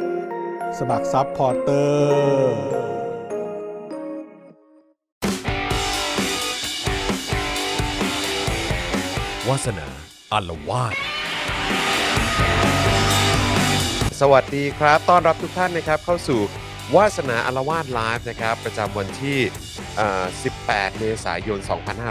[0.79, 2.57] สมัคร supporter
[9.49, 9.87] วัฒนา
[10.33, 10.95] อาละวาด
[14.21, 16.41] สวัสดีครับ ต้อนรับทุกท่านนะครับเข้าสู่
[16.95, 19.39] วัฒนาอาละวาสไลฟ์นะครับประจำวันที่
[19.95, 20.25] เอ่อ
[20.63, 21.59] 18 เมษายน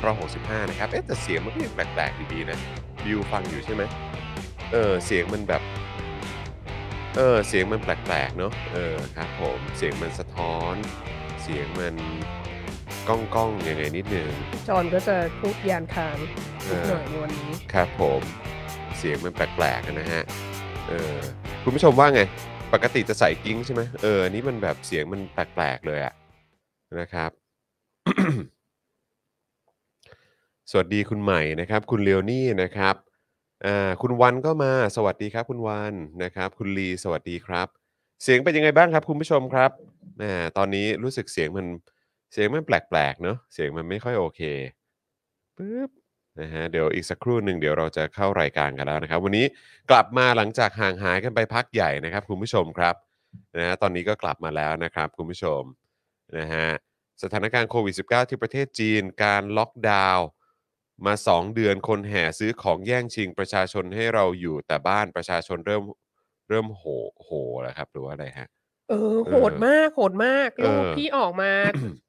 [0.08, 2.58] 2565 นะครับ เอ๊ะแต่เสียงมันก็ยังแปลกๆดีๆนะ
[3.04, 3.84] บิวฟังอยู่ใช่ไหม
[4.76, 5.62] เออเสียงมันแบบ
[7.16, 10.74] เออเสียงมันแปลกๆเนอะเออครับผมเสียงมันสะท้อน
[11.42, 11.94] เสียงมัน
[13.08, 14.30] ก้องก้องๆยังไงนิดนึง
[14.68, 16.16] จอห์นก็จะพูดยานคาง
[16.64, 18.20] เอนิดอหน่อยในวันนี้ครับผม
[18.98, 20.22] เสียงมันแปลกๆนะฮะ
[20.88, 21.16] เออ
[21.62, 22.22] คุณผู้ชมว่าไง
[22.72, 26.14] ปกติจะใส่กิ้งใช่ไหมเอออันนี้มันแบบเสียงมันแปลกๆเลยอะ
[27.00, 27.30] นะครับ
[30.70, 32.94] สวัสดีคุณใหม่นะครับ คุณเลียวนี่นะครับ
[33.66, 37.68] อ่าคุณวันก็มาสวัสดีครับคุณวันนะครับ คุณลีสวัสดีครับ
[38.22, 39.70] เสียงเป็นยังไงบ้างครับ คุณผู้ชมครับ
[40.18, 40.24] แหม
[40.56, 41.66] ตอนนี้รู้สึกเสียงมัน
[42.32, 44.40] เสียงมันแปลกๆเนอะเสียงมันไม่ค่อยโอเค
[45.56, 45.90] ปึ๊บ
[46.40, 49.46] นะฮะเดี๋ยวอีกสักครู่หนึ่งเดี๋ยวเราจะเข้ารายการกันแล้วนะครับ วันนี้
[49.90, 52.94] กลับมาหลังจากห่างหายกันไปพักใหญ่นะครับ คุณผู้ชมครับ
[53.56, 55.62] นะฮะตอนนี้ก็กลับมาแล้วนะครับ คุณผู้ชม
[56.38, 56.68] นะฮะ
[57.22, 60.26] สถานการณ์โควิด -19 ที่ประเทศจีน การล็อกดาวน์
[61.06, 65.82] มา 2 เดือนคนแห่ซื้อของแย่งชิงประชาชนให้เราอยู่แต่บ้านประชาชนเริ่ม
[66.48, 66.82] เริ่มโห
[67.22, 67.30] โห
[67.62, 68.48] แล้วครับ หรือว่าอะไรฮะ
[68.88, 71.50] เออโหดมากโหดมากเออรูปที่ออกมา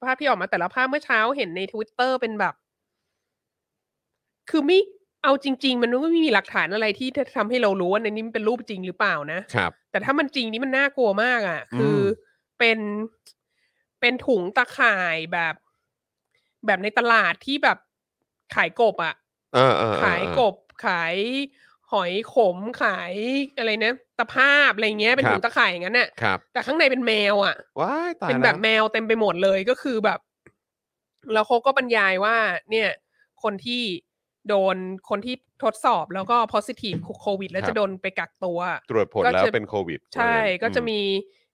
[0.03, 2.53] ภาพที่ออกมาแต่ละภาพเมื่อเช้าเห็นในทวิตเตอร์เป็นแบบ
[4.49, 4.79] คือไม่
[5.23, 11.97] เอาจริง ๆ มันก็ไม่มีหลักฐานอะไรที่จะทำให้เรารู้ว่าในนี้มันเป็นรูปจริงหรือเปล่านะครับ แต่ถ้ามันจริงนี่มันน่ากลัวมากอะ่ะอืมคือ
[12.59, 12.79] เป็น
[13.99, 15.55] เป็นถุงตะข่ายแบบ
[16.65, 17.77] แบบในตลาดที่แบบ
[18.55, 19.13] ขายกบอะ่ะ
[19.53, 21.15] เออเออเออขายกบขาย
[21.91, 23.13] หอยขมขาย
[23.57, 30.19] อะไรนะตะภาพอะไรเงี้ยเป็นถุงตะข่ายอย่างนั้นน่ะครับแต่ข้างในเป็นแมวอะว้ายตายเป็นแบบล้วแมวเต็มไปหมดเลยก็คือแบบ
[31.33, 32.35] แล้วเขาก็บรรยายว่า
[32.71, 32.89] เนี่ย
[33.43, 33.83] คนที่
[34.49, 34.77] โดน
[35.09, 40.99] คนที่ทดสอบแล้วก็ positive โควิด แล้วจะโดนไปกักตัว ตรวจผลก็แล้วจะเป็นโควิด ใช่ว่างั้นก็จะอืมี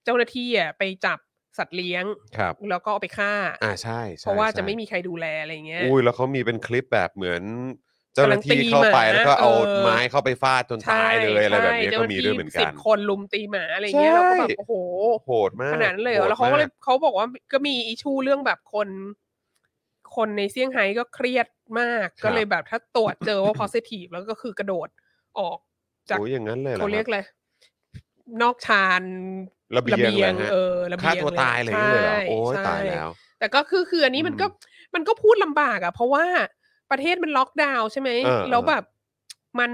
[0.04, 1.18] เจ้าหน้าที่อะไปจับ
[1.58, 2.04] สัตว์เลี้ยง
[2.36, 3.32] ครับแล้วก็เอาไปฆ่า
[3.62, 7.42] อ่าใช่ใช่เพราะว่าใช่จะไม่มีใครดูแลอะไรเงี้ย อุ้ยแล้วเขามีเป็นคลิปแบบเหมือน
[8.14, 14.74] เจ้าหน้าที่กำลังตีเข้าไปหมาแล้วก็เอาเออ ไม้เข้าไปฟาดจนตายเลยอะไรแบบนี้ก็มีด้วยเหมือนกัสิน บคนลุมตีหมาอะไรเงี้ยใช่ เราก็แบบโอ้โห
[15.24, 18.88] โหดมากขนาดนั้นเลยเหรอโหดแล้วเขาก็เลยมเขาบอกว่าก็มีอิชูเรื่องแบบคน
[20.16, 21.46] คนในเซี่ยงไฮ้ก็เครียด
[21.80, 24.88] มากก็เลยแบบถ้าตรวจเจอว่า positive แล้วก็คือกระโดด
[25.38, 25.58] ออก
[26.10, 27.18] จาก โอ้ยอย่างนั้นเลยหอเขาเรียกคบอะไร
[28.42, 29.02] นอกชาน
[29.76, 36.24] ระเบียงเลยฮะเออระเบียงฆ่าตัวตายเลยเลยเหรอโอ้ยใช่ตายแล้ว แต่ก็คือคืออันนี้มันก็อืมมันก็พูดลำบากอะเพราะว่า
[36.90, 38.84] ประเทศมันล็อกดาวน์ใช่ไหมเออแล้วแบบ
[39.58, 39.72] มัน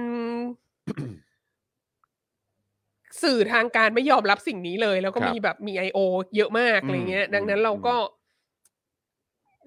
[3.22, 5.98] สื่อทางการไม่ยอมรับสิ่งนี้เลย แล้วก็ครับมีแบบมีไอโอ
[6.36, 7.96] เยอะมากอืมอะไรเงี้ย ดังนั้นอืมเราก็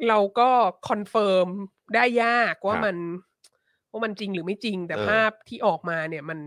[0.07, 0.49] เราก็
[0.89, 1.47] คอนเฟิร์ม
[1.95, 2.97] ได้ยากว่าครับมัน
[3.91, 6.39] ว่ามันจริงหรือไม่จริง แต่เออภาพที่ออกมาเนี่ยมัน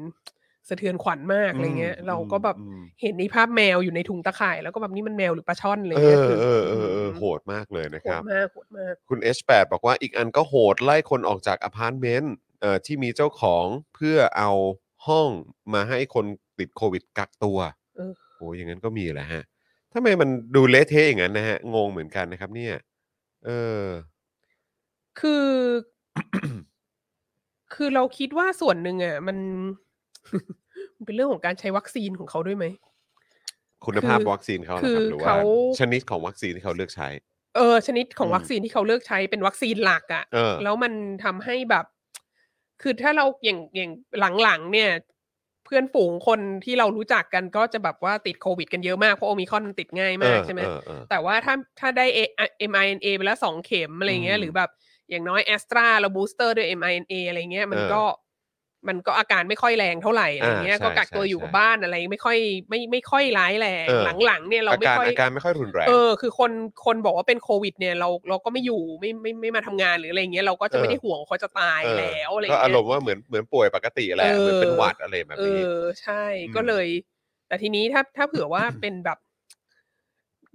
[0.69, 13.65] สะเทือนขวัญมากอะไรเงี้ยอืมเราก็แบบอืมเห็นในภาพแมวอยู่ในถุงตะข่ายแล้วก็แบบนี่มันแมวหรือปลาช่อนอะไรเอเงี้ยอคือเออเออเออโหดมากเลยนะโหคดรับมากโหดมาก คุณ H8 บอกว่าอีกอันก็โหดไล่คนออกจากอพาร์ตเมนต์เอ่อที่มีเจ้าของ
[13.95, 14.51] เพื่อเอา
[15.07, 15.28] ห้อง
[15.75, 16.27] มาให้คน
[16.59, 17.59] ติดโควิดกักตัว
[17.97, 19.43] เออ โอ้ยอย่างนั้นก็มีแหละฮะ
[19.93, 22.75] ทำไมมันดูเละเทะอย่างนั้นนะฮะงงเหมือนกันนะครับ เนี่ย
[23.47, 23.51] เอ
[23.83, 23.84] อ
[25.21, 25.47] คือ
[27.75, 29.39] คือเราคิดว่าส่วนหนึ่งอะมัน
[30.97, 32.66] มันเป็นเรื่องของการใช้วัคซีนของเขาด้วยไหม
[33.86, 35.38] คุณภาพคือวัคซีนเขาเหรอคืคอรับหรือว่าเขา
[35.78, 37.09] ชนิดของวัคซีนที่เขาเลือกใช้
[37.56, 40.92] เออชนิดของอืม วัคซีนที่เขาเลือกใช้เป็นวัคซีนหลักอะ เออ แล้วมัน
[41.24, 41.84] ทำให้แบบ
[42.82, 43.91] คือถ้าเราอย่างอย่าง
[44.42, 44.91] หลังๆเนี่ย
[45.65, 54.71] เพื่อนฝูงคนที่เรารู้จักกันก็จะแบบว่าติดโควิดกันเยอะมากเพราะโอมิครอนมันติดง่ายมากเออใช่ไหมเออเออ แต่ว่าถ้าถ้าได้ A- mRNA ไปแล้วสองเข็มอะไรเงี้อืยมหรือแบบ
[55.10, 58.03] อย่างน้อยแอสตราแล้วบูสเตอร์ด้วย mRNA อะไรเงี้ยมันเออ ก็
[58.89, 62.39] มันก็อาการไม่ค่อยแรงเท่าไหร่อะไรเงี้ยอ่าใช่ก็กักตัวใช่อยู่กับใช่บ้านอะไรไม่ค่อย
[62.69, 66.53] ไม่ไม่ค่อยร้ายแรงเออหลังๆเนี่ยเราอาไม่การค่อยอาการไม่ค่อยรุนแรงเออคือคน
[66.84, 75.71] คนบอกว่าเป็นโควิดเนี่ยเราเราก็ไม่อยู่ไม่ไม่ไม่มาทำงานหรืออะไรเงี้ยเราก็จะไม่เออได้ห่วงว่าเขาจะตายเออแล้วอะไรก็เงี้ยอารมณ์ว่าเหมือนเหมือนป่วยปกติแหละเออเหมือนเป็นหวัดอะไรแบบเอนี้อ
[76.03, 76.86] ใช่อืมก็เลย
[77.47, 79.19] แต่ทีนี้ถ้าถ้าเผื่อว่าเป็นแบบ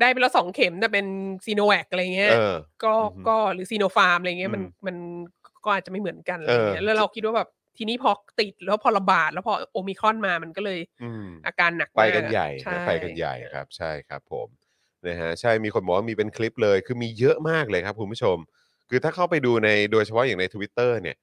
[0.01, 1.05] ได้ไปแล้วสองเข็มแต่เป็น
[1.45, 2.53] ซีโนแวคอะไรเงี้ยเออ
[2.83, 4.95] ก็อือฮึก็หรือซีโนฟาร์มอะไรเงี้ยมันอืมมัน
[5.63, 14.47] ก็อาจจะไม่เหมือนกันอะไรเออเงี้ยแล้วเราคิดว่าแบบ ทีนี้พอติดแล้วพอระบาดแล้วพอโอมิครอนมามันก็เลยอืมอาการหนักไปมากกันใหญ่ช่นะไปกันใหญ่ครับ ใช่ครับผม
[15.07, 18.37] นะฮะใช่มีคนบอกว่ามีเป็นคลิปเลย คือมีเยอะมากเลยครับคุณผู้ชม
[18.89, 21.17] คือถ้าเข้าไปดูในโดยเฉพาะอย่างใน Twitter เนี่ย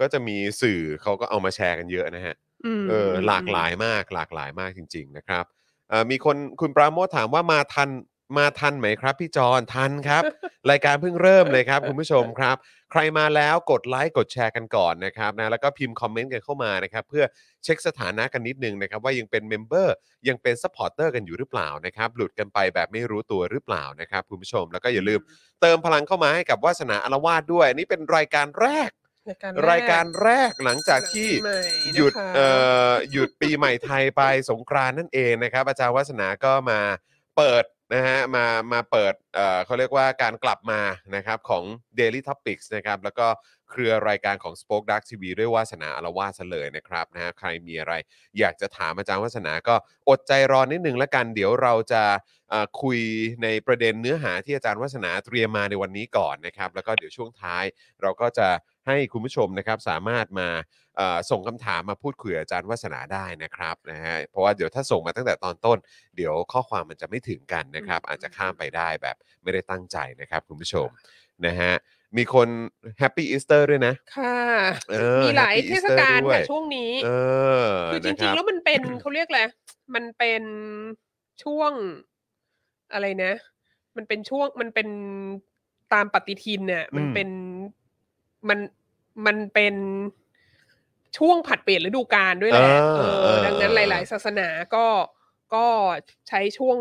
[0.00, 2.34] ก็จะมีสื่อเขาก็เอามาแชร์กันเยอะนะฮะ
[2.82, 5.44] มเออมหลากหลายมากหลากหลายมากจริง ๆ นะครับ
[5.88, 7.88] เอ่อมีคนคุณปราโมทถามว่ามาทัน
[8.38, 10.22] มาทันไหมครับพี่จอนทันครับ
[10.70, 12.56] รายการเพิ่งเริ่มเลยครับคุณผู้ชมครับ
[12.90, 17.24] ใครมาแล้วกดไลค์กดแชร์กันก่อนนะครับนะแล้วก็พิมพ์ comment กันเข้ามานะครับเพื่อ
[17.64, 19.94] เช็คสถานะกันนิดนึงนะครับว่ายังเป็น member
[20.28, 25.20] ยังเป็น supporter กันอยู่หรือเปล่านะครับหลุดกันไปแบบไม่รู้ตัวหรือเปล่านะครับคุณผู้ชมแล้วก็อย่าลืม
[25.60, 28.90] เติมพลังเข้ามาให้กับวาสนาอารวาสด้วยอันนี่เป็นรายการแรก
[29.28, 31.60] รายการรายการแรกหลังจากที่ปีใหม่
[31.96, 32.48] หยุดนะคะเอ่
[32.88, 36.80] อหยุดปีใหม่ไทยไปสงกรานต์นั่นเองนะครับอาจารย์วัฒนาก็มา
[37.36, 37.64] เปิด
[37.94, 40.80] นะฮะมามาเปิดเอ่อเขาเรียกว่าการกลับมา
[41.16, 41.64] นะครับของ
[41.98, 43.26] Daily Topics นะครับแล้วก็
[43.72, 47.92] เครือรายการของ Spoke Dark TV ด้วยวาสนาอารวาสเลยนะครับนะฮะใครมีอะไร
[48.38, 49.74] อยากจะถามอาจารย์วัฒนาก็
[50.08, 52.02] อดใจรอนิดนึงละกัน เดี๋ยวเราจะ
[52.50, 52.98] เอ่อคุย
[53.42, 57.64] ในประเด็นเนื้อหาที่อาจารย์วัฒนาเตรียมมาในวันนี้ก่อนนะครับ แล้วก็เดี๋ยวช่วงท้าย
[58.02, 58.48] เราก็จะ
[58.86, 60.48] ให้คุณผู้ชมนะครับสามารถมา
[60.96, 65.78] เอ่อส่งคำถามมาพูดคุยกับอาจารย์วัฒนาได้นะครับนะฮะเพราะว่าเดี๋ยวถ้าส่งมาตั้งแต่ตอนต้น
[66.16, 70.88] เดี๋ยวข้อความมันจะไม่ถึงกันนะครับ อาจจะข้ามไปได้แบบไม่ได้ตั้งใจนะครับคุณผู้ชม
[71.46, 71.72] นะฮะ
[72.16, 72.48] มีคน
[72.98, 74.38] Happy Easter ด้วยนะ ค่ะ
[74.90, 77.10] เออมีหลาย Happy เทศ Easter กาลด้วยค่ะช่วงนี้ เอ
[77.64, 79.42] อคือจนะคริงบๆแล้วมันเป็น เขาเรียกอะไร
[79.94, 80.42] มันเป็น
[81.44, 81.72] ช่วง
[82.92, 83.32] อะไรนะ
[83.96, 84.88] มันเป็นช่วงมันเป็น
[85.92, 87.28] ตามปฏิทินเนี่ยมันอืมเป็น
[88.48, 88.58] มัน
[89.26, 89.74] มันเป็น
[91.18, 94.86] ช่วงผัดเปลี่ยนฤดูกาลด้วยแหละเออเอเอออดังนั้นเออหลาย ๆ ศาสนาก็
[95.54, 95.66] ก็
[96.28, 96.78] ใช้ช่วง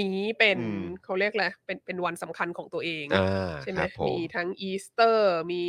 [0.00, 5.64] นี้เป็นอืมเขาเรียกอะไรเป็นเป็นวันสำคัญของตัวเองอ่าใช่ไหมครับผมมีทั้งอีสเตอร์ มี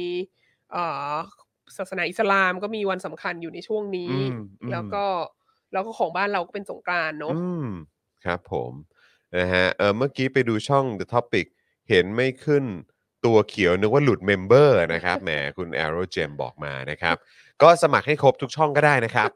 [0.72, 1.14] เอ่อ
[1.78, 5.06] ศาสนาอิสลามก็มีวันสำคัญอยู่ในช่วงนี้อืมอืมแล้วก็
[5.74, 7.68] แล้วก็ของบ้านเราก็เป็นสงกรานต์เนาะอืม
[8.26, 8.72] ครับผม
[9.38, 11.48] นะฮะเออเมื่อกี้ไปดูช่อง The Topic
[11.90, 12.66] เห็นไม่ขึ้น
[13.26, 17.16] ตัวเขียวนึกว่าหลุด member นะครับแหมคุณ Arrow Gem บอกมานะครับ
[17.64, 19.30] ก็สมัครให้ครบทุกช่องก็ได้นะครับ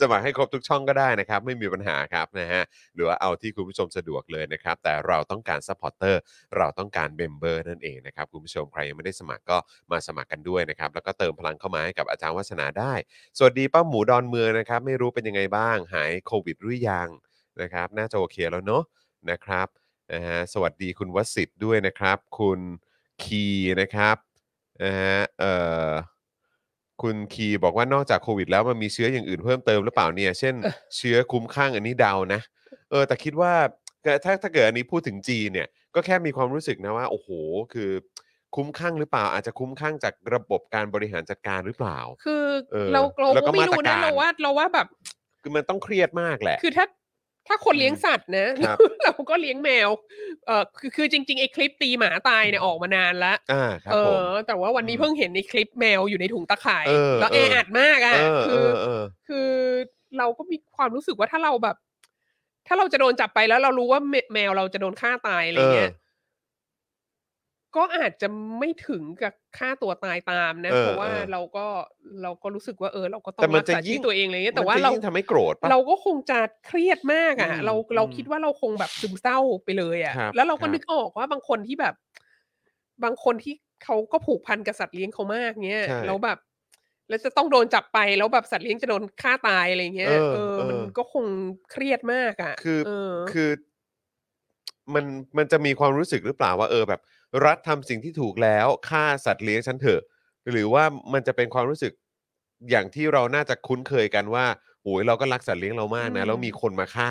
[0.00, 2.62] สมัครให้ครบทุกช่องก็ได้นะครับ ไม่มีปัญหาครับนะฮะ
[2.94, 6.20] หรือว่าเอาที่คุณผู้ชมสะดวกเลยนะครับ แต่เราต้องการ supporter
[6.56, 9.58] เราต้องการเมมเบอร์นั่นเองนะครับคุณผู้ชมใครยังไม่ได้สมัครก็
[9.90, 12.94] มาสมัครกันด้วยนะครับ แล้วก็เติมพลังเข้ามาให้กับอาจารย์วัฒนาได้
[13.38, 17.08] สวัสดีป้าหมูดอนเมืองนะครับ ไม่รู้เป็นยังไงบ้าง หายโควิดหรือยัง
[17.60, 18.82] นะครับ น่าจะโอเคแล้วเนอะ
[19.30, 19.68] นะครับ
[20.12, 22.60] นะฮะสวัสดีคุณวสิทธิ์ด้วยนะครับ คุณ
[23.24, 23.44] คี
[23.80, 24.16] นะครับ
[24.84, 25.52] นะฮะเอ่
[25.88, 25.90] อ
[27.02, 30.54] คุณคีบอกว่านอกจากโควิด แล้วมันมีเชื้ออย่างอื่นเพิ่มเติมหรือเปล่าเนี่ย เช่น
[30.96, 32.40] เชื้อคุ้มข้างอันนี้เดานะ
[32.90, 33.52] เออ แต่คิดว่า
[34.24, 37.28] ถ้าถ้าเกิดอันนี้พูดถึงจีนเนี่ย ก็แค่มีความรู้สึกนะว่า โอ้โห
[37.74, 37.90] คือ
[38.56, 44.86] คุ้มข้างหรือเปล่า อาจจะคุ้มข้างจากระบบการบริหารจัดการหรือเปล่า คือเออเราเราแล้วก็ก็ไม่มาตรรู้กานะรเราว่าเราว่าแบบ
[45.42, 46.86] คือมันต้องเครียดมากแหละ คือถ้า
[47.48, 49.88] ถ้าคนเลี้ยงสัตว์นะครับเราก็เลี้ยงแมว
[50.46, 59.48] เออคือคือจริงๆไอ้คลิปตีหมาตายเนี่ยออกมานานแล้วอ่าครับเอผมอแต่ว่าวันนี้อืมเพิ่งเห็นในคลิปแมวอยู่ในถุงตะข่ายเออแล้วเอแอออัดมากอะเออคืเอออเออคือ
[60.18, 61.76] เราก็มีความรู้สึกว่าถ้าเราแบบ
[62.66, 65.90] ถ้าเราจะโดนจับไปแล้วเรารู้ว่าแมแมวเราจะโดนฆ่าตายอะไรเงี้ย
[67.76, 71.66] ก็อาจจะไม่ถึงกับฆ่าตัวตายตามนะ เออเพราะว่าเออเราก็
[72.22, 81.94] เราก็รู้สึกว่าเออ เราก็ต้อแต่งมันรักจะษาชียิ่วิตงตัวเองอะไรเงี้ยมัแต่นว่าจะเรายิ่งทำให้โกรธปะ เราก็คงจะเครียดมากอะ อืมเราเราอืมคิดว่าเราคงแบบซึมเศร้าไปเลยอะ ครับแล้วเราก็ครับนึกออกว่าบางคนที่แบบ
[83.04, 86.38] บางคนที่เขาก็ผูกพันกับสัตว์เลี้ยงเขามากเงี้ยใช่แล้วแบบ
[87.08, 91.24] แล้วจะต้องโดนจับไปแล้วแบบสัตว์เลี้ยงจะโดนฆ่าตายอะไรเงี้ยเออเออเออมันก็คง
[91.70, 93.48] เครียดมากอะคือเออ คือ
[94.94, 95.04] มัน
[95.38, 97.00] มันจะมีความรู้สึกหรือเปล่าว่าเออแบบ
[97.44, 100.02] รัฐทำสิ่งที่ถูกแล้วฆ่าสัตว์เลี้ยงฉันเถอะ
[100.50, 101.92] หรือว่ามันจะเป็นความรู้สึก
[102.70, 104.46] อย่างที่เราน่าจะคุ้นเคยกันว่า
[104.82, 107.10] โอ้ยเราก็รักสัตว์เลี้ยงเรามากนะ อืมแล้วมีคนมาฆ่า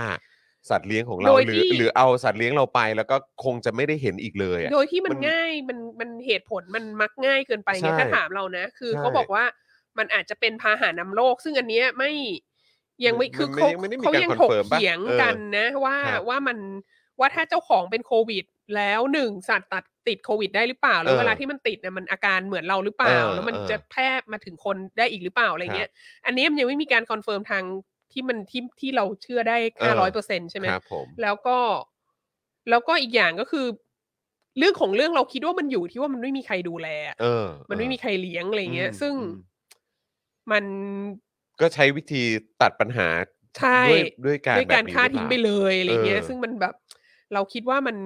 [0.69, 9.43] สัตว์เลี้ยงของเราโดยหรือที่หรือเอาสัตว์เลี้ยงเราไป แล้วก็คงจะไม่ได้เห็นอีกเลยอะ โดยที่มันมันง่ายมันมันเหตุผลมันมักง่ายเกินไปไงใช่ถ้าถามเรานะ คือใช่เขาบอกว่า
[9.97, 12.11] มันอาจจะเป็นพาหะนำโรคซึ่งอันเนี้ยไม่
[13.05, 16.57] ยังไม่มันคือมันเขายังไม่ได้มีเขาการยังคอนถกเฟิร์มปะเถียงเออกันนะ ว่าครับ ว่ามัน
[17.19, 18.45] ว่าถ้าเจ้าของเป็นโควิด
[18.75, 25.89] แล้วหนึ่งสัตว์ตัดติดโควิดได้หรือเปล่า แล้วเออเวลาที่มันติดเนี่ยมันอาการเหมือนเราหรือเปล่าเออแล้วมันเออจะแพร่มาถึงคนได้อีกหรือเปล่าอะไรเงี้ย
[26.25, 27.63] อันนี้มันยังไม่มีการคอนเฟิร์มทาง
[28.11, 31.57] ที่มันที่ที่เราเชื่อได้ห้าร้อยเปอร์เซ็นใช่ไหมครับผมแล้วก็
[32.69, 33.65] แล้วก็อีกอย่างก็คือ
[34.57, 39.43] เรื่องของเรื่องเราคิดว่ามันอยู่ที่ว่ามันไม่มีใครดูแลอะเออมันไม่มีใครเลี้ยงอะไรเงี้ยอืมซึ่งอืม
[40.51, 40.63] มัน
[41.61, 42.23] ก็ใช้วิธี
[42.61, 43.07] ตัดปัญหา
[43.59, 46.73] ใช่ด้วยด้วยการด้วยการแบบนี้ฆ่าหรือทิ้งเปไปล่าเลยอะไรเงี้ยเออซึ่งมันแบบ
[47.33, 47.97] เราคิดว่ามัน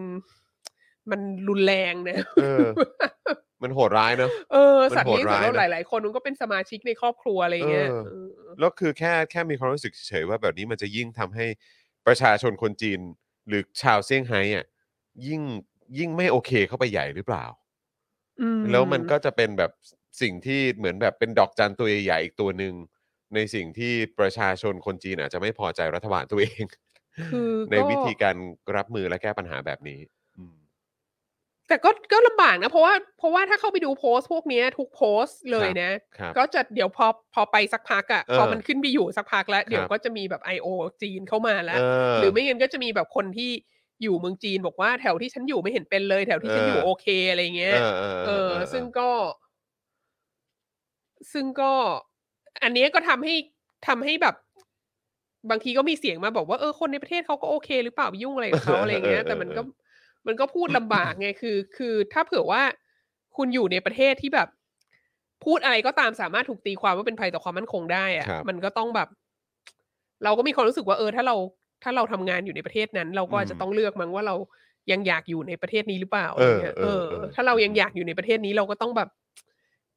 [1.11, 2.65] มันรุนแรงนะเออ
[3.63, 8.15] มันโหดร้ายเนอะ เออมันสัตว์เลี้ยงโหดสัตร้ายว์นะหลาย ๆ คนมันก็เป็นสมาชิกในครอบครัวอะไรเงี้ยเออเอ
[8.51, 11.45] อแล้วคือแค่แค่มีความรู้สึกเฉยๆว่าแบบนี้มันจะยิ่งทำให้
[12.07, 12.99] ประชาชนคนจีน
[13.47, 14.65] หรือชาวเซี่ยงไฮ้อะ
[15.27, 15.41] ยิ่ง
[15.97, 17.45] ยิ่งไม่โอเคเข้าไปใหญ่หรือเปล่า
[18.41, 19.71] อืมแล้วมันก็จะเป็นแบบ
[20.21, 22.73] สิ่งที่เหมือนแบบเป็นดอกจันตัวใหญ่ๆอีกตัวหนึ่ง
[23.35, 26.63] ในสิ่งที่ประชาชนคนจีนอาจจะไม่พอใจรัฐบาลตัวเอง
[27.29, 28.35] คือในก็วิธีการ
[28.75, 30.20] รับมือและแก้ปัญหาแบบนี้อืม
[31.67, 40.67] แต่ก็ก็ลำบากนะ เพราะว่าเพราะว่าถ้าเข้าไปดูโพสต์พวกเนี้ยทุกโพสต์เลยนะ ครับก็จะเดี๋ยวพอพอไปสักพักอะ่ะเออพอมันขึ้นไปอยู่สักพักแล้วครับเดี๋ยวก็จะมีแบบ I.O.
[41.01, 43.51] จีนเข้ามาแล้วเออหรือไม่งั้นก็จะมีแบบคนที่
[44.03, 49.09] อยู่เมืองจีนบอกว่าแถวที่ฉันอยู่ไม่เห็นเป็นเลย แถวที่ฉันอยู่เออ โอเคอะไรเงี้ย เออเออเอเออ อ ซึ่งก็
[51.33, 51.71] ซึ่งก็
[52.63, 53.35] อันเนี้ยก็ทำให้
[53.87, 54.35] ทำให้แบบ
[55.49, 59.61] บางทีก็มีเสียงมาบอกว่าเออคนในประเทศเขาก็โอเคหรือเปล่าไปยุ่งอะไรกับเขาอะไรเงี้ย แต่มันก็
[60.27, 62.63] มันก็พูดลำบากไงคือ คือถ้าเผื่อว่า
[63.37, 64.47] คุณอยู่ในประเทศที่แบบ
[65.45, 69.07] พูดอะไรก็ตามสามารถถูกตีความว่าเป็นภัยต่อความมั่นคงได้อะครับมันก็ต้องแบบ
[70.23, 71.35] เราก็มีความรู้สึกว่าเออ ถ้าเรา
[71.83, 74.35] ถ้าเราทำงานอยู่ในประเทศนั้น เราก็อาจจะต้องเลือกมั้งว่าเรา
[74.91, 79.09] ยังอยากอยู่ในประเทศนี้หรือเปล่าอะไรเงี้ยเอเอออเออเออ ถ้าเรายังอยากอยู่ในประเทศนี้เราก็ต้องแบบ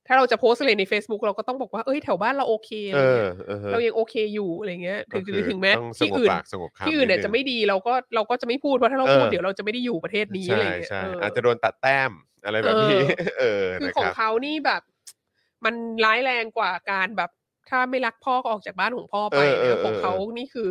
[0.07, 12.11] ถ้าเราจะโพสต์อะไรใน Facebook เราก็ต้องบอกว่าเอ้ยแถวบ้านเราโอเคอะไรเออเงี้ยเออฮะเรายังโอเคอยู่อะไรเงี้ยถึงก็คือถึงแม้ต้องสที่งบอื่นปากสงบคำที่อื่นเนี่ยนิดนึงจะไม่ดีเราก็เราก็จะไม่พูดเพราะถ้าเราเออพูดเดี๋ยวเราจะไม่ได้อยู่ประเทศนี้อะไรใช่เงี้ยใช่เออออาจจะโดนตัดแต้ม
[12.45, 12.99] อะไรแบบนี้
[13.39, 14.83] เออคือนะขอคงรับเขานี่แบบ
[15.65, 17.31] มันร้ายแรงกว่าการแบบ
[17.71, 20.71] ถ้าไม่รักพ่อก็ออกจากบ้านของพ่อไปเออเออนะของเออเขานี่คือ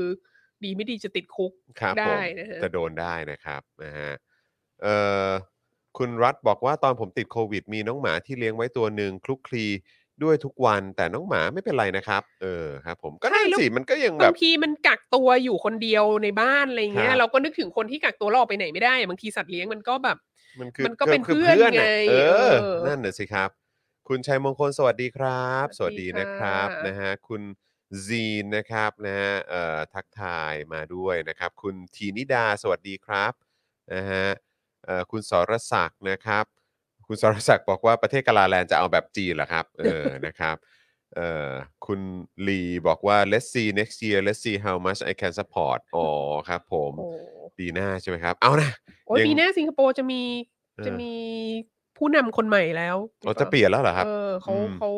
[0.64, 4.12] ดีไม่ดีจะติดคุกครับได้ผมนะฮะจะโดนได้นะครับนะฮะ
[4.84, 4.96] เอ่
[5.28, 5.30] อ
[5.98, 9.66] คุณรัฐบอกว่าตอนผมติดโควิด มีน้องหมาที่เลี้ยงไว้ตัวหนึ่งคลุกคลี
[10.24, 20.18] ด้วยทุกวันแต่น้องหมาไม่เป็นไรนะครับ เออครับ ผมก็นั่นสิมันก็ยังแบบบางทีมันกักตัวอยู่คนเดียวในบ้านอะไรเงี้ครัยบเราก็นึกถึงคนที่กักตัวเราออกไปไหนไม่ได้ บางทีสัตว์เลี้ยงมันก็แบบ
[20.60, 22.14] มันคือมันก็เป็นคืเพื่อนน่ะไงเอ
[22.50, 23.50] อเออ นั่นน่ะสิครับ
[24.08, 27.42] คุณชัยมงคลสวัสดีครับสสวัวัสสดีดีนะครับค่ะนะฮะคุณ
[28.06, 33.34] ซีนนะครับนะฮะเอ่อทักทายมาด้วยนะครับ คุณทีนิดาสวัสดีครับ
[33.94, 34.53] นะฮะเอ่อ
[35.12, 36.46] คุณสรศักดิ์นะครับ
[37.08, 40.56] คุณสรศักดิ์บอกว่าประเทศกาลาแลนด์จะเอาแบบจีนเหรอครับเออนะครับ
[41.16, 41.52] เอ่อ
[41.86, 42.00] คุณ
[42.48, 46.08] ลีบอกว่า let's see next year let's see how much I can support อ๋อ
[46.50, 47.10] ครับผมโอ้
[47.58, 48.72] ปีหน้าใช่ไหมครับ เอานะ
[49.08, 50.22] โอ้ยยังปีหน้าสิงคโปร์จะมี
[50.78, 51.14] เออจะมี
[51.98, 54.90] ผู้นำคนใหม่แล้วอ๋อจะเปลี่ยนแล้วเหรอครับ เออเขาอืมเขา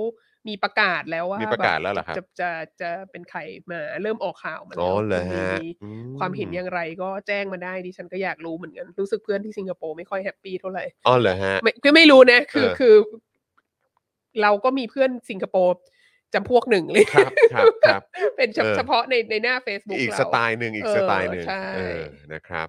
[0.47, 2.49] มีประกาศแล้วว่ามีประกาศแล้วเหรอครับจะจะ
[2.81, 12.95] จะเป็นใครมาเริ่มออกข่าวมาอ๋แล้อวเหรอฮะมีอืความเห็นอย่างไรก็แจ้งมาได้ดิฉันก็อยากรู้เหมือนกันรู้สึกเพื่อนที่สิงคโปร์ไม่ค่อย happy เท่าไหร่อ๋อเหรอฮะไม่ก็ไม่รู้นะคือเออคือ
[14.41, 15.75] เราก็มีเพื่อนสิงคโปร์
[16.33, 18.01] จำพวกหนึ่งเลยครับครับครับ
[18.37, 22.01] เป็นเฉเออเฉพาะในในหน้า Facebook อีกเราสไตล์หนึ่งอีกเออสไตล์หนึ่งใช่เออ
[22.33, 22.67] นะครับ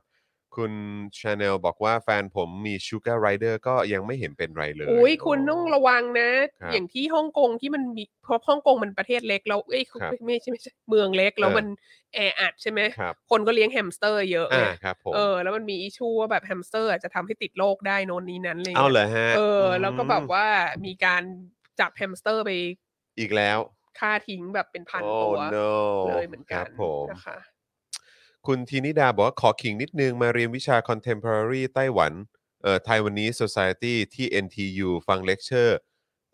[0.56, 0.72] คุณ
[1.18, 11.66] ชาแนลบอกว่าแฟนผมมีชูการ r ไรเดอร์ก็ยังไม่เห็นเป็นไรเลยอุ้ยคุณต้องระวังนะ ครับอย่างที่ฮ่องกงที่มันมีเพราะฮ่องกงมันประเทศเล็กแล้วเอ้ยครับไม่ใช่ไม่ใช่เมืองเล็กแล้วเออ มัน
[12.14, 20.46] แออัดใช่ไหมครับคนก็เลี้ยงแฮมสเตอร์เยอะอ่าไงครับผมเออแล้วมันมี issue ว่าแบบแฮมสเตอร์อาจจะทำให้ติดโรคได้โน่นนี้นั้นอะไรเอาเงี้ยเหรอฮะเออ แล้วก็แบบอืมว่า
[20.86, 21.22] มีการ
[21.80, 22.50] จับแฮมสเตอร์ไป
[23.18, 23.58] อีกแล้ว
[23.98, 25.58] ฆ่าทิ้งแบบเป็นพันโอ้ตัว no
[26.06, 27.36] เลยเหมือนคกัรันบผม นะคะ
[28.46, 32.12] คุณทีนิดาบอกว่าขอขิงนิดนึงมาเรียนวิชา contemporary ไต้หวัน
[32.62, 35.78] เอ่อ Taiwanese society ที่ NTU ฟังเลคเชอร์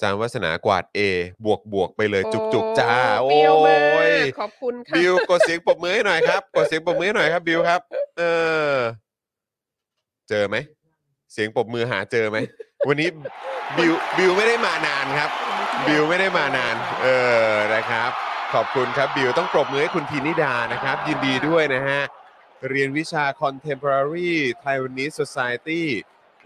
[0.02, 0.98] จารย์วัฒนากวาด A
[1.44, 3.80] บวกบวกไปเลยจุกจุกๆจ้า โอ้โอ้เปรี้ยวมาก
[4.16, 7.80] ยขอบคุณค่ะบิวกดเสียงปรบมือให้หน่อยครับกดเสียงปรบมือให้หน่อยครับบิวครับ
[8.18, 8.22] เอ
[8.72, 8.76] อ
[10.28, 10.56] เจอไหม
[11.32, 12.38] เสียงปรบมือหาเจอไหม
[12.88, 13.08] วันนี้
[13.76, 15.30] บิวบิวไม่ได้มานานครับ
[15.86, 17.06] บิวไม่ได้มานาน เอ
[17.50, 18.12] อนะครับ
[18.58, 22.00] ขอบคุณครับบิวต้องปรบมือให้คุณทีนิดานะครับ ยินดีด้วยนะฮะ
[22.70, 24.32] เรียนวิชา contemporary
[24.62, 25.82] Taiwanese society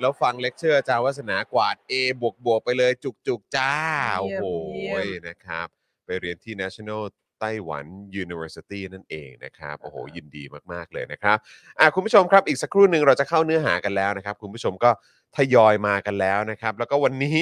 [0.00, 3.74] แล้วฟังเลคเชอร์อาจารย์วัฒนากวาด A บวกบวกๆไปเลยจุกจุกๆจ้า
[4.20, 4.44] โอ้เยี่ยมโห
[4.74, 5.66] เยี่ยม นะครับ
[6.06, 7.02] ไปเรียนที่ National
[7.40, 7.84] Taiwan
[8.22, 11.36] University นั่นเองนะครับ โอ้โห ยินดีมาก ๆ เลยนะครับ
[11.78, 14.90] อะคุณผู้ชมครับ อีกสักครู่หนึ่งเราจะเข้าเนื้อหากันแล้วนะครับ คุณผู้ชมก็
[15.36, 17.40] ทยอยมากันแล้วนะครับ แล้วก็วันนี้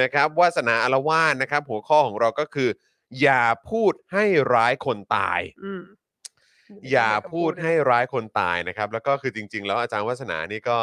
[0.00, 2.68] นะครับวาสนาอารวาสนะครับ หัวข้อของเราก็คือ
[3.22, 4.24] อย่าพูดให้
[4.54, 5.82] ร้ายคนตาย อืม
[6.92, 10.78] อย่าพูดให้ร้ายคนตายนะครับ แล้วก็คือจริง ๆ แล้วอาจารย์วัฒนานี่ก็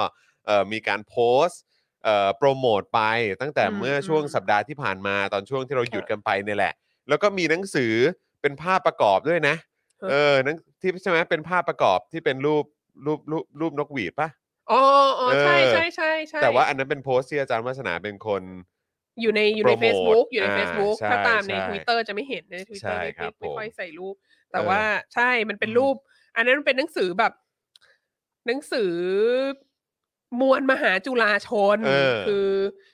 [0.46, 1.16] เอ่อมีการโพ
[1.46, 1.62] สต์
[2.04, 3.02] เอ่อโปรโมทไป
[3.42, 6.74] ตั้งแต่อืมเมื่อช่วงอืม สัปดาห์ที่ผ่านมาตอนช่วงที่เราหยุดค่ะกันไปเนี่ยแหละ
[7.10, 7.94] แล้วก็มีหนังสือ
[8.42, 9.56] เป็นภาพประกอบด้วยนะ
[10.02, 12.66] ฮะเออหนังที่ใช่ไหมเป็นภาพประกอบที่เป็นรูป
[13.06, 14.30] รูปรูปรูปนกหวีดปะ
[14.72, 14.82] อ๋อ
[15.20, 18.44] อ๋อใช่เออ ใช่ใช่ใช่แต่ว่าอันนั้นเป็นโพสต์ที่อาจารย์วัฒนาเป็นคน
[19.22, 24.16] อยู่ในอยู่ในโปรโมท Facebook อยู่ใน อ่า Facebook ใช่ถ้าตามใน ใช่ Twitter จะไม่เห็นใน Twitter ใช่ไม่ครับไม่ไม่ค่อยผมใส่รูป
[24.52, 24.82] แต่เออว่า
[25.14, 25.96] ใช่มันเป็นอืม รูป
[26.36, 27.34] อันนั้นมันเป็นหนังสือแบบ
[28.48, 28.92] หนังสือ
[30.42, 32.48] มวลมหาจุฬาชน เออ คือ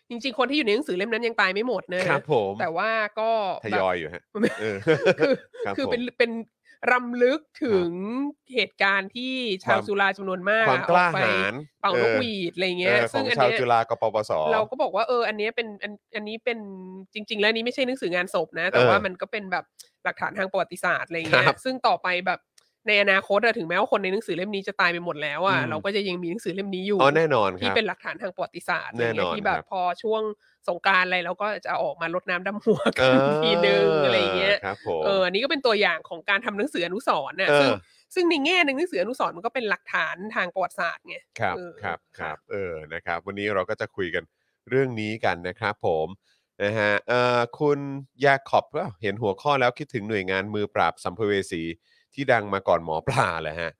[0.10, 3.30] จริงๆ คนที่อยู่ในหนังสือเล่มนั้นยังตายไม่หมดนะครับผมแต่ว่าก็
[3.64, 4.24] ทแบบยอยอยู่ฮะ
[4.62, 4.78] เออ
[5.20, 5.34] คือ
[5.68, 6.32] รับคือผม เป็นเป็น
[6.92, 7.90] รำลึกถึง
[8.54, 16.60] เหตุการณ์ที่ชาวความจุฬาจำนวนมากความอะกล้าออไปหาญเป่านกหวีดอะไรเงี้ยเออขซึ่องงอันชาวเนี้ยจุฬากปปสเราก็บอกว่าเอออันเนี้ยเป็นอันอันนี้เป็น
[17.14, 19.66] จริง ๆ แล้วอันนี้ไม่ใช่หนังสืองานศพนะ แต่เออว่ามันก็เป็นแบบ
[20.04, 22.40] หลักฐานทางประวัติศาสตร์อะไรเงี้ครัยบซึ่งต่อไปแบบ
[22.88, 30.22] ในอนาคตอะถึงแม้ว่าคนในหนังสือเล่มนี้จะตายไปหมดแล้วอะอืมเราก็จะยังมีหนังสือเล่มนี้อยู่อ๋อแน่นอนคที่รับเป็นหลักฐานทางประวัติศาสตร์อะไรแน่นเงี้อยนที่แบครับบพอช่วง
[30.68, 37.72] สงกรารอะไรเราก็จะออกมารดน้ำดำหัวกันทีนึงอะไรเงี้ยครับผมเอออันนี้ก็เป็นตัวอย่างของการทำหนังสืออนุสรณ์น่ะเออซึ่ง
[38.16, 44.24] ซึ่งในแง่หนึ่งหนังสืออนุสรณ์มันก็เป็นหลักฐานทางประวัติศาสตร์ไงครับเออครับคค่ะรับเออนะครับ วันนี้เราก็จะคุยกัน
[44.70, 46.08] เรื่องนี้กันนะครับผม
[46.64, 47.80] นะฮะเอ่อคุณ
[48.26, 51.62] ยาขอบเอ้าเห็นหัวข้อแล้วคิดถึงหน่วยงานมือปราบสัมภเวสี
[52.14, 53.72] ที่ดังมาก่อนหมอปลาแหละฮะ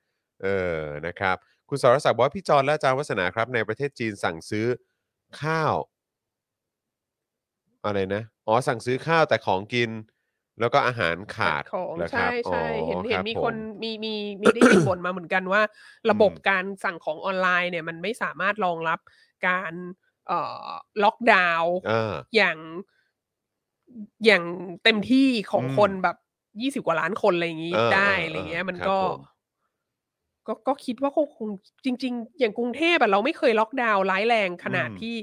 [0.44, 0.48] เอ
[0.78, 1.36] อนะครับ
[1.70, 4.66] คุณสรศักดิ์บอกว่าพี่จอนและอาจารย์วัฒนาครับ ในประเทศจีนสั่งซื้อ
[5.42, 5.74] ข้าว
[7.86, 9.92] อะไรนะ อ๋อ สั่งซื้อข้าวแต่ของกิน
[10.60, 14.14] แล้วก็อาหารขาดของเหรอคใช่รับใช่อ๋อเห็นเห็รันบมีผคนมีมี
[14.44, 15.62] มีได้ยินบ่นมาเหมือนกันว่า
[16.10, 19.00] ระบบอืม การสั่งของออนไลน์เนี่ยมันไม่สามารถรองรับ
[19.48, 19.74] การ
[20.28, 20.68] เอ่อ
[21.04, 22.58] ล็อกดาวน์เออ อย่าง
[24.26, 24.44] อย่าง
[24.84, 26.18] เต็มที่ของอืมคนแบบ
[26.62, 29.16] ยี่สิบกว่าล้านคนอะไรอย่างนี้เออได้เอออะไรเงี้ย เออมันครับก็ ผม
[30.48, 31.48] ก็ก็คิดว่าก็คง
[31.86, 35.16] จริง ๆ อย่างกรุงเทพอะเราไม่เคยล็อกดาวน์ร้ายแรงขนาดอืม ที่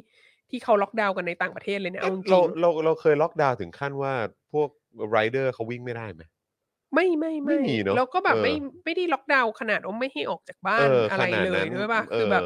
[0.51, 4.13] ที่เขาล็อกดาวน์กันในต่างประเทศเลยนะเอาจริเรางเราเราเคยล็อกดาวน์ถึงขั้นว่า
[4.53, 4.69] พวก
[5.11, 12.43] ไรเดอร์เขาวิ่งไม่ได้ไหมๆไม่ไม่ไม่มีเนอะแล้วก็แบบเออไม่ไม่ได้ล็อกดาวน์ขนาดว่าไม่ให้ออกจากบ้าเอนออะไรขนาดเลนั้ยนด้วยป่ะเออคือแบบ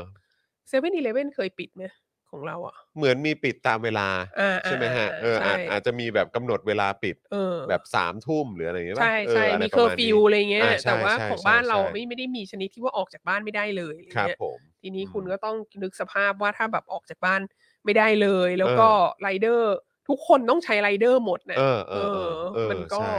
[0.68, 1.84] เซเว่นอีเลเว่นเคยปิดไหม
[2.30, 17.40] ของเราอะ เหมือนมีปิดตามเวลา อ่าใช่ไหมฮะอ่าเออใช่อาจอาจจะมีแบบกำหนดเวลาปิดเออแบบสามทุ่มหรืออะไรอย่างเงี้ยป่ะใช่ใช่ะไรมีปเคอระร์มาณฟินี้วอะไรเงี้ยอ่าใช่แต่ว่าใช่ของใช่บ้านเราใช่ ไม่ไม่ได้มีชนิดที่ว่าออกจากบ้านไม่ได้เลยอะไรครับเงี้ยผม ทีนี้คุณอืมก็ต้องนึกสภาพว่าถ้าแบบออกจากบ้าน
[17.84, 18.90] ไม่ได้เลย แล้วเออก็
[19.22, 19.74] ไรเดอร์
[20.08, 23.14] ทุกคนต้องใช้ไรเดอร์หมดนะเออเออเออเออมันก็ใช่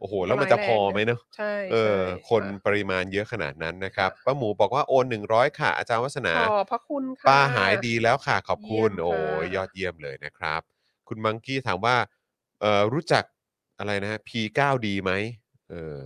[0.00, 10.60] โอ้โห แล้วมันจะพอไหมเนอะใช่เออใช่คนปริมาณเยอะขนาดนั้นนะครับป้าหมูบอกว่าโอน100 ค่ะ อาจารย์วัฒนาขอบพระคุณค่ะป้าหายดีแล้วค่ะ ขอบคุณเยี่ยมโอ้ยค่ะยอดเยี่ยมเลยนะครับ
[11.08, 11.96] คุณมังกี้ถามว่า
[12.60, 13.24] เอ่อรู้จัก
[13.78, 15.12] อะไรนะฮะ P9 ดีไหม
[15.70, 16.04] เออ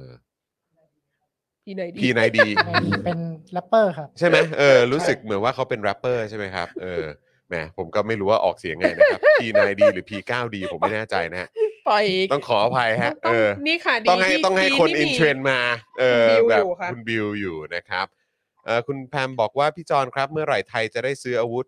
[1.65, 2.73] พี่ไหนดี P ไหนดีใน
[3.05, 3.19] เป็น
[3.53, 7.05] แรปเปอร์ครับ ใช่ไหมเออรู้สึกเหมือนว่าเขาเป็นแรปเปอร์ใช่ไหมครับเออ
[7.53, 11.49] แหมผมก็ไม่รู้ว่าออกเสียงไงนะครับ P9D หรือ P9D ผมไม่แน่ใจนะฮะ
[11.89, 15.61] ปล่อยต้องขออภัยฮะต้เอองอนี่ค่ะดีต้องให้ที่ต้องให้ดีคนที่อินมี เทรนมา
[16.01, 18.07] เออคุณบิวแบบอยู่ค่ะ คุณบิวอยู่นะครับ
[18.67, 21.67] เออคุณแพมบอกว่าพี่จอนครับ เมื่อไหร่ไทยจะได้ซื้ออาวุธ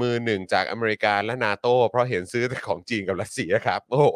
[0.00, 4.06] มือหนึ่งจากอเมริกาและนาโต้เพราะเห็นซื้อแต่ของจีนกับรัสเซียครับ โอ้โห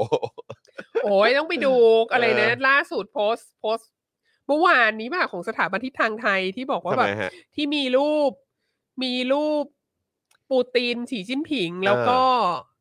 [1.04, 1.74] โอ้ยต้องไปดู
[2.12, 3.90] อะไรนะ เออ ล่าสุดโพสต์โพสต์
[4.46, 8.30] เมื่อวานนี้ป่ะของสถาบันทิศทางไทยที่บอกว่าทำแบไมบฮะ ที่มีรูป
[9.02, 9.64] มีรูป
[10.52, 12.20] ปูตินสีจิ้นผิง แล้วก็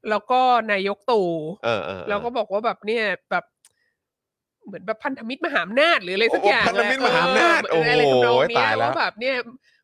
[0.10, 1.30] แล้วก็นายกตู่
[1.66, 3.46] เออเออเออแล้วก็บอกว่าแบบเนี่ยแบบ
[4.66, 9.36] เหมือนแบบพันธมิตรมหาอำนาจหรืออะไรสักโอ้อย่างพันธมิตรมหาอำนาจเอออะไรโอ้โหทำนองเนี้ตายยแล้วว่าแบบเนี่ย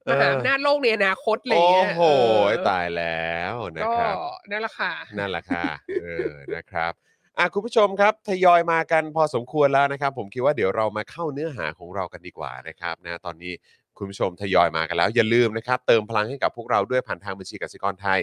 [0.06, 2.04] เอมอหาอำนาจโลกในอนาคตอะไรโอ้เงี้ยโห
[2.46, 4.16] เออตายแล้วนะก็ครับ
[4.52, 5.66] นั่นแหละค่ะนั่นแหละค่ะ
[6.04, 6.94] เออนะครับ
[7.38, 13.54] อะคุณผู้ชมครับทยอยมากันพอสมควรแล้วนะครับ ผมคิดว่าเดี๋ยวเรามาเข้าเนื้อหาของเรากันดีกว่านะครับนะตอนนี้
[13.98, 18.20] คุณผู้ชมทยอยมากันแล้ว อย่าลืมนะครับ เติมพลังให้กับพวกเราด้วยผ่านทางบัญชีกสิกรไทย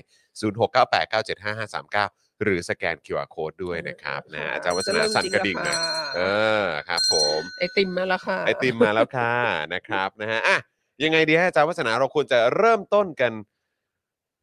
[1.95, 5.77] 0698975539 หรือสแกน QR Code ด้วยนะครับนะอาจารย์วัฒนาสั่นกระดิ่งนะ
[6.17, 6.21] เอ
[6.65, 9.33] อครับผมไอติมมาแล้วค่ะไอติมมาแล้วค่ะ
[9.75, 10.59] นะครับนะฮะอะ
[11.05, 13.33] ยังไงดีฮะอาจารย์วัฒนาเราควรจะเริ่มต้นกัน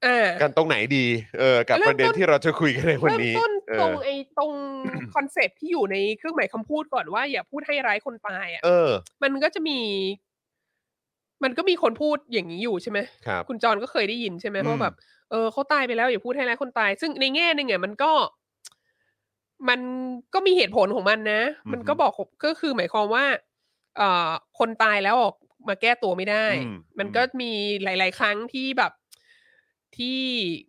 [0.05, 1.05] อ่ากันตรงไหนดี
[1.39, 4.51] เออกับเริ่มประเด็นต้นที่เราจะคุยกันในวันเริ่มนี้ต้นเอตรองไอ้ตรง
[5.15, 8.89] คอนเซปต์ที่อยู่ในเครื่องหมายคำพูดก่อนว่าอย่าพูดให้ร้ายคนตายอะเออ
[9.23, 9.79] มันก็จะมี
[11.43, 14.93] มันก็มีคนพูดอย่างนี้อยู่ใช่ไหมครับคุณจรก็เคยได้ยินใช่ไหมอืมว่าแบบ
[15.31, 18.11] เออเขาตายไปแล้วอย่าพูดให้ร้ายคนตาย ซึ่งในแง่หนึงอะมันก็
[19.69, 19.79] มัน
[20.33, 22.13] ก็มีเหตุผลของมันนะอือฮึมันก็บอก
[22.45, 23.25] ก็คือหมายความว่า
[23.97, 25.35] เอ่อคนตายแล้วออก
[25.67, 27.51] มาแก้ตัวไม่ได้อืมมันอืมก็มี
[27.83, 28.91] หลาย ๆ ครั้งที่แบบ
[29.97, 30.19] ที่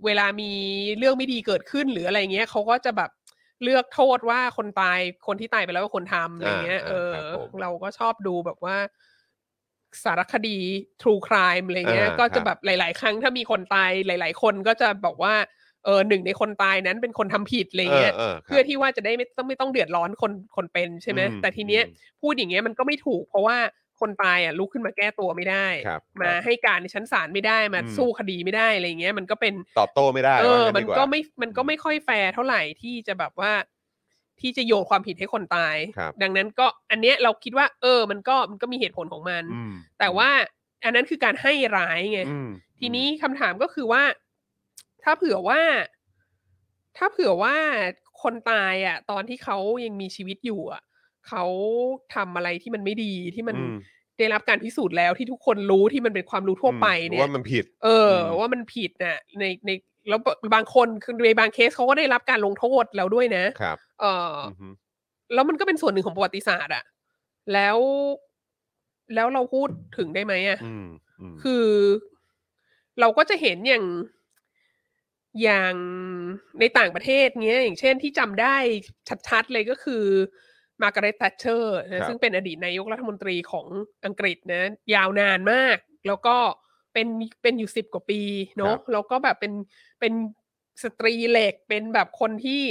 [0.04, 0.52] เวลามี
[0.98, 3.11] เรื่องไม่ดีเกิดขึ้นหรืออะไรเงี้ยเขาก็จะแบบ
[3.62, 8.76] เลือกโทษว่าคนตายคนที่ตายไปแล้วเป็นคนทำอะไรเงี้ยอ่าเออครับผมเราก็ชอบดูแบบว่า
[10.05, 10.59] สารคดี
[11.02, 15.35] True Crime อะไรเงี้ยอ่าก็ครัจะบแบบหลาย ๆ ครั้งถ้ามีคนตายหลาย ๆ คนก็จะบอกว่า
[15.85, 23.57] เออหนึ่งในคนตายนั้นเป็นคนทำผิดอะไรเงี้ยเออเพื่อที่ว่าจะได้ไม่ต้องไม่ต้องเดือดร้อนคนคนเป็นใช่ไหมอืมแต่ทีเนี้ยอืมพูดอย่างเงี้ยมันก็ไม่ถูก เพราะว่า
[24.00, 33.52] คนตายอะลุกขึ้นมาแก้ตัวไม่ได้ครับมาครับให้การในชั้นศาลไม่ได้มาอืมสู้คดีไม่ได้อะไรเงี้ยมันก็เป็นตอบโต้ไม่ได้เออว่างั้มันดีว่าก็ไม่มันก็ไม่ค่อยแฟร์เท่าไหร่ที่จะแบบว่า
[34.42, 40.31] ที่จะโยนความผิดให้คนตาย ครับดังนั้นก็อันเนี้ยเราคิดว่า เออ มันก็มันก็มีเหตุผลของมัน อืมแต่ว่า
[40.85, 42.50] อันนั้นคือการให้ร้ายไง อืม
[42.81, 44.02] ทีนี้คำถามก็คือว่า
[45.02, 45.61] ถ้าเผื่อว่า
[46.96, 47.57] ถ้าเผื่อว่า
[48.22, 50.83] คนตายอะ ตอนที่เขายังมีชีวิตอยู่อะ
[51.28, 51.44] เขา
[52.14, 53.76] ทำอะไรที่มันไม่ดีที่มันอืม
[54.18, 59.70] ได้รับการพิสูจน์แล้วที่ทุกคนรู้ที่มันเป็นความรู้ทั่วไปเนี่ย ว่ามันผิด เอออม ว่ามันผิดน่ะในใน
[60.08, 60.20] แล้ว
[60.54, 64.68] บางคนคือในบางเคสเขาก็ได้รับการลงโทษแล้วด้วยนะครับ เออออือฮึ
[65.34, 66.84] แล้วมันก็เป็นส่วนหนึ่งของประวัติศาสตร์อะ
[67.52, 67.78] แล้ว
[69.14, 70.86] แล้วเราพูดถึงได้ไหมอะอืม
[71.20, 71.66] อืมคือ
[73.00, 73.86] เราก็จะเห็นอย่าง
[75.42, 75.74] อย่าง
[76.60, 78.56] ในต่างประเทศเงี้ย อย่างเช่นที่จำได้
[79.28, 80.04] ชัดๆเลยก็คือ
[80.82, 83.66] มาร์กาเร็ต t ัชเชอร์นะซึ่งเป็นอดีตนายกรัฐมนตรีของ
[84.04, 84.62] อังกฤษนะ
[84.94, 86.36] ยาวนานมาก แล้วก็
[86.92, 87.09] เป็น
[87.42, 88.20] เป็นอยู่สิบกว่าปี
[88.59, 89.52] เนาะแล้วก็แบบเป็น
[90.00, 90.12] เป็น
[90.83, 92.62] สตรีเหล็กเป็นแบบคนที่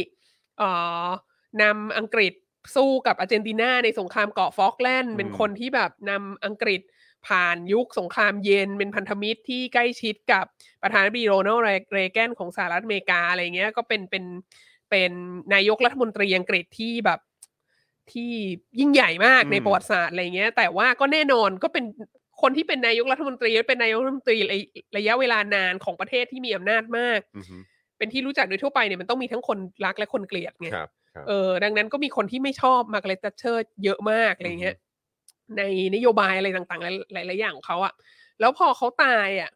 [0.58, 0.70] เอ่
[1.06, 1.08] อ
[1.62, 2.34] นำอังกฤษ
[2.76, 6.82] สู้กับอาร์เจนตินาในสงครามเกาะฟอกแลนด์เป็นคนที่แบบนำอังกฤษ
[7.28, 10.46] ผ่านยุคสงครามเย็นเป็นพันธมิตรที่ใกล้ชิดกับ
[10.82, 14.26] ประธานาธิบดีโรนัลด์เรแกนของสหรัฐอเมริกาอะไรเงี้ยก็เป็นเป็น
[14.90, 15.12] เป็น
[15.54, 17.20] นายกรัฐมนตรีอังกฤษที่แบบ
[18.12, 18.32] ที่
[18.80, 21.86] ยิ่งใหญ่มากอืมในประวัติศาสตร์อะไรเงี้ย แต่ว่าก็แน่นอนก็เป็น
[22.42, 24.58] คนที่เป็นนายกรัฐมนตรีและเป็นนายกรัฐมนตรีระ
[24.98, 27.58] ระยะเวลานานของประเทศที่มีอำนาจมากอือฮึ
[27.98, 34.76] เป็นที่รู้จักโดยทั่วไปเนี่ยมันต้องมีทั้งคนรักและคนเกลียดไงครับครับเออดังนั้นก็มีคนที่ไม่ชอบมาร์กาเร็ต t ัชเชอร์เยอะมากอะไรเงี้ย
[35.58, 35.62] ใน
[35.96, 37.94] นโยบายอะไรต่างๆ หลาย ๆ อย่างของเขาอะ
[38.40, 39.52] แล้วพอเขาตายอะ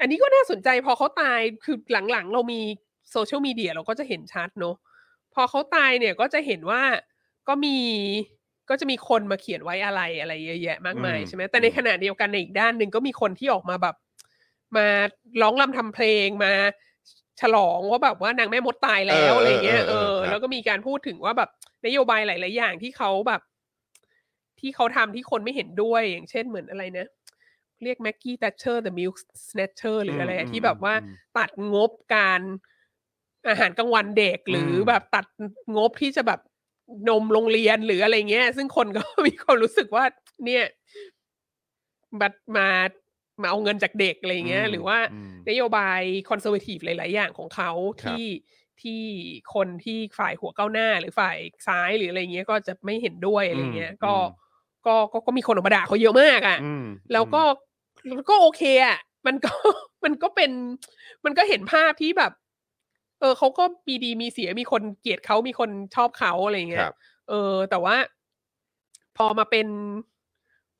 [0.00, 2.60] อันนี้ก็น่าสนใจพอเขาตายคือหลังๆ เรามี
[3.10, 4.76] โซเชียลมีเดียเราก็จะเห็นชัดเนอะ
[5.34, 6.82] พอเขาตายเนี่ยก็จะเห็นว่า
[7.48, 7.76] ก็มี
[8.70, 13.96] ก็จะมีคนมาเขียนไว้อะไรอะไรเยอะแยะมากมายอืมใช่ไหมแต่ในอืมขณะเดียวกันในอีกด้านหนึ่งก็มีคนที่ออกมาแบบ
[14.76, 14.86] มา
[15.42, 16.52] ร้องรำทำเพลงมา
[17.40, 21.50] ฉลองว่าแบบว่านางแม่มดตายแล้วเอออะไรเงี้ยเอเออเอออครับแล้วก็มีการพูดถึงว่าแบบ
[21.86, 23.40] นโยบายหลาย ๆ อย่างที่เขาแบบ
[24.60, 27.06] ที่เขาทำที่คนไม่เห็นด้วยอย่างเช่นเหมือนอะไรนะ
[27.82, 29.16] เรียกแม็กกี้ t ัชเชอร์ the milk
[29.48, 32.40] snatcher หรืออะไรอะอืมที่แบบว่าอืมตัดงบการ
[33.48, 35.26] อาหารกลางวันเด็กหรืออมแบบตัด
[35.76, 36.40] งบที่จะแบบ
[37.08, 40.04] นมโรงเรียนหรืออะไรเงี้ย ซึ่งคนก็มีความรู้สึกว่า
[40.44, 40.64] เนี่ย
[42.20, 42.68] บัดมา
[43.42, 47.70] มาเอาเงินจากเด็กอะไรเงี้ย หรือว่าอืมนโยบายคอนเซอร์เวทีฟหลาย ๆ อย่างของเขา
[48.02, 48.26] ครับที่
[48.82, 49.02] ที่
[49.54, 54.48] คนที่ฝ่ายหัวก้าวหน้าหรือฝ่ายซ้ายหรืออะไรเงี้ยก็จะไม่เห็นด้วยอะไรเงี้ยอืมก็อืม
[54.86, 57.42] ก็ก็ก็มีคนออกมาด่าเขาเยอะมากอะอืมแล้วก็
[58.08, 59.52] แล้วก็โอเคอะมันก็
[60.04, 60.50] มันก็เป็น
[61.24, 62.32] มันก็เห็นภาพที่แบบ
[63.20, 66.94] เออเขาก็มีดีมีเสียมีคนเกลียดเขามีคนชอบเขาอะไรคเงี้รัยบ
[67.28, 67.96] เออ แต่ว่า
[69.16, 69.66] พอมาเป็น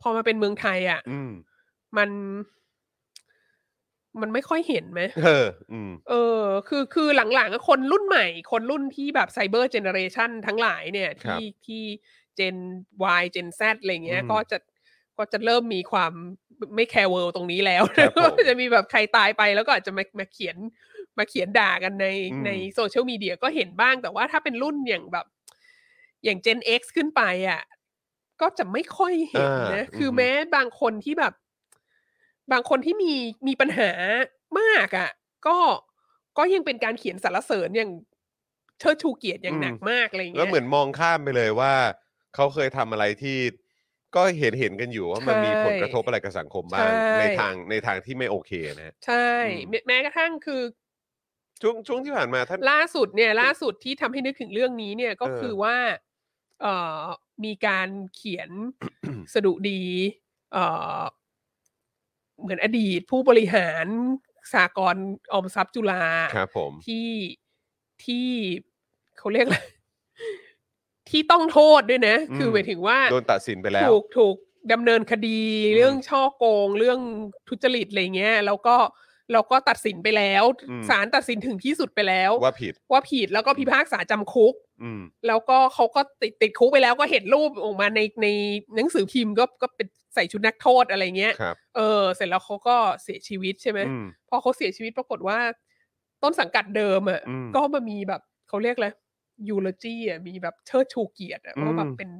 [0.00, 1.30] พอมาเป็นเมืองไทยอะอืม
[1.96, 2.10] มัน
[4.20, 11.82] มันไม่ค่อยเห็นไหมเอออืมเออ คือคือหลังๆอะคนรุ่นใหม่ คนรุ่นที่แบบ cyber generation ทั้งหลายเนี่ยครับที่ที่
[12.36, 12.56] Gen
[13.20, 14.58] Y Gen Z อะไรเงี้ยอืมก็จะ
[15.18, 16.12] ก็จะเริ่มมีความ
[16.74, 20.56] ไม่ care world ตรงนี้แล้วครับผมก็จะมีแบบใครตายไปแล้วก็อาจจะมามาเขียน
[21.18, 25.26] มาเขียนด่ากันในอืมในโซเชียลมีเดียก็เห็นบ้าง แต่ว่าถ้าเป็นรุ่นอย่างแบบ
[26.24, 27.62] อย่าง Gen X ขึ้นไปอะ
[28.40, 31.32] ก็จะไม่ค่อยเห็นนะอ่าคืออฮึแม้บางคนที่แบบ
[32.52, 33.12] บางคนที่มี
[33.46, 33.90] มีปัญหา
[34.58, 35.10] มากอะ่ะ
[35.46, 35.58] ก็
[36.38, 37.90] ก็ยังเป็นการเขียนสรรเสริญอย่าง
[38.78, 41.74] เชิดชูเกียรติอย่างหนักมากอะไรอย่างแล้วเงี้ยเหมือนมองข้ามไปเลยว่า
[42.34, 43.38] เขาเคยทำอะไรที่
[44.16, 46.86] ก็เห็นเห็นกันอยู่ว่ามันใช่มีผลกระทบอะไรกับสังคมบ้างใช่
[47.18, 50.62] ในทางในทางที่ไม่โอเคนะฮะใช่อืมแม้แม้กระทั่งคือ
[51.62, 55.76] ช่วงช่วงที่ผ่านมาท่าน ล่าสุดเนี่ยล่าสุดที่ทำให้นึกถึงเรื่องนี้เนี่ยก็เออคือว่า
[56.60, 57.02] เอ่อ
[57.44, 58.50] มีการเขียน
[59.34, 59.82] สดุดี
[60.52, 60.64] เอ่
[60.98, 61.00] อ
[62.40, 63.86] เหมือนอดีตผู้บริหาร
[64.54, 64.96] สากล
[65.32, 67.10] ออมทรัพย์จุฬาครับผมที่
[68.04, 68.28] ที่
[69.18, 69.58] เขาเรียกอะไร
[71.10, 74.36] ที่ต้องโทษด้วยนะ คือหมายถึงว่าโดนตัดสินไปแล้ว ถูกถูก
[74.72, 77.00] ดำเนินคดีอืมเรื่องช่อโกง เรื่อง
[77.48, 78.76] ทุจริตอะไรเงี้ย แล้วก็
[79.32, 88.26] แล้วก็ตัดสินไปแล้วอืมศาลตัดสินถึงที่สุดไปแล้ว ว่าผิดว่าผิดแล้วก็พิพากษาจำคุกอืมแล้วก็เขาก็ติดติดคุกไปแล้วก็เห็นรูปออกมาในใน
[88.76, 95.38] หนังสือพิมพ์ก็ก็เป็นใส่ชุดนักโทษอะไรเงี้ยครับเออ เสร็จแล้วเขาก็เสียชีวิตใช่ไหมอืมพอเขาเสียชีวิตปรากฏว่า
[96.22, 98.88] ต้นสังกัดเดิมอะอืมก็มามีแบบเขาเรียกอะไร
[99.48, 102.10] ยูโลจีอะมีแบบเชิดชูเกียรติอะว่าแบอืบมเป็น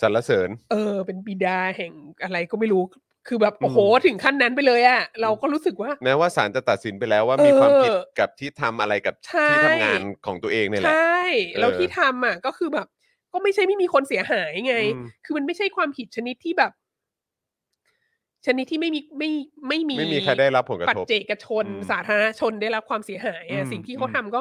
[0.00, 2.82] สรรเสริญ เออ เป็นบิดาแห่งอะไรก็ไม่รู้
[3.26, 11.16] คือแบบอืมโอ้โหถึงขั้นนั้นไปเลยอะเราก็รู้สึกว่า แม้ว่าศาลจะตัดสินไปแล้วว่ามีความผิดเออกับที่ทำอะไรกับใช่ ที่ทำงานของตัวเองเนี่ยแหใชละ่
[11.58, 12.86] แล้วเออที่ทำอะก็คือแบบ
[13.32, 16.72] ก็ไม่ใช่ไม่มีคนเสียหายไง อืม คือมันไม่ใช่ความผิดชนิดที่แบบ
[18.46, 19.30] ชนิดที่ไม่มีไม่
[19.68, 24.40] ไม่มี ไม่มีใครได้รับผลกระปัจทบ เจกชนอืมสาธารณชนได้รับความเสียหายอือะมสิ่งที่เขาอืมทำก็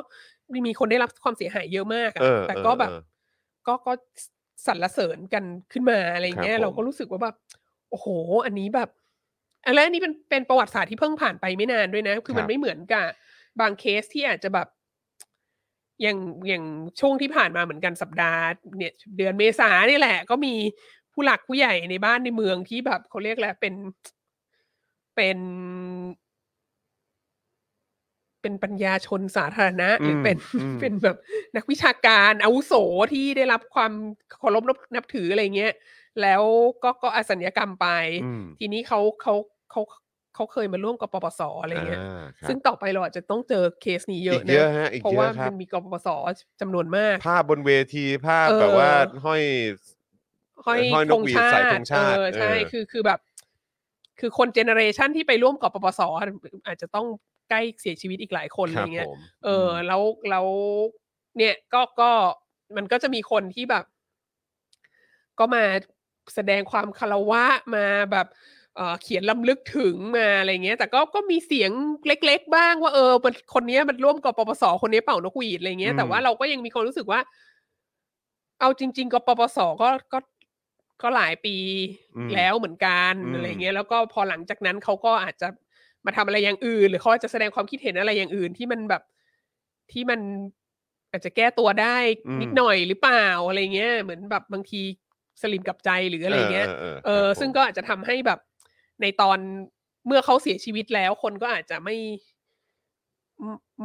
[0.67, 2.99] มีคนได้รับความเสียหายเยอะมากอะเออแต่เออก็แบบเออ
[3.67, 3.93] ก็ก็
[4.67, 7.35] สรรเสริญกันขึ้นมาอะไรเงี้ครัยบผม เราก็รู้สึกว่าแบบ
[7.93, 8.09] โอ้โห
[8.45, 8.89] อันนี้แบบ
[9.65, 13.05] อะไรอันนี้เป็นเป็นประวัติศาสตร์ที่เพิ่งผ่านไปไม่นานด้วยนะ คือมันไม่เหมือนกับ
[13.59, 14.67] บางเคสที่อาจจะแบบ
[16.01, 16.63] อย่างอย่าง
[16.99, 18.41] ช่วงที่ผ่านมาเหมือนกันสัปดาห์
[18.77, 20.53] เนี่ย เดือนเมษานี่แหละ ก็มี
[21.13, 23.73] ผู้หลักผู้ใหญ่ในบ้านในเมืองที่แบบเขาเรียกแหละไรเป็น
[25.15, 25.37] เป็น
[28.41, 31.17] เป็นปัญญาชนสาธารณะ หรืออมเป็นอืมเป็นแบบ
[31.55, 32.73] นักวิชาการอาวุโส
[33.13, 33.91] ที่ได้รับความ
[34.31, 35.73] เคารพนับนับถืออะไรเงี้ย
[36.21, 36.43] แล้ว
[36.83, 37.87] ก็ก็อสัญญกรรมไป
[38.21, 39.33] อืมทีนี้เขาเขา
[39.71, 39.81] เขา
[40.35, 46.07] เขาเคยมาร่วมกับปปสอะไรเงี้ยอ่าครับซึ่งต่อไปเราอาจจะต้องเจอเคสนี้เยอีอะกเยอะนะฮะอีกเพราะเยว่าอะครับมันมีกปปส
[46.61, 48.91] จำนวนมาก ภาพบนเวทีภาพเออแบบว่า
[49.25, 49.43] ห้อย
[50.65, 53.19] ห้อยห้อยนธกงหวีดชาใส่ธติงชาติเออใช่เออคือคือแบบ
[54.19, 56.01] คือคน generation ที่ไปร่วมกับกปปส
[56.67, 57.07] อาจจะต้อง
[57.49, 60.47] ใกล้เสียชีวิตอีกหลายคนคอะไรรับเงี้ยผมเออ แล้วแล้ว
[61.37, 62.11] เนี่ยก็ก็
[62.75, 63.85] มันก็จะมีคนที่แบบ
[65.39, 65.63] ก็มา
[66.35, 67.43] แสดงความคารวะ
[67.75, 68.27] มาแบบ
[68.75, 71.71] เอ่อเขียนรำลึกถึงมาอะไรเงี้ย แต่ก็ก็มีเสียง
[72.07, 77.19] เล็ก ๆ บ้างว่าเออมันคนเนี้ยมันร่วมกับกปปสคนนี้เป่านกหวีดอะไรเงี้ยแต่ว่าเราก็ยังมีความรู้สึกว่า
[78.59, 80.19] เอาจริง ๆกับกปปสก็ก็
[81.01, 81.55] ก็หลายปี
[82.15, 85.47] อืมแล้วเหมือนกันอืมอะไรเงี้ยแล้วก็พอหลังจากนั้นเขาก็อาจจะ
[86.05, 89.01] มาทำอะไรอย่างอื่น หรือเขาอาจจะแสดงความคิดเห็นอะไรอย่างอื่นที่มันแบบ
[89.91, 90.19] ที่มัน
[91.11, 94.81] อาจจะแก้ตัวได้อืมนิดหน่อยหรือเปล่าอะไรเงี้ย เหมือนแบบบางที
[95.41, 98.39] สลิมกับใจหรืออะไรเงี้ย เออเออครับผมซึ่งก็อาจจะทำให้แบบ
[99.01, 99.37] ในตอน
[100.07, 101.95] เมื่อเขาเสียชีวิตแล้ว คนก็อาจจะไม่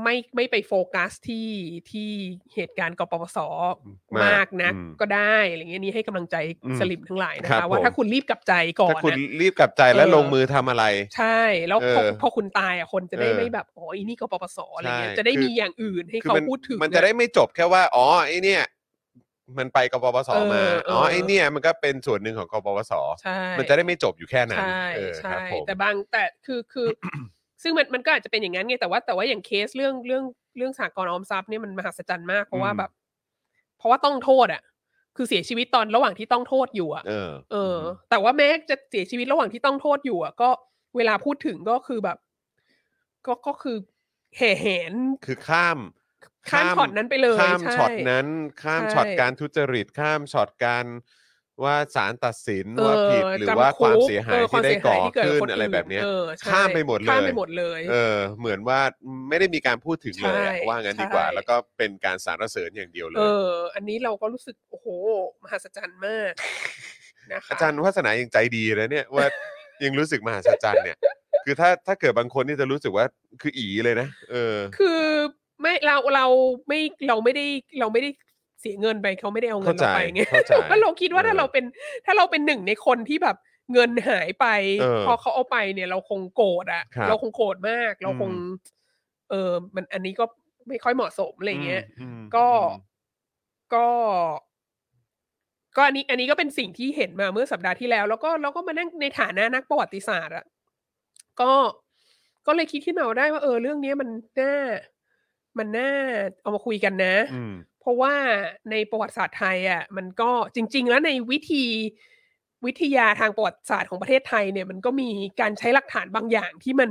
[0.03, 1.49] ไม่ไม่ไปโฟกัสที่
[1.91, 2.11] ที่
[2.55, 3.39] เหตุการณ์กปปส
[4.25, 10.85] มากนักอืมก็ได้อะไรเงี้ยนี่ให้กำลังใจอืมสลิมทั้งหลายนะครัคะบว่าผมถ้าคุณรีบกลับใจก่อนถ้าคุณนะรีบกลับใจและเออลงมือทำอะไร
[11.17, 18.63] ใช่ แล้วพอเออพอคุณตายอะคนจะได้เออไม่แบบอ๋ออีนี่กปปสอะไรเงี้ยใช่จะได้คือมีอย่างอื่นให้คือเขามันพูดถึงมันจะได้ไม่จบแค่ว่าอ๋อไอเนี่ย
[19.59, 26.89] มันไปกปปสเออมาเอออ๋อ๋อไอเนี่ยมันก็เป็นส่วนหนึ่งของกปปสใช่ มันจะได้ไม่จบอยู่แค่นั้นใช่เออคใช่รับผม แต่บางแต่คือคือ
[27.63, 30.25] ซึ่งมันมันก็อาจจะเป็นอย่างนั้นไงแต่ว่าแต่ว่าอย่างเคสเรื่องเรื่อง
[30.57, 32.91] เรื่องสหกรณ์ออมทรัพย์เนี่ยมันมหัศจรรย์มากเพราะว่าอืม แบบ
[33.79, 34.63] เพราะว่าต้องโทษอะ
[35.17, 37.79] คือเสียชีวิตตอนระหว่างที่ต้องโทษอยู่อะ เออเออ
[38.11, 40.51] แต่ว่าแม้จะเสียชีวิตระหว่างที่ต้องโทษอยู่อะ ก็
[40.97, 42.19] เวลาพูดถึงก็คือแบบ
[43.27, 43.77] ก็ก็คือ
[44.37, 45.79] แห่แหน คือข้าม
[46.51, 48.27] ข้ามช็อตนั้นไปเลยข้ามใช่ช็อตนั้น
[48.63, 50.87] ข้ามใช่ช็อตการทุจริตข้ามช็อตการ
[51.65, 58.81] ว่าศาลตัดสินเออว่าผิดหรือจำว่าคุกความเสียหายเออความที่ได้เสียหายก่อที่เกิดกับขึ้นคนอะไรอื่นแบบเนี้ยเออใช่ข้ามไปหมดเลยข้ามไปหมดเลยเออเหมือนว่า
[59.29, 64.87] ไม่ได้มีการพูดถึงเลยอะใช่ว่างั้นดีกว่าใช่แล้วก็เป็นการสารเสริญอย่างเดียวเลเอยออันนี้เราก็รู้สึกโอ้โห
[65.43, 66.33] มหัศจรรย์มาก
[67.33, 69.27] นะคะอาจารย์วัฒนายังใจดีนะเนี่ยว่า
[69.85, 70.97] ยังรู้สึกมหัศจรรย์เนี่ย
[71.45, 73.07] คือถ้าถ้าเกิดบางคนนี่จะรู้สึกว่า
[73.43, 75.03] คืออีเลยนะเออ คือ
[75.61, 76.27] ไม่เราเรา
[76.69, 77.45] ไม่เราไม่ได้
[77.81, 78.11] เราไม่ได้
[78.61, 81.65] เสียเงินไปเขาไม่ได้เอาเงินเข้าใจเราไปไงเข้าใจแต่ว่าเราคิดว่าเออถ้าเราเป็น
[82.07, 83.37] ถ้าเราเป็นหนึ่งในคนที่แบบ
[83.73, 84.47] เงินหายไป
[84.81, 88.57] เออพอเขาเอาไปเนี่ยเราคงโกรธอะครับเราคงโกรธมาก เราคงอืม
[89.31, 90.25] เออมันอันนี้ก็
[90.69, 92.83] ไม่ค่อยเหมาะสมอะไรเงี้ยอืมก็อืม
[93.75, 93.87] ก็
[95.77, 100.45] ก็อันนี้ อันนี้ก็เป็นสิ่งที่เห็นมาเมื่อสัปดาห์ที่แล้ว แล้วก็เราก็มานั่งในฐานะนักประวัติศาสตร์อะ
[101.41, 101.51] ก็
[102.47, 104.09] ก็เลยคิดขึ้นมาว่าได้ว่า เออเรื่องเนี้ยมัน
[104.41, 104.55] น่า
[105.59, 105.91] มันน่า
[106.43, 108.15] เอามาคุยกันนะอืมเพราะว่า
[108.71, 111.65] ในประวัติศาสตร์ไทยอะมันก็จริง ๆ แล้วในวิธี
[112.67, 116.91] วิทยาทางประวัติศาสตร์ของประเทศไทยเนี่ย มันก็มีการใช้หลักฐานบางอย่างที่มัน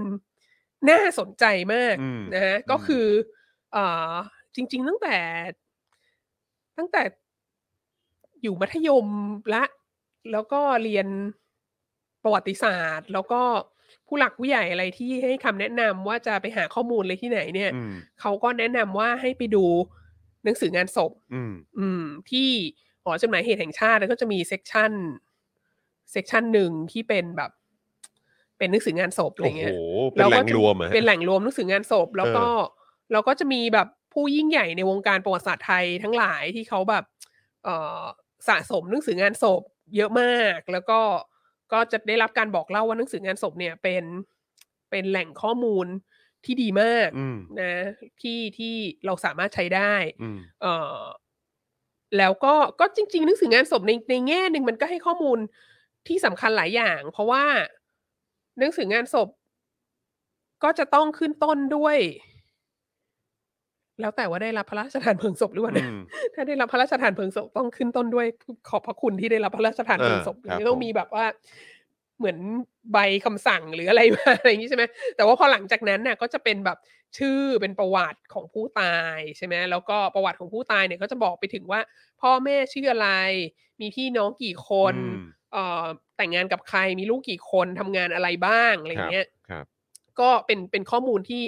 [0.90, 3.06] น่าสนใจมากอืมนะฮะอืมก็คือ
[3.72, 4.14] เอ่อ
[4.56, 5.18] จริง ๆ ตั้งแต่
[6.78, 7.04] ตั้งแต่
[8.42, 9.08] อยู่มัธยม
[9.54, 9.64] ละ
[10.32, 11.08] แล้วก็เรียน
[12.24, 13.42] ประวัติศาสตร์ แล้วก็
[14.08, 19.66] ผู้หลักผู้ใหญ่อะไรที่ให้คำแนะนำว่าจะไปหาข้อมูลอะไรที่ไหนเนี่ยอืมเขาก็แนะนำว่าให้ไปดู
[20.44, 22.50] หนังสืองานศพอืมอืม ที่
[23.04, 27.52] หอจดหมายเหตุแห่งชาติแล้วก็จะมี section section หนึ่งที่เป็นแบบ
[28.58, 29.74] เป็นหนังสืองานศพอะไรโอ้โหเงี้ย
[30.14, 32.46] เป็นแหล่งจะรวมอะฮะเป็นแหล่งรวมหนังสืองานศพ แล้วก็
[33.12, 37.04] เราก็จะมีแบบผู้ยิ่งใหญ่ในวงการประวัติศาสตร์ไทยทั้งหลายที่เขาแบบ
[37.64, 38.04] เอ่อ
[38.48, 39.62] สะสมหนังสืองานศพ
[39.96, 41.00] เยอะมากแล้วก็
[41.74, 44.04] ก็จะได้รับการบอกเล่าว่าหนังสืองานศพเนี่ยเป็น
[44.92, 45.88] เป็นแหล่งข้อมูล
[46.46, 47.74] ที่ดีมากอืมนะ
[48.22, 48.74] ที่ที่
[49.06, 51.02] เราสามารถใช้ได้อืมเอ่อ
[52.18, 55.40] แล้วก็ก็จริง ๆ หนังสืองานศพในในแง่หนึ่งมันก็ให้ข้อมูล
[56.08, 57.46] ที่สำคัญหลายอย่าง เพราะว่า
[58.60, 59.30] หนังสืองานศพ
[60.64, 61.98] ก็จะต้องขึ้นต้นด้วย
[64.02, 66.00] แล้วแต่ว่าได้รับพระราชทานเพลิงศพหรือเปล่าอืนะม
[66.34, 68.28] ถ้าได้รับพระราชทานเพลิงศพต้องขึ้นต้นด้วย
[68.70, 71.26] ขอบพระคุณที่ได้รับพระราชทานเพลิงศพเออครับต้องผมมีแบบว่า
[72.18, 72.38] เหมือน
[72.94, 74.84] ใบคำสั่งหรืออะไรมาอะไรอย่างนี้ใช่ไหม
[75.16, 76.78] แต่ว่าพอหลังจากนั้นน่ะก็จะเป็นแบบ
[77.18, 81.80] ชื่อเป็นประวัติของผู้ตายใช่ไหมแล้วก็ประวัติของผู้ตายเนี่ยก็จะบอกไปถึงว่า
[82.22, 83.10] พ่อแม่ชื่ออะไร
[83.82, 85.86] มีพี่น้องกี่คนอืมเอ่อ
[86.18, 89.66] แต่งงานกับใครมีลูกกี่คนทำงานอะไรบ้างอะไรอย่างเงี้ยครับ
[90.20, 91.44] ก็เป็นเป็นข้อมูลที่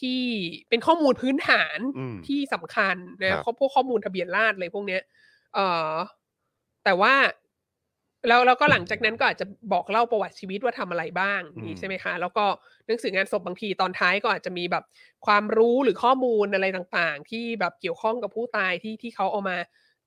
[0.00, 0.22] ที่
[0.68, 5.02] เป็นข้อมูลพื้นฐานอืมที่สำคัญนะครับพวกข้อมูลทะเบียนราษฎร์อะไรพวกเนี้ย
[5.54, 5.92] เอ่อ
[6.84, 7.14] แต่ว่า
[8.28, 12.44] แล้วแล้วก็หลังจากนั้นก็อาจจะบอกเล่าประวัติชีวิตว่าทำอะไรบ้างอืมนี่ใช่ไหมคะ แล้วก็
[12.86, 14.84] หนังสืองานศพบางทีตอนท้ายก็อาจจะมีแบบ
[15.26, 19.56] ความรู้หรือข้อมูลอะไรต่างๆ ที่แบบเกี่ยวข้องกับผู้ตายที่ที่เขาเอามา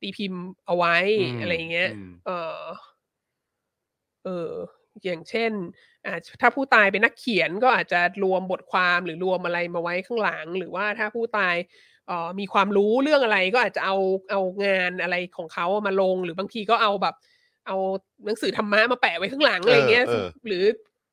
[0.02, 0.96] ตีพิมพ์เอาไว้
[1.36, 2.62] มอะไรอย่างเงี้ยมเออ
[4.24, 4.52] เออ
[5.06, 5.52] อย่างเช่น
[6.06, 11.56] อ่าถ้าผู้ตายเป็นนักเขียนก็อาจจะรวมบทความหรือรวมอะไรมาไว้ข้างหลัง หรือว่าถ้าผู้ตาย
[12.08, 13.96] เอ่อมีความรู้เรื่องอะไรก็อาจจะเอา
[14.32, 17.16] เอางานอะไรของเขามาลง หรือบางทีก็เอาแบบ
[17.68, 17.78] เอา
[18.26, 20.64] หนังสือธรรมะมาแปะไว้ข้างหลังอะไรเงี้ยเออเออหรือ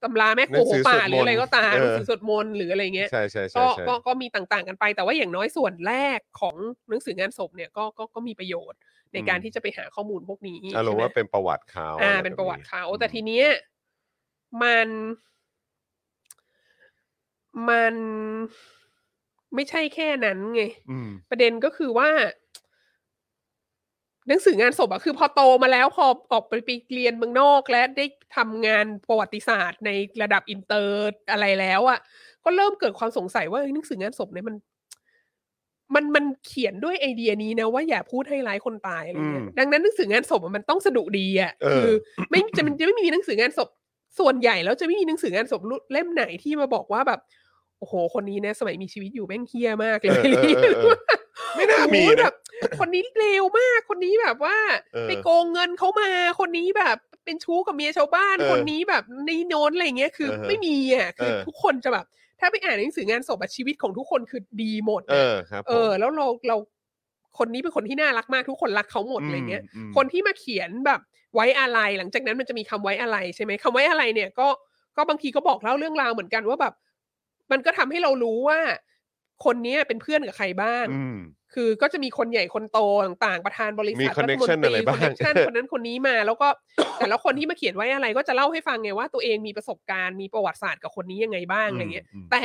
[0.03, 6.57] ตำราแม่โคหนังโหสือป่าสวดหรืออะไรมนต์ก็ตามเออหนังสือสวดมนต์หรืออะไรเงี้ยใช่ใช่ใช่ก็ใช่ก็ก็มีต่างๆกันไปแต่ว่าอย่างน้อยส่วนแรกของ
[6.89, 8.79] หนังสืองานศพเนี่ยก็ก็ก็มีประโยชน์
[9.13, 13.47] ในการที่จะไปหาข้อมูลพวกนี้อารมใช่ณ์ไหมว่าเป็นประวัติเขาอ่าอไเป็นประวัติเขาอืมแต่ทีเนี้ย
[14.63, 14.89] มัน
[17.69, 17.95] มัน
[19.55, 22.11] ไม่ใช่แค่นั้นไงอืมประเด็นก็คือว่า
[24.29, 28.05] หนังสืองานศพอะคือพอโตมาแล้วพอออกไปไปเรียนเมืองนอกและได้
[28.37, 29.91] ทำงานประวัติศาสตร์ใน
[30.23, 30.99] ระดับอินเตอร์
[31.31, 31.99] อะไรแล้วอะ
[32.45, 34.57] ก็เริ่มเกิดความสงสัยว่าเอ้ยหนังสืองานศพเนี่ยมัน
[35.95, 41.95] มันมันเขียนด้วยไอเดียนี้นะว่าอย่าพูดให้ร้ายคนตายอะไรเงี้ยอืมดังนั้นหนังสืองานศพอะมันต้องสะดุดีอะเออคือ
[42.31, 43.69] ไม่จะมันจะไม่มีหนังสืองานศพ
[44.19, 45.61] ส่วนใหญ่แล้วจะไม่มีหนังสืองานศพ
[45.93, 47.21] เล่มไหนที่มาบอกว่าแบบ
[47.79, 50.97] โอ้โห คนนี้นะสมัยมีชีวิตอยู่แม่งเฮี้ยมากเลยเออเออเออเออ
[51.57, 52.35] ไม่น่ามีโอ้โหนะแบบ
[52.81, 54.57] คนนี้เลวมากคนนี้แบบว่า
[54.95, 62.05] เออไปโกงเงินเขามา คนนี้แบบเป็นชู้กับเมียชาวบ้านเออคนนี้แบบนี่โน้นอะไรเงี้ยคือเออฮะไม่มีอะคือเออทุกคนจะแบบ
[62.41, 66.57] ถ้าไปอ่านหนังสืองานศพอะชีวิตของทุกคนคือดีหมดเอนะอครับเออ แล้วเราเรา
[67.39, 71.01] คนนี้เป็นคนที่น่ารักมากทุกคนรักเขาหมดอะไรเงี้ยอืมคนที่มาเขียนแบบ
[71.35, 74.49] ไว้อะไร หลังจากนั้นมันจะมีคำไว้อะไรใช่ไหมคำไว้อะไรเนี่ยก็
[74.97, 76.75] ก็บางทีก็บอกเล่าเรื่องราวเหมือนกันว่าแบบ
[77.53, 78.59] มันก็ทำให้เรารู้ว่า
[79.45, 81.19] คนเนี้ยเป็นเพื่อนกับใครบ้างอืม
[81.55, 86.49] คือก็จะมีคนใหญ่คนโตต่างๆ ประธานบริษัทมี connection ฐมนตอะไรบ้าง connection คนนั้นคนนี้มา แล้วก็
[86.99, 92.45] แต่ละคนที่มาเขียนไว้อะไร ก็จะเล่าให้ฟังไงว่าตัวเองมีประสบการณ์มีประวัติศาสตร์กับคนนี้ยังไงบ้างอะไรเงี้ยอืมแต่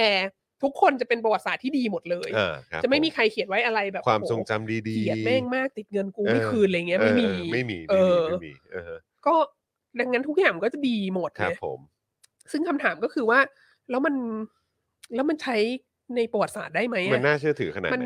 [0.63, 9.35] ทุกคนจะเป็นประวัติศาสตร์ที่ดีหมดเลย อ่าครับจะไม่มีผใครเขียนไว้อะไรแบบความโอ้โหทรงจำดีเกลียดแม่งมากติดเงินกูไม่เออคืนอะไรเงี้ยเอไม่อมีไม่มีเอไม่มีอ ไม่มีเออฮะก็
[9.99, 11.79] ดังนั้นทุกอย่างมันก็จะดีหมดครับไงผม
[12.51, 13.39] ซึ่งคำถามก็คือว่า
[13.89, 14.15] แล้วมัน
[15.15, 15.57] แล้วมันใช้
[16.15, 18.05] ในประวัติศาสตร์ได้ไหมอะ มันน่าเชื่อถือขนาดมันไห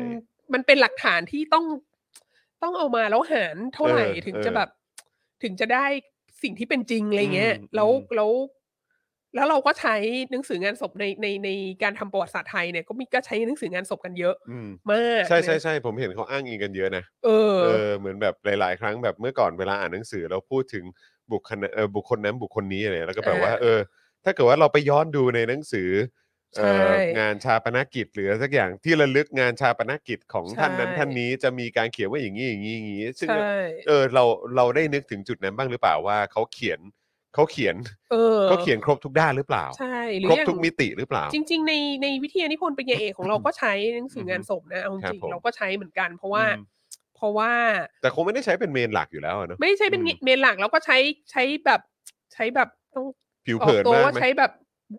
[0.54, 1.64] มันเป็นหลักฐานที่ต้อง
[2.62, 4.68] ต้องเอามาแล้วหารเท่าไหร่เออถึงเออจะแบบ
[5.42, 5.86] ถึงจะได้
[6.42, 8.30] สิ่งที่เป็นจริงอะไรเงี้ย อืมแล้วอืม แล้ว
[9.34, 9.94] แล้วเราก็ใช้
[10.30, 11.50] หนังสืองานศพในในใน
[11.82, 20.84] การทำประวัติศาสตร์ไทยเนี่ยก็มีก็ใช้หนังสืองานศพกันเยอะอืมมากใช่ใช่นะใช่ผมเห็นเขาอ้างอิงกันเยอะนะเออ เออเหมือนแบบหลาย ๆ ครั้งแบบเมื่อก่อนเวลาอ่านหนังสือเราพูดถึง
[21.32, 23.80] บุคคลเออบุคคลนั้นบุคคลนี้อะไรแล้วก็แบบว่าอ่า เออ
[24.24, 25.90] ถ้าเกิดว่าเราไปย้อนดูในหนังสือ
[26.56, 34.24] เอ่อใช่งานชาปนกิจหรือสักอย่างที่ระลึกงานชาปนกิจของท่านนั้นใช่ ท่านนี้จะมีการเขียนว่าอย่างนี้อย่างนี้อย่างนี้ซึ่ง ใช่ เออเรา
[34.56, 36.80] เราได้นึกถึงจุดนั้นบ้างหรือเปล่าว่าเขาเขียน
[37.34, 37.76] เขาเขียน
[38.10, 46.64] เออเขาเขียนครบทุกด้านหรือเปล่า ใช่หรือครบอย่างทุกมิติหรือเปล่า จริง ๆ ในในวิทยานิพนธ์ปริญญาเอกของเราก็ใช้หนังสืองานศพนะเอาจครับริงผมๆเราก็ใช้เหมือนกัน เพราะว่าอืม
[47.16, 47.52] เพราะว่า
[48.02, 50.98] แต่คงไม่ได้ใช้เป็นเมนหลักอยู่แล้วอะเนอะไม่ใช่เป็นอืมเมนหลักแล้วก็ใช้
[51.30, 51.80] ใช้แบบ
[52.34, 53.06] ใช้แบบต้อง
[53.46, 54.52] ผิวออเผิกนตัวมากว่าไหมใช้แบบ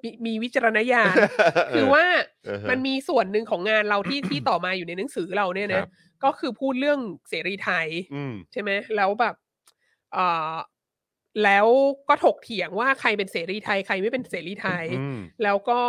[0.03, 1.15] มีมีวิจารณญาณ
[1.73, 2.05] คือเว่า
[2.45, 5.87] เออฮะมันมีส่วนหนึ่งของงานเราที่ที่ต่อมาอยู่ในหนังสือเราเนี่ยครันะบ
[6.23, 9.35] ก็คือพูดเรื่องเสรีไทยอืมใช่ไหมแล้วแบบ
[10.13, 10.55] เอ่อ
[11.43, 11.67] แล้ว
[12.09, 15.79] ก็ถกเถียงว่าใครเป็นเสรีไทย ใครไม่เป็นเสรีไทยอืมแล้วก็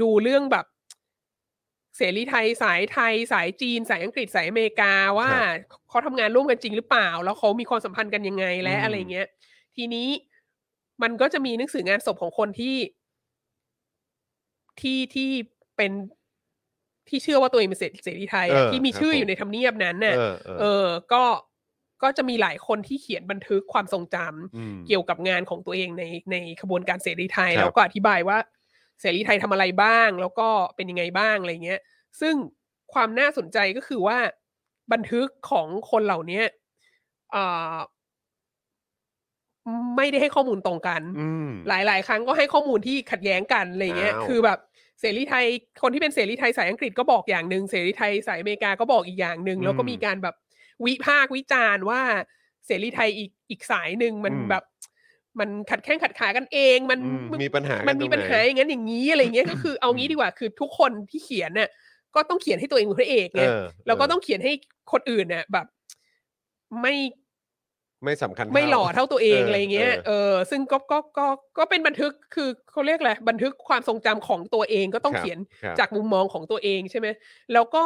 [0.00, 0.66] ดูเรื่องแบบ
[1.96, 5.42] เสรีไทยสายไทยสายจีน สายอังกฤษสายอเมริกาว่าครั
[5.78, 9.26] บเขาทำงานร่วมกันจริงหรือเปล่า แล้วเขามีความสัมพันธ์กันยังไงและอืมอะไรเงี้ย
[9.76, 10.08] ทีนี้
[11.02, 12.76] มันก็จะมีหนังสืองานศพของคนที่
[14.80, 15.30] ที่ที่
[15.76, 15.92] เป็น
[17.08, 21.22] ที่เชื่อว่าตัวเองเป็นเสเสรีไทยอะเออที่มีครับชื่อผมอยู่ในทำเนียบนั้นน่ะ เออเออเออก็
[22.02, 28.38] ก็จะมีหลายคนที่เขียนบันทึกความทรงจำอืมเกี่ยวกับงานของตัวเองในในขบวนการเสรีไทยครับแล้วก็อธิบายว่า
[29.00, 31.80] เสรีไทยทำอะไรบ้าง แล้วก็เป็นยังไงบ้างอะไรเงี้ย
[32.20, 32.34] ซึ่ง
[32.92, 34.18] ความน่าสนใจก็คือว่า
[34.92, 36.44] บันทึกของคนเหล่าเนี้ย
[37.32, 37.76] เอ่อ
[39.96, 44.58] ไม่ได้ให้ข้อมูลตรงกันอืมหลาย ๆ ครั้งก็ให้ข้อมูลที่ขัดแย้งกันอะไรเงี้ยอ้าวคือแบบ
[45.00, 45.44] เสรีไทย
[45.82, 50.34] คนที่เป็นเสรีไทยสายอังกฤษก็บอกอย่างหนึ่ง เสรีไทยสายอเมริกาก็บอกอีกอย่างหนึ่ง แล้วก็มีการแบบ
[50.86, 52.02] วิพากษ์วิจารณ์ว่า
[52.66, 54.64] เสรีไทยอีกอีกสายหนึ่งมันอืมแบบ
[55.40, 61.68] มันขัดแข้งขัดขากันเอง มันอืมมีปัญหากัมันมีตรงปัญหาไอย่างนั้นอย่างนี้อะไรเงี้ยก็คือเอางี้ดีกว่าคือทุกคนที่เขียนเนี่ย
[62.14, 64.52] ก็ต้องเขียนให้ตัวเองเป็นพระเอกไงเออแล้วก็เออต้องเขียนให้
[64.92, 65.66] คนอื่นเนี่ยแบบ
[66.80, 66.94] ไม่
[68.04, 71.26] ไม่สำคัญไม่หล่อเท่าตัวเองเอออะไรเงี้ยเออเออซึ่งก็ก็ก็
[71.58, 77.08] ก็เป็นบันทึกคือเขาเรียกอะไรบันทึกความทรงจำของตัวเองก็ต้องครับเขียนครับจากมุมมองของตัวเองใช่ไหม
[77.52, 77.82] แล้วก็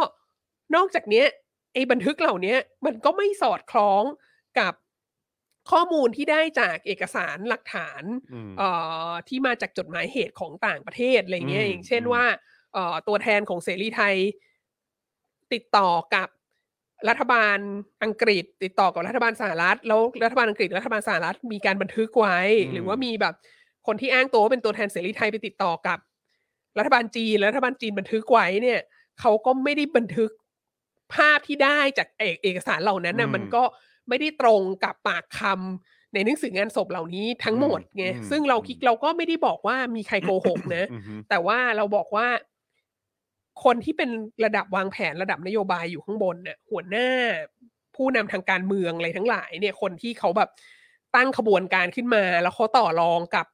[0.74, 1.26] นอกจากเนี้ย
[1.74, 4.04] ไอ้บันทึกเหล่าเนี้ยมันก็ไม่สอดคล้อง
[4.58, 4.74] กับ
[5.70, 8.02] ข้อมูลที่ได้จากเอกสารหลักฐาน
[8.32, 8.68] อืมเอ่
[9.08, 12.24] อที่มาจากจดหมายเหตุของต่างประเทศอะไรเงี้ยอืมอย่างเช่นอืมว่า
[12.72, 14.16] เอ่อตัวแทนของเสรีไทย
[15.52, 16.28] ติดต่อกับ
[17.08, 17.58] รัฐบาล
[18.02, 23.34] อังกฤษ ติดต่อกับรัฐบาลสหรัฐ แล้วรัฐบาลอังกฤษรัฐบาลสหรัฐมีการบันทึกไว้อืมหรือว่ามีแบบ
[23.86, 25.98] คนที่อ้างตัวว่าเป็นตัวแทนเสรีไทยไปติดต่อกับ
[26.78, 28.80] รัฐบาลจีนและรัฐบาลจีนบันทึกไว้เนี่ย
[29.20, 30.30] เขาก็ไม่ได้บันทึก
[31.16, 33.62] ภาพที่ได้จากเอกเอกสารเหล่านั้นน่ะอืมมันก็
[34.08, 42.26] ไม่ได้ตรงกับปากคำในหนังสืองานศพเหล่านี้ทั้งหมดไงอืมซึ่งเราคิดเราก็ไม่ได้บอกว่ามีใครโกหกนะอือฮึแต่ว่าเราบอกว่า
[43.64, 44.10] คนที่เป็น
[44.44, 47.08] ระดับวางแผนระดับนโยบายอยู่ข้างบนเนี่ยหัวหน้า
[47.96, 50.50] ผู้นำทางการเมืองอะไรทั้งหลาย เนี่ยคนที่เขาแบบ
[51.16, 53.46] ตั้งขบวนการขึ้นมา แล้วเขาต่อรองกับ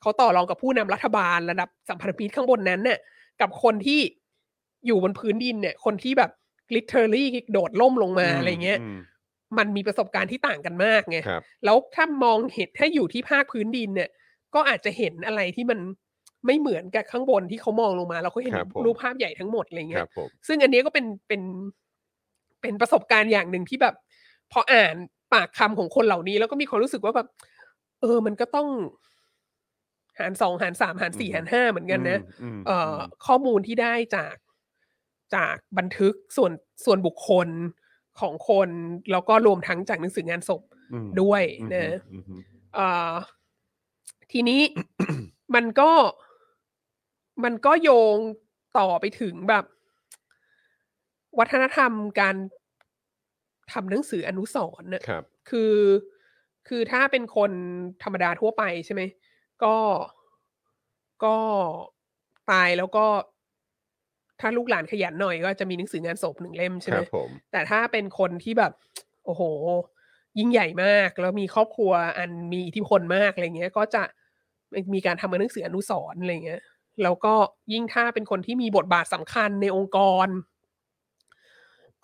[0.00, 2.98] เขาต่อรองกับผู้นำรัฐบาลระดับสัมพันธมิตรข้างบนนั้นเนี่ย
[3.40, 4.00] กับคนที่
[4.86, 6.30] อยู่บนพื้นดินเนี่ย คนที่แบบ
[6.76, 8.98] literally โดดล่มลงมาอะไรเงี้ยม
[9.58, 14.10] มันมีประสบการณ์ที่ต่างกันมากไง ครับ แล้วถ้ามองเห็นถ้าอยู่ที่ภาคพื้นดินเนี่ย
[14.54, 15.78] ก็อาจจะเห็นอะไรที่มัน
[16.46, 21.42] ไม่เหมือนกับข้างบนที่เขามองลงมาแล้วเขาเห็นครับผม รูปภาพใหญ่ทั้งหมดอะไรคเงี้รัยบผมซึ่งอันนี้ก็เป็นเป็น
[22.62, 23.94] เป็นประสบการณ์อย่างหนึ่งที่แบบ
[24.52, 24.94] พออ่าน
[25.32, 27.28] ปากคำของคนเหล่านี้ แล้วก็มีความรู้สึกว่าแบบ
[28.00, 28.68] เออ มันก็ต้อง
[30.18, 34.34] หารสองหารสามหารสี่อืมหารห้าเหมือนกันนะ อืมเอ่อมอข้อมูลที่ได้จาก
[35.34, 36.52] จากบันทึกส่วน
[36.84, 37.48] ส่วนบุคคล
[38.20, 38.68] ของคน
[39.12, 40.62] แล้วก็รวมทั้งจากหนังสืองานศพ
[40.92, 42.40] อืมด้วยอืมนะอืมอืม
[42.74, 43.12] เอ่อ
[44.32, 44.60] ทีนี้
[45.54, 45.90] มันก็
[47.44, 48.16] มันก็โยง
[48.78, 49.64] ต่อไปถึงแบบ
[51.38, 52.36] วัฒนธรรมการ
[53.72, 55.74] ทำหนังสืออนุสรณ์น่ะครับคือ
[56.68, 57.52] คือถ้าเป็นคน
[58.02, 59.02] ธรรมดาทั่วไปใช่ไหม
[59.64, 59.76] ก็
[61.24, 61.36] ก็
[62.50, 63.06] ตายแล้วก็
[64.40, 68.72] ถ้าลูกหลานขยันหน่อยก็จะมีหนังสืองานศพหนึ่งเล่มใช่คไหมรับผมแต่ถ้าเป็นคนที่แบบ
[69.24, 69.42] โอ้โห
[70.38, 74.02] ยิ่งใหญ่มากแล้วมีครอบครัวอันมีอิทธิพลมากอะไรเงี้ย ก็จะ
[74.94, 76.62] มีการทำหนังสืออนุสรณ์อะไรเงี้ย
[77.02, 77.34] แล้วก็
[77.72, 80.28] ยิ่งถ้าเป็นคนที่มีบทบาทสำคัญในองค์กร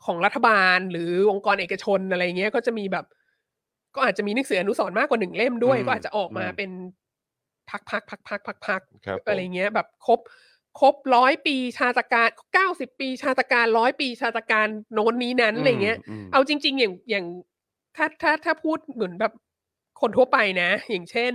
[0.04, 3.06] ของรัฐบาลหรือองค์กรเอกชนอะไรเงี้ย ก็จะมีแบบ
[3.94, 6.70] ก็อาจจะมีหนังสืออนุสรณ์มากกว่าหนึ่งเล่มด้วยอืมก็อาจจะออกมาอืมเป็น
[7.70, 10.20] พักพักพักพักพักพักครับผมอะไรเงี้ย แบบครบ
[10.80, 17.26] ครบร้อยปีชาตการเก้าสิบปีชาตการร้อยปีชาตการโน้นนี้นั้นอะไรเงี้ยมเอาจริง ๆ อย่างอย่าง
[17.96, 19.32] ถ้าถ้าถ้าพูดเหมือนแบบ
[20.00, 21.32] คนทั่วไปนะ อย่างเช่น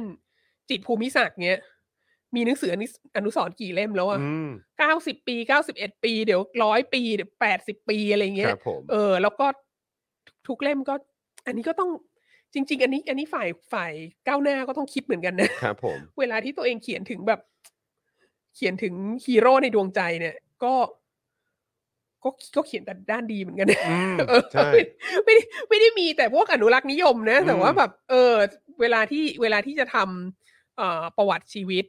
[0.69, 1.59] จิตรภูมิศักดิ์เนี้ย
[2.35, 2.85] มีหนังสืออนุ
[3.17, 9.45] อนุสรณ์กี่เล่มแล้วอะอืมเก้าสิบปีเก้าสิบเอ็ดปี เดี๋ยวร้อยปีเดี๋ยวแปดสิบปีอะไรคเงี้ยรับผมเออ แล้วก็
[10.47, 10.95] ทุกเล่มก็
[11.45, 11.89] อันนี้ก็ต้อง
[12.53, 13.91] จริง ๆ อันนี้ อันนี้ฝ่ายฝ่าย
[14.27, 17.39] ก้าวหน้าก็ต้องคิดเหมือนกันนะครับผม เวลาที่ตัวเองเขียนถึงแบบ
[18.55, 18.93] เขียนถึง
[19.25, 20.73] ฮีโร่ในดวงใจเนี่ย ก็
[22.23, 24.81] ก็ก็เขียนแต่ด้านดีเหมือนกันนะอืมเออใช่ไม่
[25.25, 28.33] ไม่ได้ไม่ได้มีแต่พวกอนุรักษ์นิยมนะ แต่ว่าอืมแบบ เออ
[28.81, 31.85] เวลาที่เวลาที่จะทำเอ่อประวัติชีวิต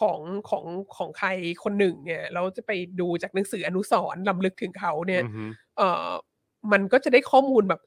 [0.00, 0.64] ของของ
[0.96, 1.28] ของใคร
[1.64, 5.44] คนหนึ่ง เนี่ยเราจะไปดูจากหนังสืออนุสรณ์ลำลึกถึงเขาเนี่ยอือฮึ
[5.76, 6.10] เอ่อ
[6.72, 7.80] มันก็จะได้ข้อมูลแบบ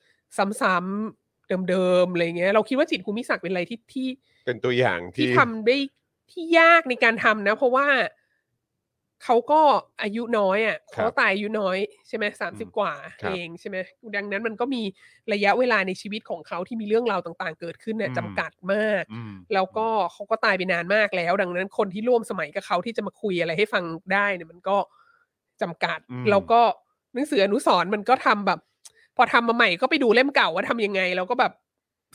[0.61, 4.07] ซ้ำๆเดิมๆอะไรเงี้ย เราคิดว่าจิตรภูมิศักดิ์เป็นอะไรที่ที่
[4.45, 5.77] เป็นตัวอย่างที่ที่ทำได้
[6.31, 7.87] ที่ยากในการทำนะ เพราะว่า
[9.23, 9.61] เขาก็
[10.03, 13.77] อายุน้อยอะครับเขาตายอายุน้อยใช่ไหมสามสิบกว่าครับเองใช่ไหม
[14.15, 14.81] ดังนั้นมันก็มี
[15.33, 24.77] ระยะเวลาในชีวิตของเขาที่มีเรื่องราวต่างๆ เกิดขึ้นเนี่ยอืมจำกัดมากอืมแล้วก็เขาก็ตายไปนานมากแล้ว ดังนั้นคนที่ร่วมสมัยกับเขาที่จะมาคุยอะไรให้ฟังได้เนี่ยมันก็
[25.61, 26.61] จำกัดอืมแล้วก็
[27.13, 28.59] หนังสืออนุสรณ์มันก็ทำแบบ
[29.17, 31.51] พอทำมาใหม่ก็ไปดูเล่มเก่าว่าทำยังไง แล้วก็แบบ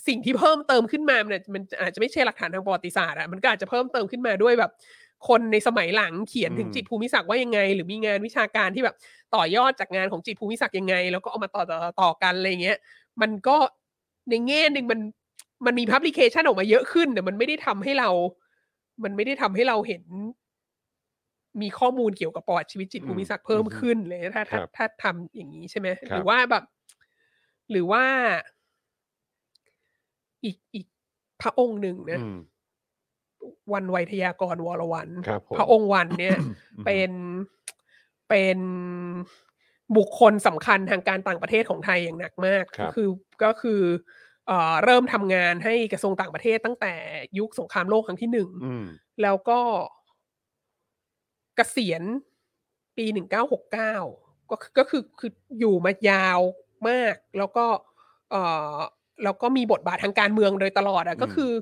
[0.06, 4.70] สิ่งที่เพิ่มเติมขึ้นมาเนี่ยมันอาจจะไม่ใช่หลักฐานทางประวัติศาสตร์อะมันก็อาจจะเพิ่มเติมขึ้นมาด้วยแบบ
[5.28, 8.96] คนในสมัยหลังเขียนถึงอืมจิตรภูมิศักดิ์ว่ายังไง หรือมีงานวิชาการที่แบบ
[9.34, 12.78] ต่อยอดจากงานของจิตรภูมิศักดิ์ยังไง แล้วก็เอามาต่อต่อต่อต่อกันอะไรเงี้ย
[13.22, 13.56] มันก็
[14.30, 15.00] ในแง่หนึ่งมัน
[15.66, 18.08] มันมีพับลิเคชันออกมาเยอะขึ้นแต่มันไม่ได้ทำให้เรา
[19.04, 20.02] มันไม่ได้ทำให้เราเห็น
[21.62, 26.64] มีข้อมูลเกี่ยวกับประวัติชีวิตจิตรภูมิศักดิ์เพิ่มขึ้นเลยถ้าถ้าครับถ้าทำอย่างนี้ใช่ไหมครับหรือว่าแบบ
[27.70, 28.04] หรือว่า
[30.44, 30.86] อีกอีก
[31.42, 32.38] พระองค์หนึ่งนะอืม
[33.72, 36.36] วันไวยทยากรวรวันครับผมพระองค์วันเนี่ย
[36.84, 37.10] เป็น
[38.28, 38.58] เป็น
[39.96, 43.08] บุคคลสำคัญทางการต่างประเทศของไทยอย่างหนักมากครับก็คือ
[43.44, 43.80] ก็คือ
[44.46, 46.94] เอ่อเริ่มทำงานให้กระทรวงต่างประเทศตั้งแต่
[47.38, 48.84] ยุคสงครามโลกครั้งที่หนึ่งอืม
[49.22, 49.60] แล้วก็
[51.56, 52.02] เกษียณ
[52.96, 53.94] ปีหนึ่งเก้าหกเก้า
[54.50, 56.40] ก็คือก็คือคืออยู่มายาว
[56.88, 57.66] มาก แล้วก็
[58.30, 58.42] เอ่
[58.74, 58.76] อ
[59.24, 61.52] แล้วก็มีบทบาททางการเมืองโดยตลอดอะก็คือ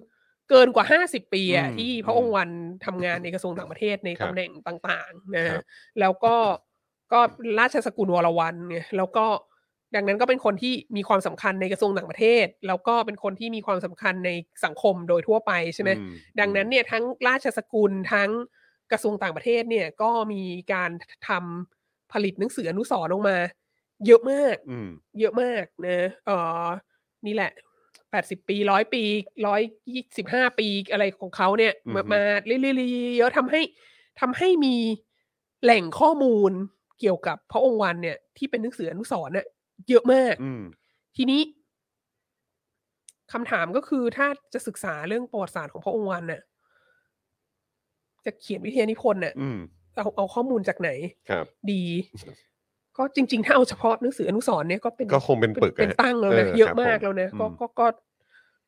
[0.51, 2.51] เกินกว่าห้าสิบปีอะอืมที่พระองค์วัน
[2.87, 5.63] ทำงานในกระทรวงต่างประเทศในครับตำแหน่งต่างๆนะครัฮะบ
[6.01, 6.35] แล้วก็
[7.13, 7.21] ก็
[7.59, 9.27] ราชสกุลวรวันเนี่ยแล้วก็
[9.95, 14.31] ดังนั้นก็เป็นคนที่มีความสำคัญในกระทรวงต่างประเทศ แล้วก็เป็นคนที่มีความสำคัญใน
[14.65, 15.93] สังคมโดยทั่วไปใช่ไหมอื
[16.41, 18.31] ดังนั้นเนี่ยทั้งราชสกุลทั้ง
[18.93, 20.43] กระทรวงต่างประเทศเนี่ยก็มี
[20.73, 20.91] การ
[21.29, 23.37] ทำผลิตหนังสืออนุสรณ์ออกมา
[24.07, 24.89] เยอะมากอืม
[25.21, 26.31] เยอะมากนะเอ
[26.65, 26.69] อ
[27.27, 27.51] นี่แหละ
[28.11, 29.03] แปดสิบปีร้อยปี
[29.47, 29.61] ร้อย
[29.91, 33.61] ยี่สิบห้าปีอะไรของเขาเนี่ยอือฮึมามาเรื่อยๆเยอะทำให้
[34.21, 34.75] ทำให้มี
[35.63, 36.53] แหล่งข้อมูล
[37.01, 39.47] เกี่ยวกับพระองค์วันเนี่ย ที่เป็นหนังสืออนุสรณ์เนี่ย
[39.89, 40.63] เยอะมากอืม
[41.17, 41.41] ทีนี้
[43.33, 46.41] คำถามก็คือถ้าจะศึกษาเรื่องประวัติศาสตร์ของพระองค์วันน่ะ
[48.25, 49.59] จะเขียนวิทยานิพนธ์น่ะอืม
[49.97, 50.91] เอาเอาข้อมูลจากไหน
[51.31, 51.83] ครับ ดี
[52.99, 57.87] ก็จริง ๆ ถ้าเอาเฉพาะหนังสืออนุสรณ์เนี่ยก็เป็นก็คงเป็นปึกเป็นอะตั้งแล้วนะเออเยอะครับมากผมแล้วนะก็อืมก็ก็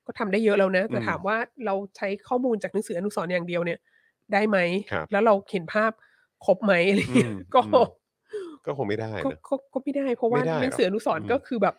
[0.06, 3.78] ก็ทำได้เยอะแล้วนะแต่อืมถามว่าเราใช้ข้อมูลจากหนังสืออนุสรณ์อย่างเดียวเนี่ย
[4.32, 4.58] ได้ไหม
[4.92, 5.92] ครับแล้วเราเห็นภาพ
[6.46, 7.82] ครบไหมอะไรเงี้ยอืมก็อืม
[8.66, 11.74] ก็คงไม่ได้ก็นะก็ก็ไม่ได้เพราะว่าไม่ได้หนังสืออนุสรณ์หรอกก็คือแบบ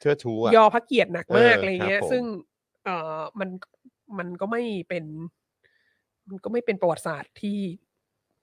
[0.00, 2.22] เชื่อชูอะยอพระเกียรติหนักมากเอออะไรเงี้คยรับผมซึ่ง
[2.84, 3.48] เอ่อมัน
[4.18, 5.04] มันก็ไม่เป็น
[6.28, 7.58] มันก็ไม่เป็นประวัติศาสตร์ที่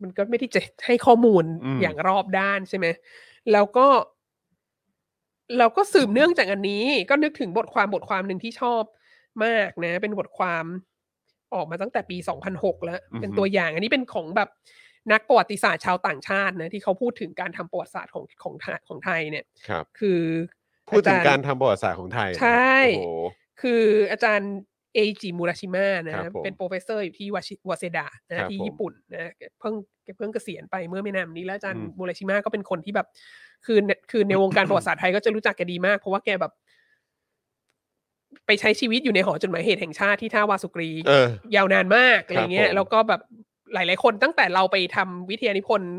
[0.02, 2.88] มันก็ไม่ได้จะให้ข้อมูลอืมอย่างรอบด้านใช่ไหม
[3.53, 3.87] แล้วก็
[5.57, 8.83] เราก็สืบเนื่องจากอันนี้ ก็นึกถึงบทความบทความหนึ่งที่ชอบ
[9.45, 10.65] มากนะ เป็นบทความ
[11.53, 12.17] ออกมาตั้งแต่ปี
[12.51, 14.49] 2006 แล้วอือฮึเป็นตัวอย่าง อันนี้เป็นของแบบ
[15.11, 20.21] นักประวัติศาสตร์ชาวต่างชาตินะที่เขาพูดถึงการทำประวัติศาสตร์ของของไทยของไทยเนี่ยครับคือ
[20.89, 23.07] พูดถึงอจย์การทำประวัติศาสตร์ของไทยนะใช่โอ้โห
[23.61, 24.51] คืออาจารย์
[24.93, 33.07] เอจิมูราชิมะนะครับผมเป็น professor อยู่ที่วาชิวาเซดะครันะบที่ผมญี่ปุ่นนะแกเพิ่งแกเพิ่งเกษียณไปเมื่อไม่นานมานี้แล้วอาจารย์อืมมูราชิมะก็เป็นคนที่แบบ
[33.65, 36.53] คือในคือในวงการประวัติศาสตร์ไทยก็จะรู้จักแกดีมาก เพราะว่าแกแบบ
[38.45, 43.21] ไปใช้ชีวิตอยู่ในหอจดหมายเหตุแห่งชาติที่ท่าวาสุกรีเออยาวนานมากอะไรเงี้ผยมแล้วก็แบบ
[43.73, 45.93] หลาย ๆ คนตั้งแต่เราไปทำวิทยานิพนธ์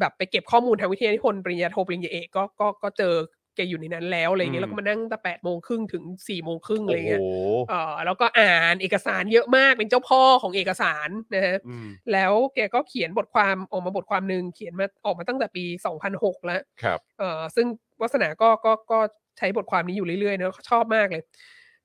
[0.00, 3.14] แบบไปเก็บข้อมูลทางวิทยานิพนธ์ปริญญาโทปริญญาเอกก็ก็ก็เจอ
[3.56, 7.38] แกอยู่ในนั้นแล้วอะไรเงี้ยแล้วก็มานั่งตั้งแต่แปดโมงครึ่งถึงสี่โมงครึ่งอะไรเงี้ยโอ้โห
[7.68, 15.64] เออแล้วก็อ่านเอกสารเยอะมากเป็นเจ้าพ่อของเอกสารนะฮะอืมแล้วแกก็เขียนบทความออกมาบทความหนึ่งเขียนมาออกมาตั้งแต่ปี
[16.06, 17.66] 2006แล้วครับเออซึ่ง
[18.00, 18.98] วัสนาก็ก็ก็
[19.38, 21.22] ใช้บทความนี้อยู่เรื่อยๆเนอะชอบมากเลย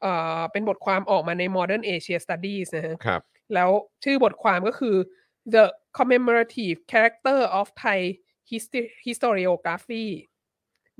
[0.01, 0.05] เอ
[0.39, 3.22] อเป็นบทความออกมาใน Modern Asia Studies นะฮะครับ
[3.53, 3.70] แล้ว
[4.03, 4.95] ชื่อบทความก็คือ
[5.53, 5.65] The
[5.97, 7.99] Commemorative Character of Thai
[8.49, 10.07] Histo- Historiography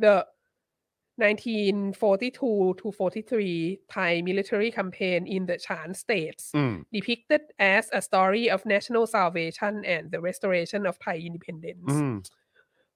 [0.04, 0.16] The
[1.18, 7.44] 1942 to 43 Thai military campaign in the Chan states อืม depicted
[7.76, 12.14] as a story of national salvation and the restoration of Thai independence อืม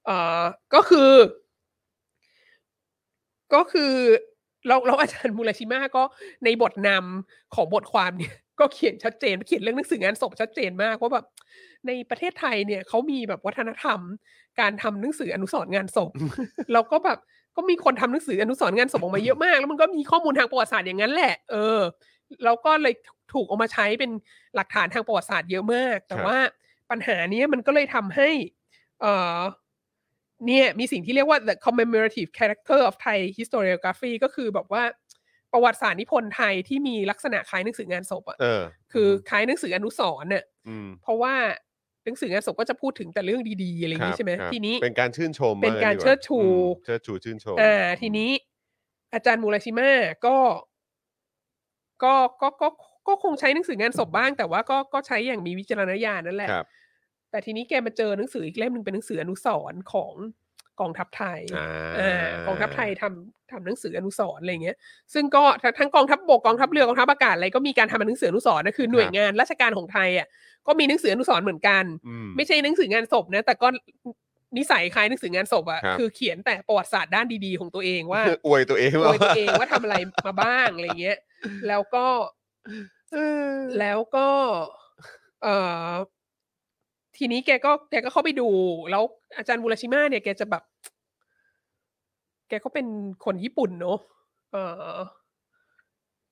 [0.05, 0.43] เอ่อ
[0.74, 1.11] ก็คือ
[3.53, 3.93] ก็คือ
[4.67, 6.03] เราเราอาจารย์มูราชิมาก็
[6.43, 11.26] ในบทนำของบทความเนี่ย ก็เขียนชัดเจนเขียนเรื่องหนังสืองานศพชัดเจนมากว่าแบบ
[11.88, 13.99] ในประเทศไทยเนี่ยเขามีแบบวัฒนธรรม
[14.59, 16.11] การทำหนังสืออนุสรณ์งานศพ
[16.74, 17.19] แล้วก็แบบ
[17.55, 21.79] ก็มีคนทำหนังสืออนุสรณ์งานศพออกมาเยอะมาก แล้วมันก็มีข้อมูลทางประวัติศาสตร์อย่างนั้นแหละ เออ
[22.43, 22.93] แล้วก็เลย
[23.33, 24.11] ถูกเอามาใช้เป็น
[24.55, 26.37] หลักฐานทางประวัติศาสตร์เยอะมาก แต่ครับว่า
[26.89, 28.29] ปัญหาเนี้ยมันก็เลยทำให้
[29.01, 29.39] เอ่อ
[30.47, 34.83] เนี่ยมีสิ่งที่เรียกว่า the commemorative character of Thai historiography ก็คือแบบว่า
[35.51, 41.35] ประวัติศาสตร์นิพนธ์ไทยที่มีลักษณะคล้ายหนังสืองานศพอะเออคือคล้ายหนังสืออนุสรณ์เนี่ยอืมเพราะว่า
[42.05, 48.31] หนังสืองานศพก็จะพูดถึงแต่เรื่องดีๆอะไรอย่างคนี้บใช่ไหมครับทีนี้เป็นการชื่นชมเป็นการว่งั้ดีว่เชิดชูอืมเชิดชูชื่นชมอ่าทีนี้
[49.13, 49.91] อาจารย์มูราชิมา
[50.25, 50.37] ก็
[52.03, 52.67] ก็ก็ก็
[53.07, 56.67] ก็คงใช้หนังสืองานศพบ้าง แต่ว่าก็ก็ใช้อย่างมีวิจารณญาณนั่นแหละครับ
[57.31, 60.13] แต่ทีนี้แกมาเจอหนังสืออีกเล่มหนึ่งเป็นหนังสืออนุสรณ์ของ
[60.80, 61.67] กองทัพไทยอ่า
[61.99, 64.78] อ่ากองทัพไทยทำทำหนังสืออนุสรณ์อะไรเงี้ย
[65.13, 70.28] ซึ่งก็ทั้งทั้งกองทัพบกกองทัพเรือกองทัพอากาศอะไรก็มีการทำหนังสืออนุสรณ์นะคือหน่วยงานราชการของไทยอะ
[70.67, 73.67] ก็มีหนังสืออนุสรณ์เหมือนกันอืมไม่ใช่หนังสืองานศพนะ แต่ก็
[74.57, 79.95] นิสัยคล้ายหนังสืองานศพอะครับคือเขียนแต่ประวัติศาสตร์ด้านดีๆของตัวเองว่าอวยตัวเองโดยตัวเองว่าทำอะไร
[80.26, 81.17] มาบ้างอะไรเงี้ย
[81.67, 82.05] แล้วก็
[83.13, 83.49] เออ
[83.80, 84.28] แล้วก็
[85.43, 85.55] เอ่
[85.88, 85.89] อ
[87.24, 88.47] ทีนี้แกก็แกก็เข้าไปดู
[88.91, 89.03] แล้ว
[89.38, 90.63] อาจารย์บุรชิมาเนี่ยแกจะแบบ
[92.49, 92.88] แกก็เป็น
[93.26, 93.99] คนญี่ปุ่นเนอะ
[94.51, 94.57] เอ
[94.95, 94.99] อ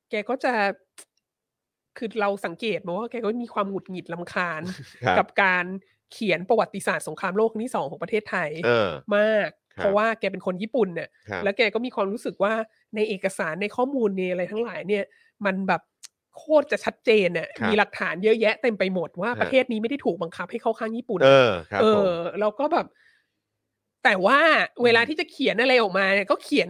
[0.09, 0.53] แกก็จะ
[1.97, 4.61] คือเราสังเกตมาว่าแกก็มีความหงุดหงิดลำคาญ
[5.05, 5.65] ครับกับการ
[6.11, 12.53] เขียนประวัติศาสตร์สงครามโลกครั้งที่สองของประเทศไทยเออมากครับเพราะว่าแกเป็นคนญี่ปุ่นเนี่ยครับแล้วแกก็มีความรู้สึกว่า
[12.95, 15.03] ในเอกสารในข้อมูลในอะไรทั้งหลายเนี่ย
[15.45, 15.81] มันแบบ
[16.37, 22.87] โคตรจะชัดเจนเนี่ยครับมีหลักฐานเยอะแยะเต็มไปหมดว่าฮะ ประเทศนี้ไม่ได้ถูกบังคับให้เข้าข้างญี่ปุ่น เออครับเอผม อแล้วก็แบบ
[24.03, 24.39] แต่ว่า
[24.83, 26.69] เวลาที่จะเขียนอะไรออกมาเนี่ยก็เขียน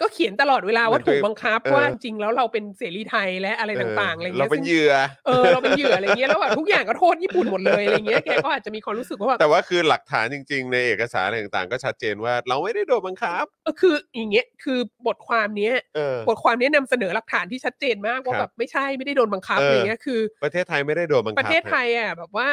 [0.00, 4.92] ก็เขียนตลอดเวลาว่าถูกบังคับเออว่าจริงๆแล้วเราเป็นเสรีไทยและอะไรต่างๆอะไรเราเงี้ยเป็นซึ่งเหยื่อ
[5.26, 22.48] เออเราเป็นเหยื่ออะไรเงี้ยแล้วแบบทุกอย่างก็โทษญี่ปุ่นหมดเลยอะไรเงี้ยแกก็อาจจะมีความรู้สึกว่าแบบแต่ว่าคือหลักฐานจริง ๆ ในเอกสารอะไรต่างๆ ก็ชัดเจนว่าเราไม่ได้โดนบังคับเออคืออย่างเงี้ยคือบทความเนี้ยเออบทความนี้นำเสนอหลักฐานที่ชัดเจนมากว่าครับแบบไม่ใช่ไม่ได้โดนบังคับเออออะไรเงี้ยคือ ประเทศไทยไม่ได้โดนบังคับประเทศไทยอะแบบว่า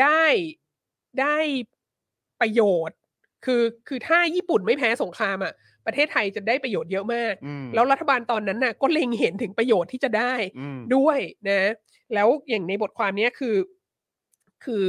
[0.00, 0.24] ได้
[1.20, 1.36] ได้
[2.40, 2.98] ประโยชน์
[3.44, 5.52] คือคือถ้าญี่ปุ่นไม่แพ้สงครามอะ
[5.86, 11.18] ประเทศไทยจะได้ประโยชน์เยอะมากอืมแล้วรัฐบาลตอนนั้นน่ะก็เล็งเห็นถึงประโยชน์ที่จะได้อืมด้วย
[11.48, 11.72] นะ
[12.14, 13.56] แล้วอย่างในบทความเนี้ยคือ
[14.64, 14.88] คือ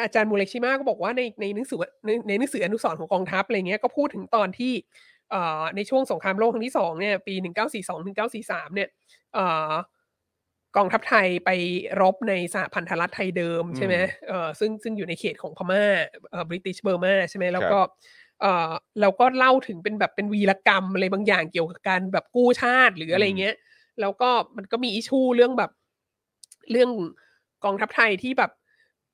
[0.00, 4.72] อาจารย์มูเลชิมาก็บอกว่าในในหนังสือในในหนังสืออนุสรณ์ของกองทัพอะไรเงี้ยก็พูดถึงตอนที่
[5.30, 8.88] เอ่อในช่วงสงครามโลกครั้งที่สองเนี่ยปีหนึ่งเก้าสี่สองถึงเก้าสี่สามเนี่ย
[9.34, 9.72] เอ่อ
[10.76, 11.50] กองทัพไทยไป
[12.00, 15.84] รบในสหพันธรัฐไทยเดิมใช่ไหมอืมเอ่อซึ่งซึ่งอยู่ในเขตของพม่า
[16.30, 17.80] เอ่อบริติชเบอร์มาใช่ไหมแล้วครับก็
[18.40, 23.56] เอ่อเราก็เล่าถึงเป็นแบบเป็นวีรกรรมอะไรบางอย่างเกี่ยวกับการแบบกู้ชาติหรืออะไรเงี้ย
[24.00, 25.70] แล้วก็มันก็มีอิชูเรื่องแบบ
[26.70, 26.90] เรื่อง
[27.64, 28.50] กองทัพไทยที่แบบ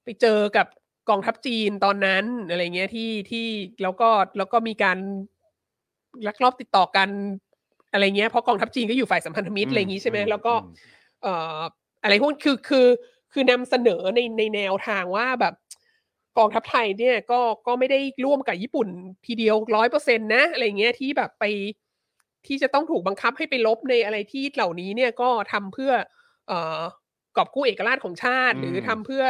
[0.04, 0.66] ไปเจอกับ
[1.10, 3.46] กองทัพจีนตอนนั้นอะไรเงี้ยที่ที่
[3.82, 4.98] แล้วก็แล้วก็มีการ
[6.26, 7.08] ลักลอบติดต่อกัน
[7.92, 10.74] อะไรเงี้ยเพราะกองทัพจีนก็อยู่ฝ่ายสัมพันธมิตรอะไรอย่างงี้ใช่ไหมอืมแล้วก็อืม
[11.22, 11.58] เอ่อ
[12.02, 12.86] อะไรพวกคือคือ
[13.32, 15.54] คือนำเสนอในในแนวทางว่าแบบ
[16.39, 18.89] กองทัพไทยเนี่ยก็ก็ไม่ได้ร่วมกับญี่ปุ่น
[19.26, 21.45] ทีเดียวร้อยเปอร์เซ็นต์นะอะไรเงี้ยที่แบบไป
[22.47, 25.93] ที่จะต้องถูกบังคับให้ไปลบในอะไรที่เหล่านี้เนี่ยก็ทำเพื่อ
[26.49, 26.80] เอ่อ
[27.37, 29.24] กอบกู้เอกราชของชาติอืมหรือทำเพื่อ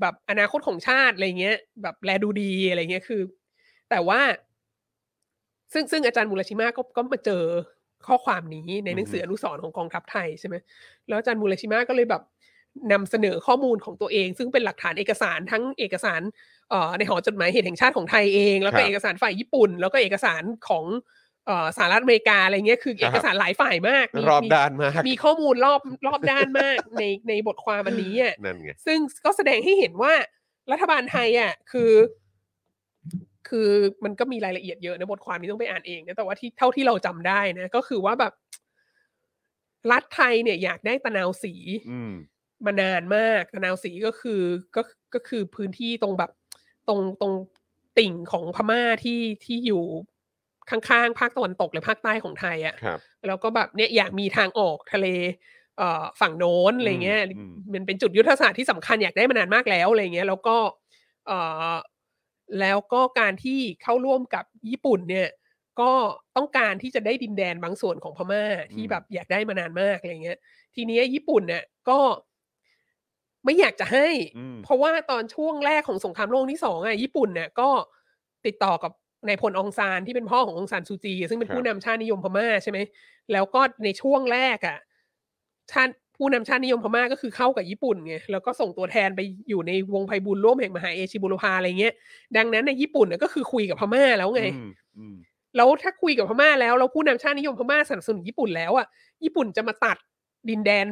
[0.00, 3.22] แบบอนาคตของชาติอะไรเงี้ย แบบแลดูดีอะไรเงี้ยคือ
[3.90, 4.20] แต่ว่า
[5.72, 7.42] ซึ่งซึ่งอาจารย์มูลชิมาก็ก็มาเจอ
[8.06, 10.56] ข้อความนี้ในหนังสืออนุสรณ์ของกองทัพไทยใช่ไหม
[11.08, 12.22] แล้วอาจารย์มูลชิมาก็เลยแบบ
[12.92, 16.20] นำเสนอข้อมูลของตัวเอง ซึ่งเป็นหลักฐานเอกสารทั้งเอกสาร
[16.70, 20.84] เอ่อในหอจดหมายเหตุแห่งชาติของไทยเอง แล้วคก็รับเอกสารฝ่ายญี่ปุ่น แล้วก็เอกสารของ
[21.46, 30.12] เอ่อสหรัฐอเมริกาอะไรเงี้ยคือครับเอกสารหลายฝ่ายมากมีรอบมีด้านมากมีข้อมูลรอบรอบด้านมากในในบทความอันนี้อะนั่นไงซึ่งก็แสดงให้เห็นว่า
[30.72, 31.92] รัฐบาลไทยอะคือ
[33.48, 33.70] คือ
[34.04, 38.32] มันก็มีรายละเอียดเยอะนะบทความนี้ต้องไปอ่านเองนะแต่ว่าที่เท่าที่เราจำได้นะ ก็คือว่าแบบ
[39.92, 41.54] รัฐไทยเนี่ยอยากได้ตะนาวสี
[41.92, 42.00] อื
[42.60, 44.42] มมานานมากตะนาวสีก็คือ
[44.76, 44.82] ก็
[45.14, 46.30] ก็คือพื้นที่ตรงแบบ
[46.88, 47.32] ตรงตรง
[47.98, 49.82] ติ่งของพม่าที่ที่อยู่
[50.70, 55.06] ข้างๆภาคตะวันตกและภาคใต้ของไทยอะครับแล้วก็แบบเนี่ยอยากมีทางออกทะเล
[55.76, 60.56] เอ่อฝั่งโน้นอะไรเงี้ยอืมมันเป็นจุดยุทธศาสตร์ที่สำคัญอยากได้มานานมากแล้วอะไรเงี้ยแล้วก็
[61.26, 61.38] เอ่
[61.72, 61.74] อ
[62.60, 65.28] แล้วก็การที่เข้าร่วมกับญี่ปุ่นเนี่ย
[65.80, 65.92] ก็
[66.36, 68.44] ต้องการที่จะได้ดินแดนบางส่วนของพม่า
[68.74, 70.38] ที่แบบอยากได้มานานมากอะไรเงี้ย
[70.74, 71.98] ทีเนี้ยญี่ปุ่นเนี่ยก็
[73.48, 74.06] ไม่อยากจะให้
[74.38, 77.68] อืมเพราะว่าตอนช่วงแรกของสงครามโลกที่สองอะญี่ปุ่นเนี่ยก็
[78.46, 78.92] ติดต่อกับ
[79.26, 82.78] นายพลองซานที่เป็นพ่อขององซานซูจี ซึ่งเป็นครับผู้นำชาตินิยมพม่าใช่ไหม
[83.32, 84.78] แล้วก็ในช่วงแรกอะ
[85.72, 91.94] ชาติผู้นำชาตินิยมพม่าก็คือเข้ากับญี่ปุ่นไงแล้วก็ส่งตัวแทนไปอยู่ในวงไพบุญร่วมแห่งมหาเอชิบุรพาอะไรเงี้ย
[92.36, 95.16] ดังนั้นในญี่ปุ่นน่ะก็คือคุยกับพม่าแล้วไงอืมอืม
[95.56, 98.86] แล้วถ้าคุยกับพม่าแล้วแล้วผู้นำชาตินิยมพม่าสนับสนุนญี่ปุ่นแล้วอะ
[99.24, 99.96] ญี่ปุ่นจะมาตัด
[100.48, 100.86] ดินแดน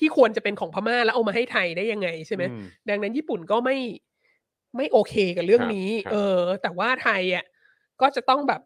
[0.00, 3.76] ที่ควรจะเป็นของพม่าแล้วเอามาให้ไทยได้ยังไงใช่ไหมอืมดังนั้นญี่ปุ่นก็ไม่
[4.76, 7.44] ไม่โอเคกับเรื่องครับนี้ครับเออ แต่ว่าไทยอะ
[8.00, 8.60] ก็จะต้องแบบ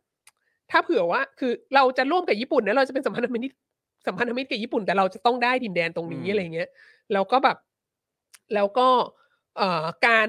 [0.70, 3.54] ถ้าเผื่อว่า คือเราจะร่วมกับญี่ปุ่นนะเราจะเป็นสัมพันธมิตร
[4.06, 6.70] สัมพันธมิตรกับญี่ปุ่นแต่เราจะต้องได้ดินแดนตรงนี้อะไรเงี้ย
[7.12, 7.56] แล้วก็แบบ
[8.54, 8.88] แล้วก็
[9.58, 10.28] เอ่อการ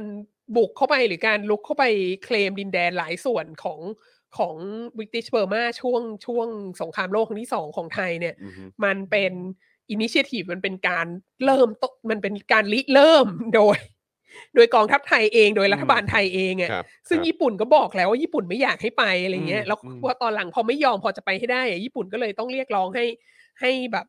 [0.55, 1.86] บุกเข้าไปหรือการลุกเข้าไป
[2.23, 3.79] เคลมดินแดนหลายส่วนของ
[4.38, 4.55] ของ
[4.95, 6.47] บริติชเบอร์มาช่วงช่วง
[6.81, 8.53] สงครามโลกครั้งที่สองของไทยเนี่ยอืม
[8.84, 9.34] มันเป็น
[9.93, 11.07] อินิเชทีฟมันเป็นการ
[11.45, 13.77] เริ่มต้นมันเป็นการริเริ่มโดย
[14.55, 23.05] โดยกองทัพไทยเองโดยรัฐบาลไทยเองอะครับซึ่งครับญี่ปุ่นก็บอกแล้วว่าญี่ปุ่นไม่อยากให้ไปอะไรเงี้ยอืมแล้วอืมพอตอนหลังพอไม่ยอมพอจะไปให้ได้อะญี่ปุ่นก็เลยต้องเรียกร้องให้
[23.61, 24.05] ให้แบบ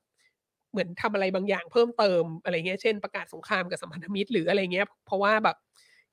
[0.72, 5.56] เหมือนทำอะไรบางอย่างเพิ่มเติมอะไรเงี้ยเช่นประกาศสงครามกับสัมพันธมิตรหรืออะไรเงี้ย เพราะว่าแบบ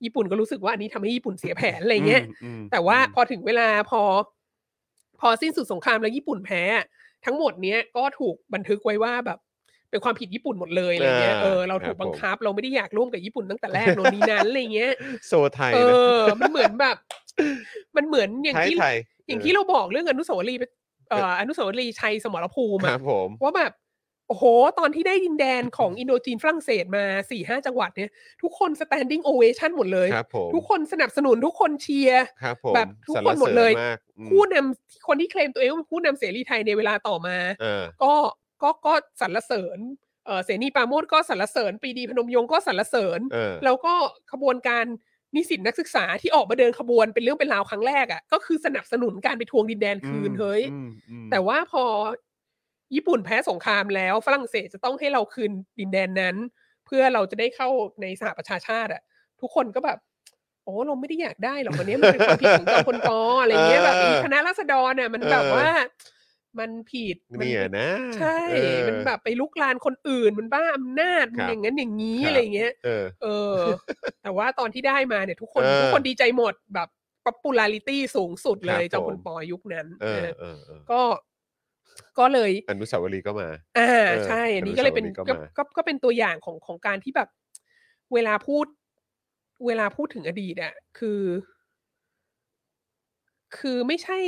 [0.04, 4.02] ญี่ปุ่นก็รู้สึกว่าอันนี้ทำให้ญี่ปุ่นเสียแผนอะไรเงี้ยอืมแต่ว่าอืมพอถึงเวลาพอ
[5.20, 6.86] พอสิ้นสุดสงครามแล้วญี่ปุ่นแพ้อะ
[7.26, 9.40] ทั้งหมดเนี้ยก็ถูกบันทึกไว้ว่าแบบ
[9.92, 14.92] เป็นความผิดญี่ปุ่นหมดเลยอะไรเงี้ยอ่าเออเราครับถูกบังผมคับ เราไม่ได้อยากร่วมกับญี่ปุ่นตั้งแต่แรกโน่นนี้นั้นอะไรเงี้ย
[15.28, 16.98] โซไทยเอนะอมันเหมือนแบบ
[17.96, 18.96] มันเหมือนอย่างไทยที่ไทย
[19.28, 20.60] อย่างที่เราบอกเรื่องอนุสาวรีย์
[21.10, 23.74] เอ่ออนุสาวรีย์ชัยสมรภูมิคอะรับผมว่าแบบ
[24.28, 24.46] โอ้โห
[24.80, 28.10] ตอนที่ได้ดินแดนของอินโดจีนฝรั่งเศสมาสี่ห้าจังหวัดเนี่ย
[28.42, 38.14] ทุกคน standing ovation หมดเลยครับผมทุกคนสนับสนุนทุกคนเชียร์ครับผมแบบทุกสรรคนหมดเลยสริมากอืมผู้นำคนที่เคลมตัวเองว่าเป็นผู้นำเสรีไทยในเวลาต่อมาเออก็
[38.64, 39.80] ก็ก็สรรเสริญ
[40.26, 43.94] เออเสนีปราโมดก็สรรเสริญปรีดีพนมยงค์ก็สรรเสริญเออแล้วก็
[44.32, 44.86] ขบวนการ
[45.36, 51.84] นิสิตนักศึกษาที่ออกมาเดินขบวนเป็นเรื่องเป็นราวครั้งแรกอะ่ะก็คือสนับสนุนการไปทวงดินแดนคืนอืมเฮ้ยอืมอืมแต่ว่าพอ
[52.96, 56.36] ญี่ปุ่นแพ้สงครามแล้วฝรั่งเศสจะต้องให้เราคืนดินแดนนั้น
[56.86, 57.70] เพื่อเราจะได้เข้า
[58.02, 59.02] ในสหประชาชาติอะ่ะ
[59.42, 59.98] ทุกคนก็แบบ
[60.64, 65.68] โอ้เราไม่ได้อยากได้หรอกวันนี้มันเป็นความผิดของจอมพลปออะไรเงี้ยแบบอีคณะราษฎรเนี่ยมันแบบว่า
[66.60, 67.90] มันผิดมัเนี่ยนะ
[68.20, 73.58] ใช่เออมันแบบไปลุกลานคนอื่นมันบ้าอำนาจมันครับอย่างนั้นอย่างนี้ครับอะไรเงี้ยเออเออ
[74.24, 76.90] แต่ว่าตอนที่ได้มาเนี่ย ทุกคนเออทุกคนดีใจหมดแบบ
[77.26, 81.02] popularity สูงสุดเลยครับจอมพลผมปอยุคนั้นเออนะเออเออก็
[82.20, 83.50] ก็เลยอนุสาวรีย์ก็มา
[83.80, 87.30] อ่าเออใช่ อันนี้อนุก็เลยเป็นสาวรีย์ก็ก็มาก็ก็เป็นตัวอย่างของของการที่แบบ
[88.14, 88.66] เวลาพูด
[89.66, 91.22] เวลาพูดถึงอดีตอะคือ
[93.58, 94.20] คือไม่ใช่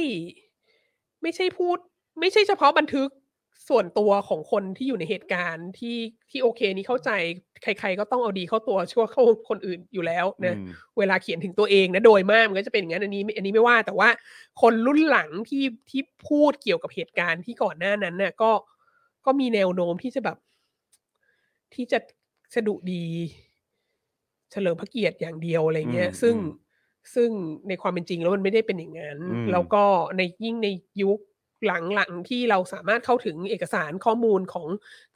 [1.21, 1.77] ไม่ใช่พูด
[2.19, 3.09] ไม่ใช่เฉพาะบันทึก
[3.69, 5.97] ส่วนตัวของคนที่อยู่ในเหตุการณ์ที่
[6.29, 7.09] ที่โอเคนี้เข้าใจ
[7.63, 14.09] ใคร ๆ ก็ต้องเอาดีเข้าตัวชั่วเข้าคนอื่นอยู่แล้วนะอืมเวลาเขียนถึงตัวเองนะโดยมากมันก็จะเป็นอย่างนั้นอันนี้ไม่อันนี้ไม่ว่าแต่ว่า
[14.61, 18.51] คนรุ่นหลังที่ที่พูดเกี่ยวกับเหตุการณ์ที่ก่อนหน้านั้นน่ะก็
[19.25, 20.37] ก็มีแนวโน้มที่จะแบบ
[21.73, 21.99] ที่จะ
[22.55, 23.05] สะดุดี
[24.51, 26.61] เฉลิมพระเกียรติอย่างเดียวอะไรเงี้ยอืมซึ่งอืม
[27.15, 27.29] ซึ่ง
[27.67, 29.83] ในความเป็นจริงแล้วมันไม่ได้เป็นอย่างนั้นอืมแล้วก็
[30.17, 30.67] ในยิ่งใน
[31.01, 31.19] ยุค
[31.95, 34.67] หลังๆที่เราสามารถเข้าถึงเอกสารข้อมูลของ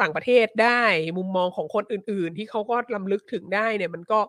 [0.01, 0.81] ต่างประเทศได้
[1.17, 4.19] มุมมองของคนอื่น ๆ ที่เขาก็ลำลึกถึงได้เนี่ย มันก็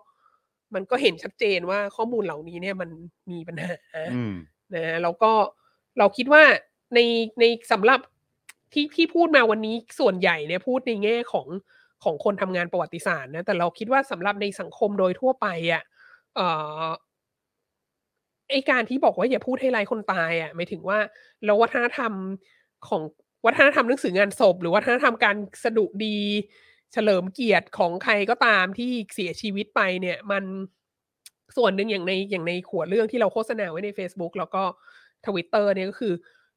[0.75, 2.91] มันก็เห็นชัดเจนว่าข้อมูลเหล่านี้เนี่ยมัน
[3.31, 3.73] มีปัญหา
[4.07, 4.33] อืม
[4.75, 5.33] นะแล้วก็
[5.99, 6.43] เราคิดว่า
[6.95, 7.01] ใน
[7.41, 8.01] ในสำหรับ
[8.73, 11.49] ที่ที่พูดมาวันนี้ส่วนใหญ่เนี่ยพูดในแง่ของ
[12.05, 15.83] ของคนทำงานประวัติศาสตร์นะแต่เราคิดว่าสำหรับในสังคมโดยทั่วไปอะ
[16.37, 16.47] เอ่
[16.83, 16.87] อ
[18.51, 20.99] ไอการที่บอกว่าอย่าพูดให้ไร้คนตายอะหมายถึงว่า
[21.45, 22.13] แล้ววัฒนธรรม
[22.89, 23.03] ของ
[23.47, 26.17] วัฒนธรรมหนังสืองานศพ หรือวัฒนธรรมการสดุดี
[26.93, 30.45] เฉลิมเกียรติของใครก็ตามที่เสียชีวิตไปเนี่ย มัน
[31.57, 34.63] ส่วนหนึ่งอย่างในอย่างในขัวเรื่องที่เราโฆษณาไว้ใน Facebook แล้วก็
[35.27, 36.13] ทวิตเตอร์เนี่ยก็คือ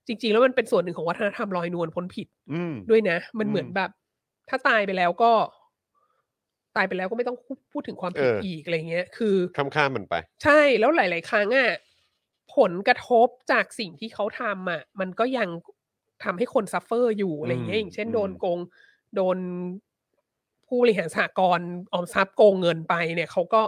[0.08, 3.90] จริง ๆ แล้วมันเป็นส่วนหนึ่งของวัฒนธรรมลอยนวลพ้นผิดอืมด้วยนะ มันเหมือนอืมแบบ
[4.50, 5.32] ถ้าตายไปแล้วก็
[6.76, 11.72] ตายไปแล้วก็ไม่ต้องพูดพูดถึงความผิดเอออี อีกอะไรเงี้ย คือ ข้ามข้ามมันไป ใช่แล้วหลาย ๆ ครั้งอะ
[12.56, 15.50] ผลกระทบจากสิ่งที่เขาทำอะ มันก็ยัง
[16.24, 18.60] ทำให้คน suffer อยู่อะไรเงี้ยอืมอย่างเช่นอืมโดนโกง
[19.16, 19.38] โดน
[20.68, 23.62] ผู้บริหารสหกรณ์ออมทรัพย์โกงเงินไปเนี่ยเขาก็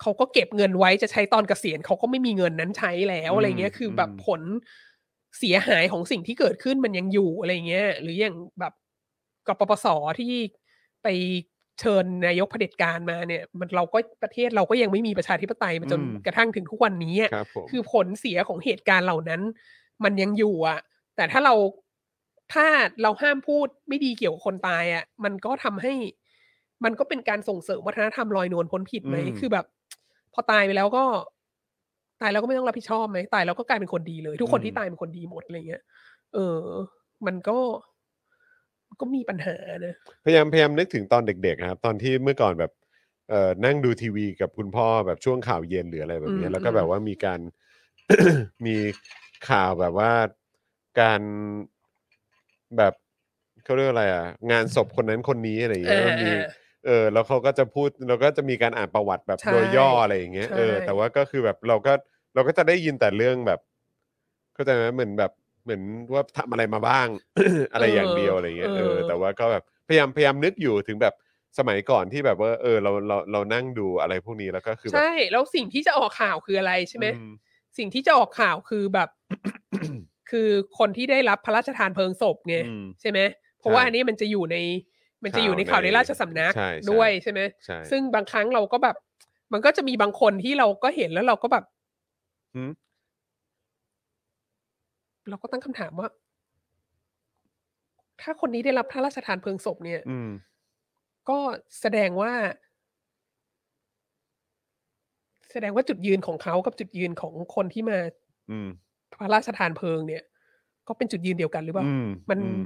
[0.00, 4.40] เขาก็เก็บเงินไว้จะใช้ตอนเกษียณเขาก็ไม่มีเงินนั้นใช้แล้วอะไรเงี้ยคือแบบผล
[5.38, 8.72] เสียหายของสิ่งที่เกิดขึ้นมันยังอยู่อะไรเงี้ย หรืออย่างแบบ
[9.48, 9.86] กปปส
[10.20, 10.34] ที่
[11.02, 11.08] ไป
[11.80, 19.40] เชิญนายกเผด็จการมาเนี่ย มันเราก็ประเทศเราก็ยังไม่มีประชาธิปไตยมาจนอืมกระทั่งถึงทุกวันนี้อะครับผมคือผลเสียของเหตุการณ์เหล่านั้น
[20.04, 20.78] มันยังอยู่อะ
[21.16, 21.54] แต่ถ้าเรา
[22.52, 22.66] ถ้า
[23.02, 25.94] เราห้ามพูดไม่ดีเกี่ยวกับคนตายอะ มันก็ทำให้
[26.84, 29.66] มันก็เป็นการส่งเสริมวัฒนธรรมลอยนวลพ้นผิดไหมอืมคือแบบ
[30.34, 31.04] พอตายไปแล้วก็
[32.20, 35.82] ตายแล้วก็ไม่ต้องรับผิดชอบไหมตายแล้วก็กลายเป็นคนดีเลย ทุกคนที่ตายเป็นคนดีหมดอะไรเงี้ย
[36.34, 36.60] เออ
[37.26, 37.58] มันก็
[39.00, 42.72] ก็มีปัญหานะพยายามพยายามนึกถึงตอนเด็กๆครับ ตอนที่เมื่อก่อนแบบ
[43.30, 47.40] เอ่อนั่งดูทีวีกับคุณพ่อแบบช่วงข่าวเย็นหรืออะไรแบบเนี้ยอืม แล้วก็อืมแบบว่ามีการ
[48.66, 48.76] มี
[49.48, 50.12] ข่าวแบบว่า
[51.00, 51.20] การ
[52.76, 52.94] แบบ
[53.64, 56.42] เขาเรียกว่าอะไรอะ งานศพคนนั้นคนนี้อะไรอย่างเงี้ยอ่ามันมีอ่า
[56.86, 61.92] เออแล้วเขาก็จะพูดเราก็จะมีการอ่านประวัติแบบใช่โดยย่ออะไรอย่างเงี้ยใช่เออแต่ว่าก็คือแบบเราก็
[62.34, 63.60] เราก็จะได้ยินแต่เรื่องแบบ
[64.54, 65.32] เข้าใจไหมเหมือนแบบ
[65.70, 67.06] เหมือนว่าทำอะไรมาบ้าง
[67.72, 71.14] อะไรอย่างเดียวอะไรเงี้ยเออแต่ว่าก็แบบพยายามพยายามนึกอยู่ถึงแบบ
[71.58, 77.32] สมัยก่อนที่แบบว่าเออเราเราเรานั่งดูอะไรพวกนี้แล้วก็คือแบบใช่แล้วสิ่งที่จะออกข่าวคืออะไรใช่ไหมอืม
[77.78, 79.08] สิ่งที่จะออกข่าวคือแบบ
[80.30, 80.48] คือ
[80.78, 83.18] คนที่ได้รับพระราชทานเพลิงศพไงอืมใช่ไหม
[83.58, 84.56] เพราะว่าใช่อันนี้มันจะอยู่ใน
[85.24, 88.96] มันจะอยู่ในข่าข่าววในในราชสำนักใช่ใช่ด้วยใช่ไหมใช่ซึ่งบางครั้งเราก็แบบ
[89.52, 91.64] มันก็จะมีบางคนที่เราก็เห็นแล้วเราก็แบบ
[92.54, 92.70] หืม
[95.30, 96.08] เราก็ตั้งคำถามว่า
[98.20, 100.30] ถ้าคนนี้ได้รับพระราชทานเพลิงศพเนี่ย อืม
[101.28, 101.38] ก็
[101.80, 102.32] แสดงว่า
[105.52, 107.98] แสดงว่าจุดยืนของเขากับจุดยืนของคนที่มา
[108.50, 108.68] อืม
[109.14, 110.22] พระราชทานเพลิงเนี่ย
[110.88, 112.58] ก็เป็นจุดยืนเดียวกันหรือเปล่า อืมมันอืม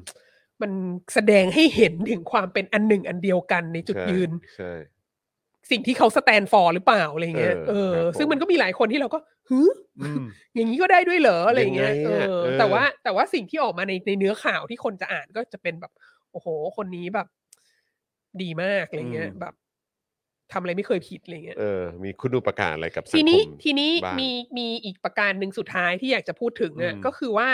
[0.63, 0.73] มัน
[1.15, 4.73] แสดงให้เห็นถึงความเป็นอันหนึ่งอันเดียวกันในจุดใช่ยืน ใช่
[5.71, 9.19] สิ่งที่เขาสแตนฟอร์หรือเปล่าอะไรเงี้ยเออเออครับผมซึ่งมันก็มีหลายคนที่เราก็
[9.51, 9.61] ฮึ
[10.03, 15.93] อืมอย่างนี้ก็ได้ด้วยเหรออะไรเงี้ยยังไงเออะอเออ แต่ว่าแต่ว่าสิ่งที่ออกมาในในเนื้อข่าวที่คนจะอ่านก็จะเป็นแบบ
[16.33, 16.47] โอ้โห
[16.77, 17.27] คนนี้แบบ
[18.43, 19.55] ดีมากอะไรเงี้ยอืมแบบ
[20.53, 27.49] ทำอะไรไม่เคยผิดอะไรเงี้ยเออมีคุณอุปการอะไรกับสังทีคนี้มทีนี้บ้างมีมีอีกประการหนึ่งสุดท้ายที่อยากจะพูดถึงอะอืมก็คือว่า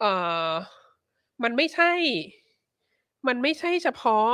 [0.00, 0.04] เอ
[0.50, 0.52] อ
[1.42, 1.92] มันไม่ใช่
[3.28, 4.28] มันไม่ใช่เฉพาะ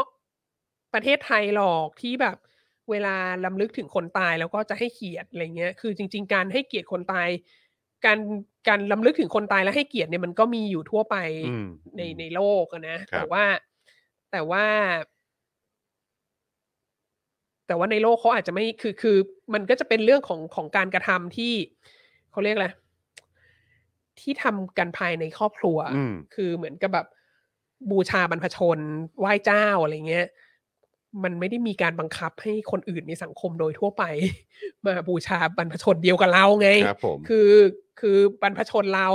[0.95, 2.36] ประเทศไทยหรอกที่แบบ
[2.90, 3.14] เวลา
[3.44, 7.28] ลำลึกถึงคนตายแล้วก็จะให้เกียรติอะไรเงี้ย คือจริง ๆ การให้เกียรติคนตาย
[8.04, 8.18] การ
[8.68, 11.16] การลำลึกถึงคนตายแล้วให้เกียรติเนี่ยมันก็มีอยู่ทั่วไป
[11.48, 11.66] อืม
[11.96, 13.44] ในอืมในโลกอะนะครับแต่ว่า
[14.32, 14.64] แต่ว่า
[17.66, 19.16] แต่ว่าในโลกเขาอาจจะไม่คือคือ
[19.54, 21.52] มันก็จะเป็นเรื่องของของการกระทำที่
[22.30, 22.68] เขาเรียกอะไร
[24.20, 27.06] ที่ทำกันภายในครอบครัวอืมคือเหมือนกับแบบ
[27.90, 28.78] บูชาบรรพชน
[29.20, 30.26] ไหว้เจ้าอะไรเงี้ย
[31.24, 34.02] มันไม่ได้มีการบังคับให้คนอื่นในสังคมโดยทั่วไป
[34.84, 37.50] มาบูชาบรรพชนเดียวกับเราไงครับผมคือ
[38.00, 39.08] คือบรรพชนเรา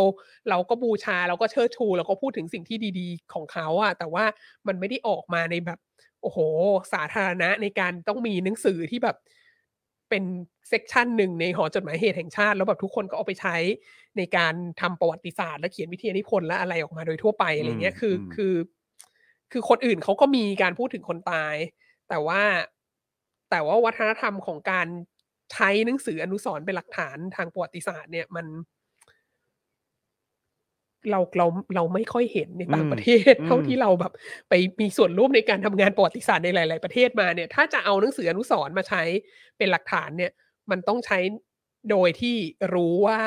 [0.50, 4.26] เราก็บูชาเราก็เชิดชูเราก็พูดถึงสิ่งที่ดีๆ ของเขาอะแต่ว่า
[4.68, 5.80] มันไม่ได้ออกมาในแบบ
[6.22, 6.40] โอ้โห
[6.94, 9.18] สาธารณะในการต้องมีหนังสือที่แบบ
[10.10, 10.24] เป็น
[10.70, 13.56] เซกชันหนึ่งในหอจดหมายเหตุแห่งชาติ แล้วแบบทุกคนก็เอาไปใช้
[14.18, 18.54] ในการทำประวัติศาสตร์และเขียนวิทยานิพนธ์และอะไรออกมาโดยทั่วไปอะไรเงี้ยคืออืมคือ
[19.52, 21.56] คือคนอื่นเขาก็มีการพูดถึงคนตาย
[22.10, 22.42] แต่ว่า
[23.50, 24.88] แต่ว่าวัฒนธรรมของการ
[25.54, 28.46] ใช้หนังสืออนุสรณ์เป็นหลักฐานทางประวัติศาสตร์ เนี่ยมัน
[31.12, 34.14] เราเราเราไม่ค่อยเห็นในต่างอืมประเทศอืมเท่าที่เราแบบ
[34.50, 39.04] ไปมีส่วนร่วมในการทำงานประวัติศาสตร์ในหลาย ๆ ประเทศมาเนี่ย ถ้าจะเอาหนังสืออนุสรณ์มาใช้
[39.58, 40.32] เป็นหลักฐานเนี่ย
[40.72, 41.20] มันต้องใช้
[41.92, 42.36] โดยที่
[42.74, 43.20] รู้ว่า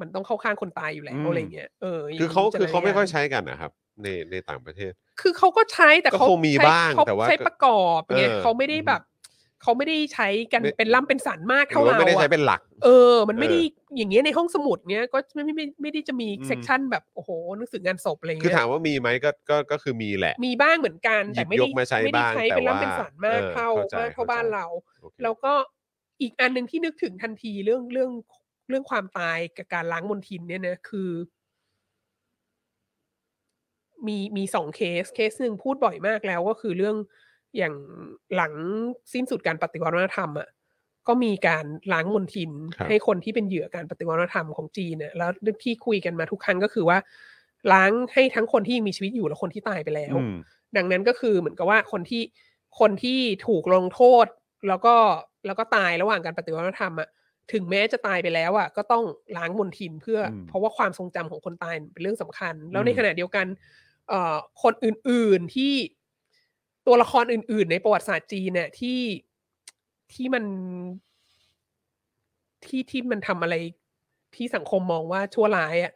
[0.00, 3.72] มันต้องเข้าข้างคนตายอยู่แล้วอืมอะไรเงี้ยเออคือเขาย่งนี้คือเขาไม่ค่อยจะใช้กันนะครับ
[4.02, 9.02] ในในต่างประเทศ คือเขาก็ใช้แต่ก็เขาคงมีใช้บ้างเขาแต่ว่าใช้ก็ประกอบไงเออ เขาไม่ได้แบบ
[9.62, 13.60] เขาไม่ได้ใช้กันไม่เป็นล่ำเป็นสันมากหรืเท่าอว่าเราไม่ได้ใช้อะเป็นหลัก เออ มันไม่เออได้
[13.96, 24.66] อย่างเงี้ยในห้องสมุดเนี้ยก็ไม่ไม่ไม่ไม่ได้จะมีอืม เซกชันแบบโอ้โหหนังสืองานศพอะไรคือเงี้ยถามว่ามีไหมก็ก็ก็คือมีแหละ มีบ้างเหมือนกัน หยิแต่บไม่ยได้กมาใช้ไม่ได้บ้างใช้แต่เป็นว่าล่ำเป็นสันมากเออเท่าเข้าใจมากเท่าเข้าใจ บ้านเรา
[25.02, 25.52] โอเค แล้วก็
[26.20, 28.10] อีกอันหนึ่งที่นึกถึงทันทีเรื่องเรื่อง
[28.68, 31.10] เรื่องความตายกับการล้างมลทินเนี่ยนะคือ
[34.08, 36.96] มีมีสองเคสเคสหนึ่งพูดบ่อยมากแล้วก็คือเรื่อง
[37.56, 37.74] อย่าง
[38.34, 38.52] หลัง
[39.12, 40.48] สิ้นสุดการปฏิวัติวัฒนธรรมอะ
[41.08, 45.30] ก็มีการล้างมลทินครับให้คนที่เป็นเหยื่อการปฏิวัติวัฒนธรรมของจีนเนี่ยแล้ว
[45.64, 46.98] ที่คุยกันมาทุกครั้งก็คือว่า
[47.72, 50.36] ล้างให้ทั้งคนที่ยังมีชีวิตอยู่และคนที่ตายไปแล้วอืม
[50.76, 52.22] ดังนั้นก็คือเหมือนกับว่าคนที่
[52.80, 54.26] คนที่ถูกลงโทษ
[54.68, 54.94] แล้วก็
[55.46, 57.08] แล้วก็ตายระหว่างการปฏิวัติวัฒนธรรมอะ
[57.52, 59.04] ถึงแม้จะตายไปแล้วอะก็ต้อง
[59.36, 63.83] ล้างมลทินเพื่ออมเพราะว่าความทรงจำของคนตายเป็นเรื่องสำคัญ แล้วอืมในขณะเดียวกันเอ่อ
[64.62, 65.72] คนอื่นๆที่
[66.86, 69.00] ตัวละครอื่น ๆ ในประวัติศาสตร์จีนเนี่ยที่
[70.12, 70.44] ที่มัน
[72.64, 73.54] ที่ที่มันทำอะไร
[74.34, 75.92] ที่สังคมมองว่าชั่วร้ายอะ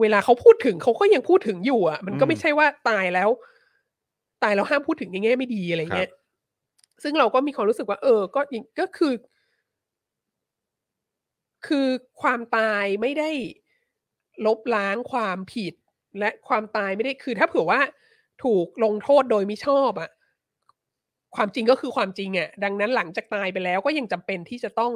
[0.00, 3.30] เวลาเขาพูดถึงเขาก็ยังพูดถึงอยู่อะ มันก็อืมไม่ใช่ว่าตายแล้ว
[4.42, 6.10] ตายแล้วห้ามพูดถึงในแง่ไม่ดีอะไรเงี้ย
[7.02, 9.12] ซึ่งเราก็มีความรู้สึกว่า เออ ก็ยังก็คือ
[11.66, 11.86] คือ
[12.22, 13.30] ความตายไม่ได้
[14.46, 15.74] ลบล้างความผิด
[16.18, 17.80] และความตายไม่ได้คือถ้าเผื่อว่า
[18.44, 20.10] ถูกลงโทษโดยมิชอบอะ
[21.36, 24.92] ความจริงก็คือความจริงอะดังนั้นหลังจากตายไปแล้วก็ยังจำเป็นที่จะต้อง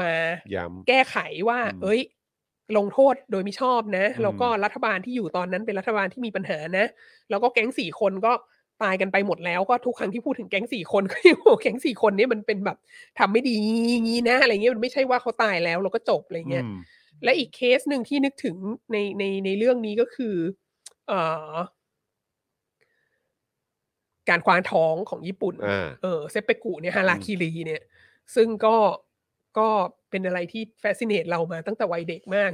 [0.00, 0.12] มา
[0.54, 1.16] ย้ำแก้ไข
[1.48, 2.00] ว่าอืมเอ้ย
[2.76, 6.86] ลงโทษโดยมิชอบนะอืมแล้วก็รัฐบาลที่อยู่ตอนนั้นเป็นรัฐบาลที่มีปัญหานะ
[7.30, 8.32] แล้วก็แก๊งสี่คนก็
[8.82, 12.76] ตายกันไปหมดแล้วก็ทุกครั้งที่พูดถึงแก๊งสี่คนก็ยังบอกแก๊งสี่คนเนี้มันเป็นแบบ
[13.18, 13.54] ทำไม่ดี
[14.04, 16.76] งี้นะอะไรเงี้ยมันไม่ใช่ว่าเขาตายแล้วเราก็จบอะไรเงี้ยอืม
[17.24, 18.56] และอีกเคสหนึ่งที่นึกถึง
[18.92, 20.34] ในในในเรื่องนี้ก็คือ
[21.08, 21.20] เอ่
[21.52, 21.54] อ
[24.28, 27.82] การคว้านท้องของญี่ปุ่นอ่าเออเซ็ปปุกุเนี่ยฮาราคีรีเนี่ย
[28.34, 28.76] ซึ่งก็
[29.58, 29.68] ก็
[30.10, 32.50] เป็นอะไรที่ fascinate เรามาตั้งแต่วัยเด็กมาก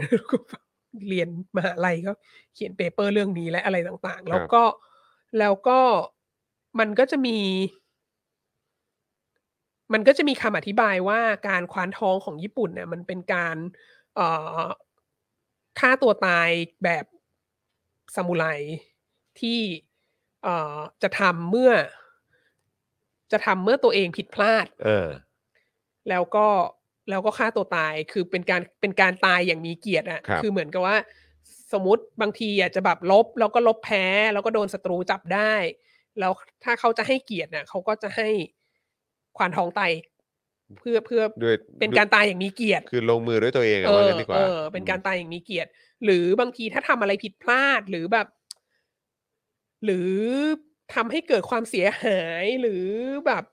[1.09, 2.13] เรียนมหาลัยก็
[2.55, 4.63] เขียนเปเปอร์เรื่องนี้และอะไรต่างๆ แล้วก็
[5.39, 5.81] แล้วก็
[6.79, 7.39] มันก็จะมี
[9.93, 13.75] มันก็จะมีคำอธิบายว่าการคว้านท้องของญี่ปุ่นเนี่ยมันเป็นการเอ่อ
[15.79, 16.49] ฆ่าตัวตาย
[16.85, 17.05] แบบ
[18.15, 18.45] ซามูไร
[19.41, 19.61] ที่
[20.43, 21.73] เอ่อจะทำเมื่อ
[23.33, 25.09] จะทำเมื่อตัวเองผิดพลาด เออ
[26.09, 26.47] แล้วก็
[27.11, 30.97] แล้วก็ฆ่าตัวตายคือเป็นการเป็นการตายอย่างมีเกียรติอะครับคือเหมือนกับว่า
[31.73, 35.53] สมมติบางทีอาจจะแบบลบ แล้วก็ลบแพ้ แล้วก็โดนศัตรูจับได้
[36.19, 36.33] แล้ว
[36.65, 38.29] ถ้าเขาจะให้เกียรติน่ะเขาก็จะให้
[39.37, 39.81] ควานทองไต
[40.79, 45.71] เพื่อเพื่อด้วยเป็นการตายอย่างมีเกียรติ คือลงมือด้วยตัวเองอะเอว่าองั้นดีกว่าเออเป็นการตายอย่างมีเกียรติ
[46.05, 48.27] หรือบางทีถ้าทำอะไรผิดพลาดหรือแบบ
[49.85, 50.13] หรือ
[50.95, 52.87] ทำให้เกิดความเสียหายหรือ
[53.27, 53.45] แบบ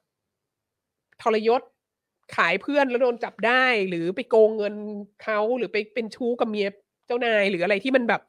[1.21, 1.61] ทรยศ
[2.35, 4.75] ขายเพื่อนแล้วโดนจับได้ หรือไปโกงเงิน
[5.23, 6.67] เขาหรือไปเป็นชู้กับเมีย
[7.07, 8.21] เจ้านาย หรืออะไรที่มันแบบ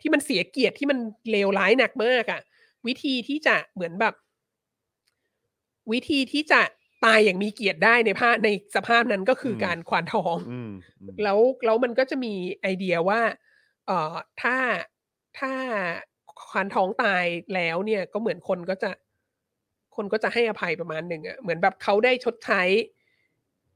[0.00, 0.98] ที่มันเสียเกียรติที่มัน
[1.30, 2.40] เลวร้ายหนักมากอะ่ะ
[2.86, 4.14] วิธีที่จะเหมือนแบบ
[5.92, 6.60] วิธีที่จะ
[7.04, 13.20] ตายอย่างมีเกียรติได้ในภาพในสภาพนั้นก็คืออมการควานทองอืมอืมแล้วแล้วมันก็จะมีไอเดียว่า
[13.86, 14.56] เอ่อถ้า
[15.38, 15.52] ถ้า
[16.50, 17.24] ควานท้องตาย
[17.54, 18.90] แล้วเนี่ยก็เหมือนคนก็จะ
[19.96, 22.62] คนก็จะให้อภัยประมาณหนึ่งอะเหมือนแบบเขาได้ชดใช้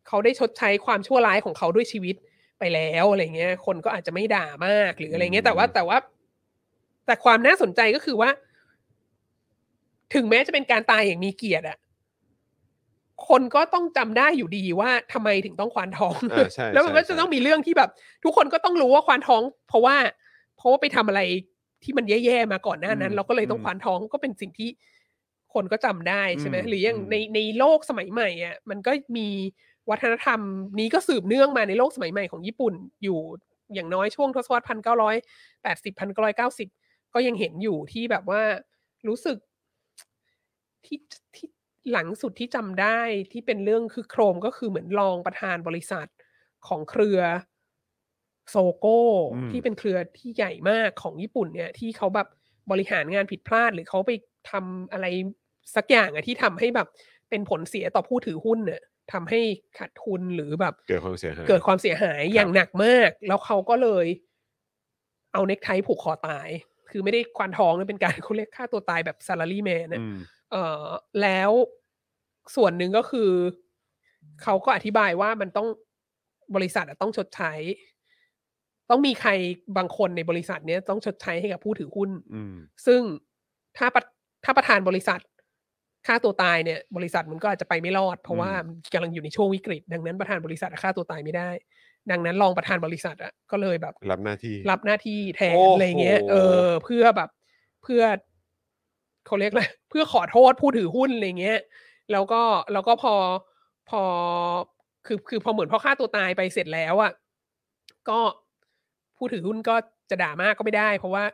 [0.08, 2.16] เขาได้ชดใช้ความชั่วร้ายของเขาด้วยชีวิต
[2.58, 5.98] ไปแล้วอะไรเงี้ย คนก็อาจจะไม่ด่ามากหรืออะไรเงี้ยแต่ว่าแต่ว่า
[7.06, 8.30] แต่ความน่าสนใจก็คือว่า
[10.14, 11.78] ถึงแม้จะเป็นการตายอย่างมีเกียรติอะ
[13.28, 17.90] คนก็ต้องจำได้อยู่ดีว่าทำไมถึงต้องควานท้องอ่าใช่แล้วมันก็ใช่จะต้องมีเรื่องที่แบบ
[18.24, 19.96] ทุกคนก็ต้องรู้ว่าควานท้อง เพราะว่า
[20.56, 21.20] เพราะว่าไปทำอะไร
[21.82, 24.70] ที่มันแย่ๆมาก่อนหน้านั้น เราก็เลยต้องควานท้องก็เป็นสิ่งที่
[25.54, 29.28] คนก็จำได้ใช่ไหมหรืออย่างในในโลกสมัยใหม่อะมันก็มี
[29.90, 30.40] วัฒนธรรม
[30.78, 33.18] นี้ก็สืบเนื่องมาในโลกสมัยใหม่ของญี่ปุ่นอยู่
[33.74, 35.16] อย่างน้อยช่วงทศวรรษพันเก้าร้อย
[35.62, 36.68] แปดสิบพันเก้าร้อยเก้าสิบ
[37.14, 38.40] ก็ยังเห็นอยู่ที่แบบว่า
[39.08, 39.36] รู้สึก
[40.84, 40.98] ที่
[41.34, 41.46] ที่
[41.92, 43.00] หลังสุดที่จำได้
[43.32, 46.06] ที่เป็นเรื่องคือโครมก็คือเหมือนรองประธานบริษัท
[46.66, 47.20] ของเครือ
[48.50, 48.98] โซโก้
[49.34, 52.28] อืมที่เป็นเครือที่ใหญ่มากของญี่ปุ่นเนี่ย ที่เขาแบบ
[52.70, 54.10] บริหารงานผิดพลาด หรือเขาไป
[54.50, 55.06] ทำอะไร
[55.76, 56.88] สักอย่างอะที่ทำให้แบบ
[57.30, 58.82] เป็นผลเสียต่อผู้ถือหุ้นเนี่ย
[59.12, 59.40] ทำให้
[59.78, 64.06] ขาดทุนหรือแบบ เกิดความเสียหายเกิดความเสียหายครับอย่างหนักมาก แล้วเขาก็เลย
[65.32, 66.48] เอาเน็กไทผูกคอตาย
[66.90, 70.16] คือไม่ได้ควานท้องนะเป็นการเขาเรียกฆ่าตัวตายแบบซา l ารีแมนนะอืม
[70.50, 70.88] เอ่อ
[71.22, 71.50] แล้ว
[72.56, 73.30] ส่วนหนึ่งก็คือ
[74.42, 75.68] เขาก็อธิบายว่ามันต้อง
[76.54, 77.52] บริษัทอะต้องชดใช้
[78.90, 79.30] ต้องมีใคร
[79.76, 82.54] บางคนในบริษัทเนี้ยต้องชดใช้ให้กับผู้ถือหุ้นอืม
[82.86, 83.00] ซึ่ง
[83.78, 84.02] ถ้าประ
[84.44, 85.20] ถ้าประธานบริษัท
[86.06, 91.50] ฆ่าตัวตายเนี่ยบริษัทมันก็อาจจะไปไม่รอด เพราะว่ามันกำลังอยู่ในช่วงวิกฤต ดังนั้นประธานบริษัทอะฆ่าตัวตายไม่ได้
[92.10, 96.34] ดังนั้นรองประธานบริษัทอะก็เลยแบบ รับหน้าที่ รับหน้าที่แทนโอ้โหอะไรเงี้ยเอ
[96.64, 97.30] อ เพื่อแบบ
[97.82, 98.02] เพื่อ
[99.26, 101.60] เขาเรียกอะไรเพื่อขอโทษผู้ถือหุ้นอะไรเงี้ย
[102.12, 103.14] แล้วก็แล้วก็พอ
[103.90, 104.02] พอ
[105.06, 107.12] คือคือพอเหมือนพอฆ่าตัวตายไปเสร็จแล้วอะ
[108.08, 108.18] ก็
[109.16, 109.74] ผู้ถือหุ้นก็
[110.10, 111.24] จะด่ามากก็ไม่ได้ เพราะว่า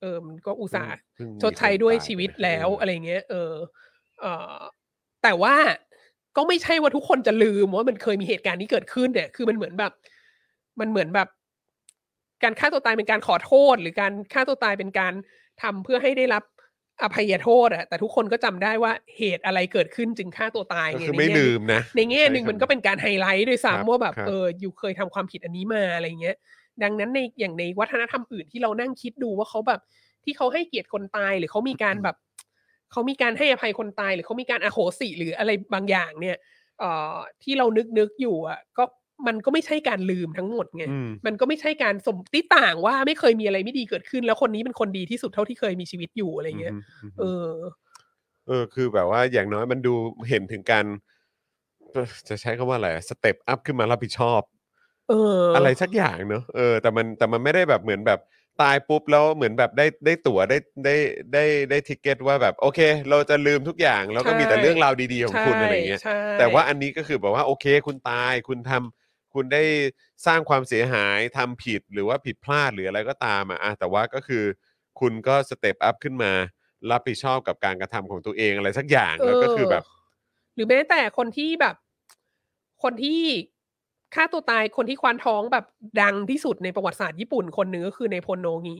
[0.00, 3.52] เออมันก็อุตส่าห์เพิ่งมีชดใช้ด้วยคนตายชีวิตไปแล้วเออออะไรเงี้ย เออ
[4.20, 4.60] เออ
[5.22, 5.54] แต่ว่า
[6.36, 9.92] ก็ไม่ใช่ว่าทุกคนจะลืมว่ามันเคยมีเหตุการณ์นี้เกิดขึ้นเนี่ย คือมันเหมือนแบบ
[10.80, 11.28] มันเหมือนแบบ
[12.42, 15.12] การฆ่าตัวตายเป็นการขอโทษ หรือการฆ่าตัวตายเป็นการ
[15.62, 16.42] ทำเพื่อให้ได้รับ
[17.02, 26.36] อภัยโทษอะแต่ทุกคนก็จำได้ว่าเหตุอะไรเกิดขึ้นจึงฆ่าตัวตายก็ไงคือในไม่แง่ลืหนึ่งมนะ ในแง่หนึ่งใช้คำมันก็เป็นการไฮไลท์ด้วยครับซ้ำว่าแบบครับเอออยู่เคยทำความผิดอันนี้มาอะไรเงี้ย
[26.82, 29.80] ดังนั้นในอย่างในวัฒนธรรมอื่นที่เรานั่งคิดดูว่าเขาแบบ
[30.24, 32.16] ที่เขาให้เกียรติคนตายหรือเขามีการแบบ
[32.92, 36.36] เขามีการให้อภัยคนตายหรือเขามีการอโหสิหรืออะไรบางอย่างเนี่ย
[36.78, 38.84] เอ่อที่เรานึกนึกอยู่อะก็
[39.26, 47.50] มันก็ไม่ใช่การลืมทั้งหมดไงอืมมันก็ไม่ใช่การสมติต่างว่าไม่เคยมีอะไรไม่ดีเกิดขึ้น แล้วคนนี้เป็นคนดีที่สุดเท่าที่เคยมีชีวิตอยู่อะไรเงี้ยอืมเออ
[48.46, 49.94] เออ คือแบบว่าอย่างน้อยมันดู
[50.28, 50.86] เห็นถึงการ
[51.92, 54.40] เอ่อจะใช้คำว่าอะไร สเต็ปอัพขึ้นมารับผิดชอบ
[55.08, 58.20] เอออ อะไรสักอย่างเนอะ เออ แต่มันแต่มันไม่ได้แบบเหมือนแบบ
[58.62, 60.94] ตายปุ๊บแล้วเหมือนแบบได้ได้ตั๋วได้ได้
[61.32, 69.05] ได้ได้ทิเกตว่าแบบโอเค เราจะลืมทุกอย่างแล้วก็มีแต่เรื่องราวดีๆของคุณอะไรอย่างเงี้ยใช่แต่ว่าอันนี้ก็คือแบบว่าโอเค คุณตายคุณทำ
[69.36, 69.62] คุณได้
[70.26, 74.44] สร้างความเสียหายทำผิดหรือว่าผิดพลาดหรืออะไรก็ตามอะอะแต่ว่าก็คือ
[75.00, 76.32] คุณก็สเต็ปอัพขึ้นมา
[76.90, 79.84] รับผิดชอบกับการกระทำของตัวเองอะไรสักอย่างแล้วก็คือแบบ
[80.54, 81.76] หรือแม้แต่คนที่แบบ
[82.82, 83.22] คนที่
[84.14, 85.64] ฆ่าตัวตายคนที่ควานท้องแบบ
[86.02, 88.76] ดังที่สุดในประวัติศาสตร์ญี่ปุ่นคนหนึ่งก็คือในพลโนงี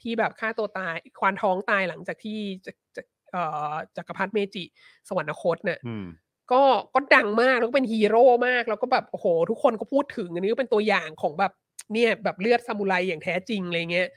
[0.00, 3.02] ที่แบบฆ่าตัวตายควานท้องตายหลังจากที่จะจะ
[3.32, 3.42] เอ่
[3.72, 4.64] อจักรพรรดิเมจิ
[5.08, 6.04] สวรรคตเนี่ยอืม
[6.52, 6.62] ก็
[6.94, 11.52] ก็ดังมากแล้วก็เป็นฮีโร่มาก แล้วก็แบบโอ้โห ทุกคนก็พูดถึงอันนี้ก็เป็นตัวอย่างของแบบ
[11.92, 14.08] เนี่ยแบบเลือดซามูไรอย่างแท้จริงอะไรเงี้ย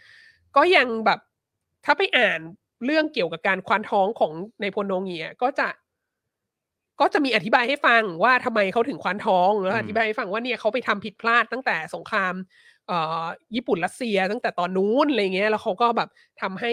[0.55, 1.19] ก็ยังแบบ
[1.85, 2.39] ถ้าไปอ่าน
[2.85, 5.67] เรื่องเกี่ยวกับการควานท้องของในพลโนเงียก็จะ
[6.99, 12.33] ก็จะมีอธิบายให้ฟังว่าทำไมเขาถึงควานท้องแล้วอืมอธิบายให้ฟังว่าเนี่ยเขาไปทำผิดพลาดตั้งแต่สงคราม
[12.87, 13.23] เอ่อ
[13.55, 16.09] ญี่ปุ่นรัสเซียตั้งแต่ตอนนู้นอะไรเงี้ยแล้วเขาก็แบบ
[16.41, 16.71] ทำให้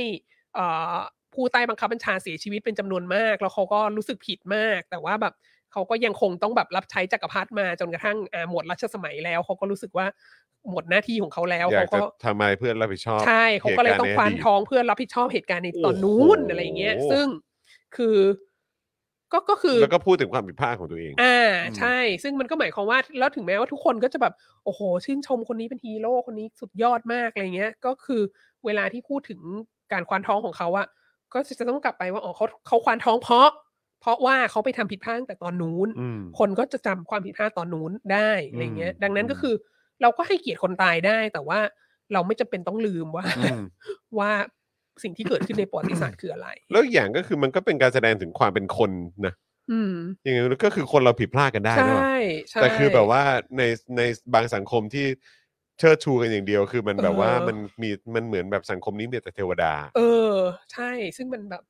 [0.55, 0.97] เอ่อ
[1.39, 5.35] ผู้ใต้บังคับบัญชาเสียชีวิตเป็นจำนวนมาก แล้วเขาก็รู้สึกผิดมาก แต่ว่าแบบ
[5.73, 10.07] เขาก็ยังคงต้องแบบรับใช้จักรพรรดิมาจนกระทั่งอ่าหมดรัชสมัยแล้วเขาก็รู้สึกว่า
[10.71, 17.27] หมดหน้าที่ของเขาแล้วอยากเขาจะก็ทำอะไรเพื่อรับผิดชอบใช่เขาก็เลยต้องคว้านหตุกรณ์ใดีตท้องเพื่อรับผิดชอบเหตุการณ์ในตอนโอ้โหนู้นอะไรอย่างเงี้ย ซึ่ง
[17.97, 18.17] คือ
[19.33, 24.35] ก็ก็คือแล้วก็พูดถึงความผิดพลาดของตัวเอง อ่าอืมใช่ ซึ่งมันก็หมายความว่าแล้วถึงแม้ว่าทุกคนก็จะแบบ
[24.65, 28.23] โอ้โหชื่นชมคนนี้เป็นฮีโร่คนนี้สุดยอดมากอะไรเงี้ย ก็คือ
[28.67, 29.41] เวลาที่พูดถึง
[29.93, 30.87] การควานท้องของเขาอะ
[31.35, 33.49] ก็จะต้องกลับไปว่าอ๋อเขาเขาควานท้องเพราะ
[34.01, 39.55] เพราะว่าเขาไปทำผิดพลาดตั้งแต่ตอนนู้นอืมคนก็จะจำความผิดพลาดตอนนู้นได้อะไรเงี้ยอืมดังนั้นก็อืมคือ
[40.03, 41.61] เราก็ให้เกียรติคนตายได้ แต่ว่า
[42.13, 43.61] เราไม่จำเป็นต้องลืมว่าอืม
[44.19, 44.31] ว่า
[45.03, 48.91] สิ่งที่เกิดขึ้นในประวัติศาสตร์คืออะไร แล้วอีกอย่างก็คือมันก็เป็นการแสดงถึงความเป็นคน
[49.27, 49.35] นะ
[49.71, 52.17] อืมอย่างนี้ก็คือคนเราผิดพลาดกันได้ใชนะ่
[52.51, 53.23] ใช่แต่คือแบบว่า
[53.57, 53.63] ใน
[53.97, 54.01] ใน
[54.35, 55.07] บางสังคมที่
[55.79, 60.01] เชิดชูกันอย่างเดียวคือมันแบบว่าเออ มันมีมันเหมือนแบบสังคมนี้มีแต่เทวดา เอ
[60.33, 60.35] อ
[60.73, 61.63] ใช่ ซึ่งมันแบบ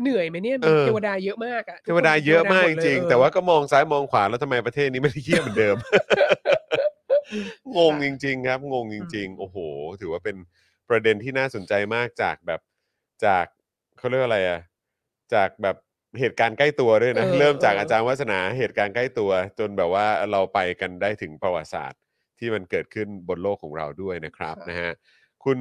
[0.00, 5.76] เหนื่อยไหมเนี่ยเออ เทวดาเยอะมากอะเทวดาเยอะมากจริงเออๆแต่ว่าก็มองซ้ายมองขวาแล้วทำไมประเทศนี้ไม่ได้เยี่ยมเหมือนเดิม
[7.76, 9.56] งงจริง ๆ ครับ งงจริง ๆ โอ้โห
[10.00, 10.36] ถือว่าเป็น
[10.88, 12.60] ประเด็นที่น่าสนใจมากจากแบบ
[13.24, 13.46] จาก
[13.98, 14.60] เขาเรียกว่าอะไรอะ
[15.34, 15.76] จากแบบ
[16.20, 22.00] เหตุการณ์ใกล้ตัวด้วยนะเออเริ่มจากเอออ อาจารย์วัฒนาเหตุการณ์ใกล้ตัว จนแบบว่าเราไปกันได้ถึงประวัติศาสตร์
[22.40, 24.90] ที่มันเกิดขึ้นบนโลกของเราด้วยนะครับนะฮะ
[25.44, 25.58] คุณ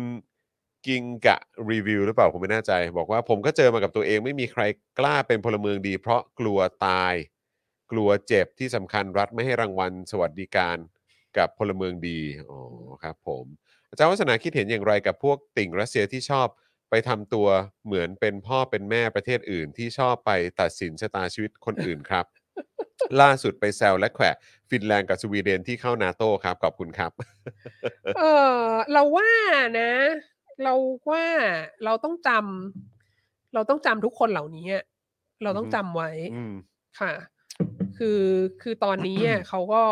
[0.87, 1.37] กิงกะ
[1.71, 4.61] รีวิวหรือเปล่าผมไม่แน่ใจ บอกว่าผมก็เจอมากับตัวเองไม่มีใคร
[4.99, 7.13] กล้าเป็นพลเมืองดี เพราะกลัวตาย
[7.91, 10.77] กลัวเจ็บที่สำคัญรัฐไม่ให้รางวัลสวัสดิการ
[11.37, 12.19] กับพลเมืองดี
[12.49, 12.59] อ๋อ
[13.03, 13.45] ครับผม
[13.89, 16.47] อาจารย์วัฒนาคิดเห็นอย่างไรกับพวกติ่งรัสเซียที่ชอบ
[16.89, 17.47] ไปทำตัว
[17.85, 22.25] เหมือนเป็นพ่อเป็นแม่ประเทศอื่นที่ชอบไปตัดสินชะตาชีวิตคนอื่นครับ
[23.21, 24.35] ล่าสุดไปแซวและแขวะ
[24.69, 27.11] ฟินแลนด์กับสวีเดนที่เข้านาโต้ครับ ขอบคุณครับ
[28.17, 28.21] เอ
[28.57, 29.31] อเราว่า
[29.79, 29.91] นะ
[30.63, 30.73] เรา
[31.11, 31.25] ว่า
[31.85, 34.83] เราต้องจำเราต้องจำทุกคนเหล่านี้อะ
[35.43, 36.53] เราต้องอือฮึจำไว้อืม
[36.99, 37.11] ค่ะ
[37.97, 38.21] คือ
[38.61, 39.83] คือตอนนี้อะเขาก็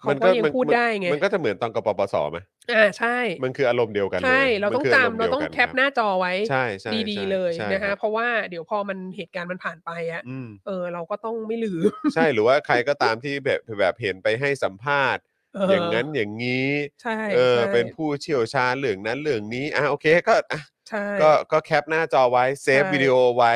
[0.00, 2.38] เขามันก็ยังมันพูดมันได้ไง มันก็จะเหมือนตอนกปปสไหม
[2.72, 15.22] อ่าใช่ มันคืออารมณ์เดียวกันเลยใช่ เราต้องมันคืจำมณ์เราดียวต้องกันแคปรับหน้าจอไว้ใช่ใช่ดีใช่ๆเลยใช่นะคคะรับเพราะว่าเดี๋ยวพอมันเหตุการณ์มันผ่านไปอะอืมเออเราก็ต้องไม่ลืม ใช่หรือว่าใครก็ตามที่แบบแบบเห็นไปให้สัมภาษณ์
[15.56, 16.70] เอย่างนั้นอย่างนี้
[17.02, 23.52] ใช่เออใช่เป็นผู้เชี่ยวชาญเรื่องนั้นเรื่องนี้อะโอเคก็อะใช่ก็ก็แคปหน้าจอไว้เซฟใช่วิดีโอไว้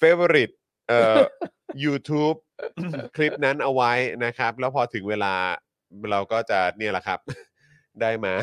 [0.00, 0.54] favorite
[0.88, 1.16] เอ่อ
[1.84, 2.36] YouTube
[3.16, 3.92] คลิปนั้นเอาไว้
[4.24, 5.34] นะครับ แล้วพอถึงเวลา
[6.12, 7.20] เราก็จะเนี่ยแหละครับ
[8.00, 8.34] ได้มา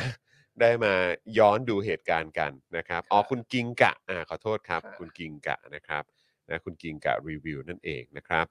[0.62, 0.94] ได้มา
[1.38, 6.04] ย้อนดูเหตุการณ์กันนะครับอ๋อคุณกิงกะอ่าขอโทษครับ คุณกิงกะนะครับ
[6.50, 8.46] นะคุณกิงกะรีวิวนั่นเองนะครับ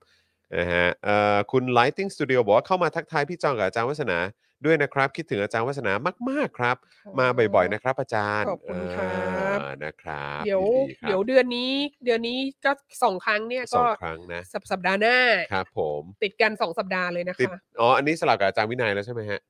[0.57, 4.19] นะฮะเอ่อคุณ Lighting Studio บอกว่าเข้ามาทักทายพี่จองกับอาจารย์วัฒนา
[4.67, 5.93] ด้วยนะครับ คิดถึงอาจารย์วัฒนา
[6.29, 6.77] มาก ๆ ครับ
[7.19, 9.09] มาบ่อยๆนะครับ อาจารย์ขอบคุณครั
[9.57, 11.73] บอ่านะครับเดี๋ยวดีๆครับเดี๋ยวเดือนนี้
[12.05, 12.71] เดือนนี้ก็
[13.03, 15.19] สองครั้งเนี่ยสอก็งครั้งนะสัปสัปดาห์หน้า
[15.53, 19.41] ครับผมติดกันสองสัปดาห์เลยนะติดคะอ๋ออันนี้สลับกับอาจารย์วินัยแล้วใช่ไหมฮะ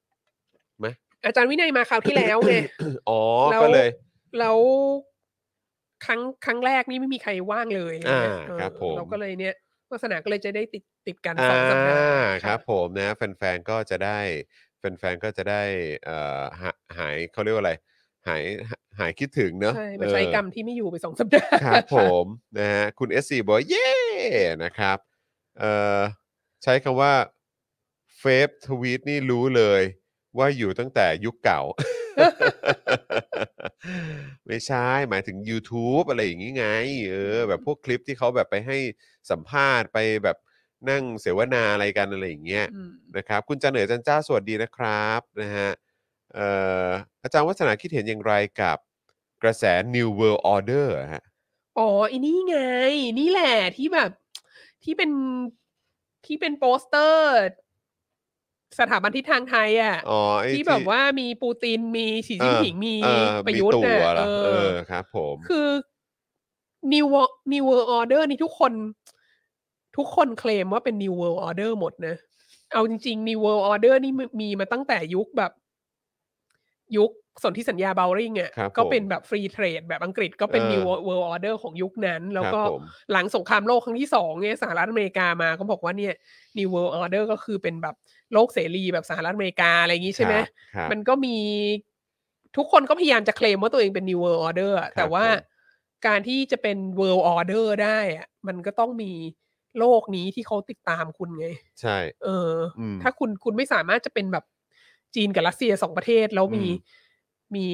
[1.26, 2.54] อาจารย์วินัยมาคราวที่แล้วไง
[3.08, 3.20] อ๋อ
[3.52, 3.88] แล้วก็เลย
[4.38, 4.58] แล้ว
[6.04, 9.54] ครั้งครั้งแรกนี่ไม่มีใครว่างเลยอะไรเงี้ยอ่าเออครับผมเราก็เลยเนี่ย
[9.90, 14.18] วัสนาก็เลยจะได้ติดติดกันอ่าสองสัปดาห์ครับผมนะแฟนๆก็จะได้
[14.99, 15.62] แฟนๆก็จะได้
[16.05, 17.72] เอ่อหาหายเขาเรียกว่าอะไร
[18.28, 18.43] หาย
[18.99, 22.24] หายคิดถึงเนอะใช่มาใช้เออกรรมที่ไม่อยู่ไปสองสัปดาห์ครับผม
[22.59, 23.91] นะฮะคุณ SC บอกว่าเย้
[24.64, 24.99] นะครับ
[25.59, 26.01] เอ่อ
[26.62, 27.12] ใช้คำว่า
[28.18, 29.82] เฟฟทวีตนี่รู้เลย
[30.39, 31.62] ว่าอยู่ตั้งแต่ยุคเก่า
[34.47, 36.66] ไม่ใช่ หมายถึง YouTube อะไรอย่างนี้ไง
[37.11, 38.78] เออ แบบพวกคลิปที่เขาแบบไปให้
[39.30, 40.37] สัมภาษณ์ไปแบบ
[40.90, 45.70] นั่งเสวนาอะไรกันอะไรอย่างเงี้ยอืมนะครับ คุณจันเหนือจันเจ้าสวัสดีนะครับนะฮะ
[46.34, 46.48] เอ่
[46.86, 46.88] อ
[47.22, 48.78] อาจารย์วัฒนาคิดเห็นอย่างไรกับ
[49.42, 49.64] กระแส
[49.94, 51.22] New World Order อะฮะ
[51.78, 52.58] อ๋ออันนี้ไง
[53.20, 54.10] นี่แหละที่แบบ
[54.84, 55.10] ที่เป็น
[56.26, 57.30] ที่เป็นโปสเตอร์
[58.78, 65.68] สถาบันทิศทางไทยอะ อ๋อไอ้ที่แบบว่ามีปูตินมีสีจิ้นผิงมีเออประยุทธ์มีน่ะเหรอเอเอออ ครับผม คือ
[66.92, 68.72] New World New World Order นี่ทุกคน
[69.96, 72.16] ทุกคนเคลมว่าเป็น New World Order หมดนะ
[72.72, 75.52] เอาจริง ๆ New World Order นี่มีมาตั้งแต่ยุคแบบ
[76.96, 77.10] ยุค
[77.42, 86.14] สนธิสัญญาเบลริงอะครับก็ผมเป็นแบบฟรีเทรดแบบอังกฤษก็เป็นเออ New World Order ของยุคนั้น แล้วก็ครับผมหลังสงครามโลกครั้งที่สองเนี่ยสหรัฐอเมริกามาก็บอกว่าเนี่ย
[86.58, 87.94] New World Order ก็คือเป็นแบบ
[88.32, 91.36] โลกเสรีแบบสหรัฐอเมริกาอะไรอย่างนี้ใช่ไหมครับครับมันก็มี
[92.56, 95.52] ทุกคนก็พยายามจะเคลมว่าตัวเองเป็น New World Order อะแต่ว่าผม
[96.06, 99.12] การที่จะเป็น World Order ได้อะมันก็ต้องมี
[99.78, 101.46] โลกนี้ที่เขาติดตามคุณไง
[101.80, 104.44] ใช่ เอออมถ้าคุณคุณไม่สามารถจะเป็นแบบ
[105.14, 107.02] จีนกับรัสเซียสองประเทศ แล้วมีอืม
[107.56, 107.66] มี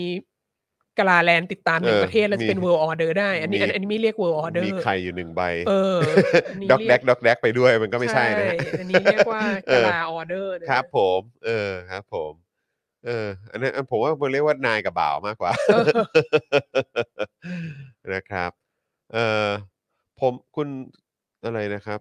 [0.99, 5.99] กาลาแลนด์ติดตามอย่างเออประเทศแล้วจะเป็นมี world order ได้ อันนี้มีอันอันนี้ไม่เรียก world order มีไข่อยู่หนึ่งใบ เออ
[6.51, 12.33] อันนี้ด็อกแดเรียกด็อกแดกไปด้วยมันก็ไม่ใช่นะฮะอันนี้เรียกว่าเออกาลาออเดอร์นะครับ ผม เออครับ ผม
[13.07, 15.85] เออ อันนั้นอันผมว่ามันเรียกว่านายกับบ่าวมากกว่าเออ
[18.15, 18.51] นะครับ
[19.13, 19.49] เออ
[20.21, 20.69] ผมคุณ
[21.45, 22.01] อะไรนะครับ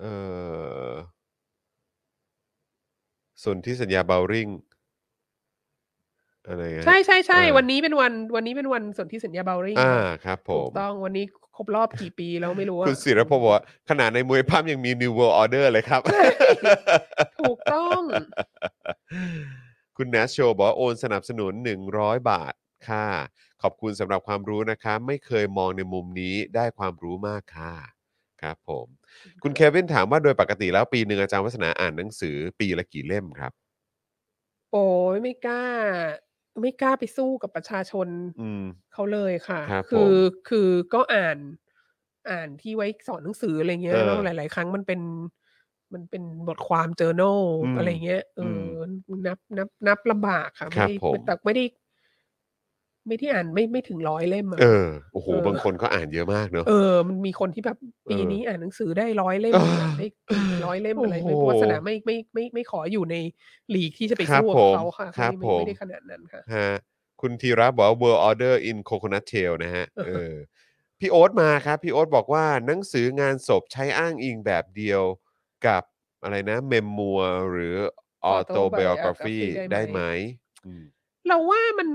[0.00, 0.04] เอ
[0.90, 0.92] อ
[3.42, 4.48] ส่วนที่สัญญาเบลริง
[6.46, 9.94] อะไรฮะใช่ใช่ใช่เออวันนี้เป็นวันวันนี้เป็นวันสนธิสัญญาเบลริงอ่า
[10.24, 11.24] ครับ ผถูมกต้องวันนี้
[11.56, 16.00] ครบรอบกี่ปีแล้วไม่รู้อะคุณศิรพงศ์บอกว่าขนาดในมวยปั้มยังมี New World Order เลยครับ
[17.40, 18.00] ถูกต้อง
[19.96, 21.52] คุณแนชโชบอกว่าโอนสนับสนุน
[21.90, 22.54] 100 บาท
[22.88, 23.06] ค่ะ
[23.62, 27.74] ขอบคุณสำหรับความรู้นะคะ ไม่เคยมองในมุมนี้ได้ความรู้มากค่ะ
[28.42, 28.86] ครับผม
[29.42, 33.52] คุณเควินถามว่าโดยปกติแล้วปีหนึ่งอาจารย์วัฒนาอ่านหนังสือปีละกี่เล่มครับ
[34.70, 34.84] โอ้
[35.14, 35.64] ยไม่กล้า
[36.60, 38.08] ไม่กล้าไปสู้กับประชาชน
[38.38, 38.60] อืม
[38.92, 40.12] เขาเลยค่ะครับคือผม
[40.48, 41.38] คือก็อ่าน
[42.30, 45.00] อ่านที่ไว้สอนหนังสืออะไรเงี้ยเออแล้วหลาย ๆ ครั้งมันเป็น
[45.94, 47.22] มันเป็นบทความเจอโน
[47.60, 48.44] อืมอะไรเงี้ยเอออ
[49.26, 51.64] นับนับนับลำบากค่ะครัไม่บได้ผม แต่ไม่ได้
[53.08, 57.78] ไม่ได้อ่านไม่ไม่ถึงร้อยเล่มอะเออโอ้โหเออบางคนก็อ่านเยอะมากเนอะเออ มันมีคนที่แบบ
[58.10, 60.06] ปีเออนี้อ่านหนังสือได้ร้อยเล่มเอออ่านได้
[60.66, 63.16] ร้อยเล่มอะไรไม่โอ้โหวาสนาไม่ไม่ไม่ไม่ขออยู่ใน
[63.74, 66.70] ลีกที่จะไปครับสู้ผกับมเขาค่ะครับไม่ผมไม่ได้ขนาดนั้นค่ะฮะ
[67.20, 70.32] คุณธีระบอกว่า World Order in Coconut Tail นะฮะเออ
[71.00, 75.02] พี่โอ๊ตมาครับ พี่โอ๊ตบอกว่าหนังสืองานศพใช้อ้างอิงแบบเดียว
[75.66, 75.82] กับ
[76.22, 77.20] อะไรนะเมมมัว
[77.50, 77.76] หรือ
[78.34, 80.00] autobiography autobiography ได้ได้ไหไหมม
[80.64, 80.84] อืม
[81.28, 81.88] เราว่ามัน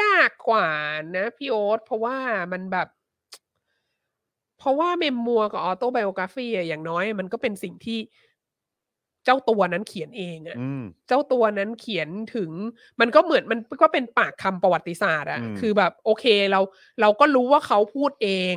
[0.00, 0.68] ยากกว่า
[1.16, 2.16] นะพี่โอ๊ตเพราะว่า
[2.52, 2.88] มันแบบ
[4.58, 7.98] เพราะว่าเมมมัวกับออโตไบโอกราฟีอย่างน้อย มันก็เป็นสิ่งที่
[9.24, 12.50] เจ้าตัวนั้นเขียนเองอะอืมเจ้าตัวนั้นเขียนถึง
[13.00, 16.60] มันก็เหมือนมันก็เป็นปากคำประวัติศาสตร์อะอืมคือแบบ โอเคเรา
[17.00, 18.56] เราก็รู้ว่าเขาพูดเอง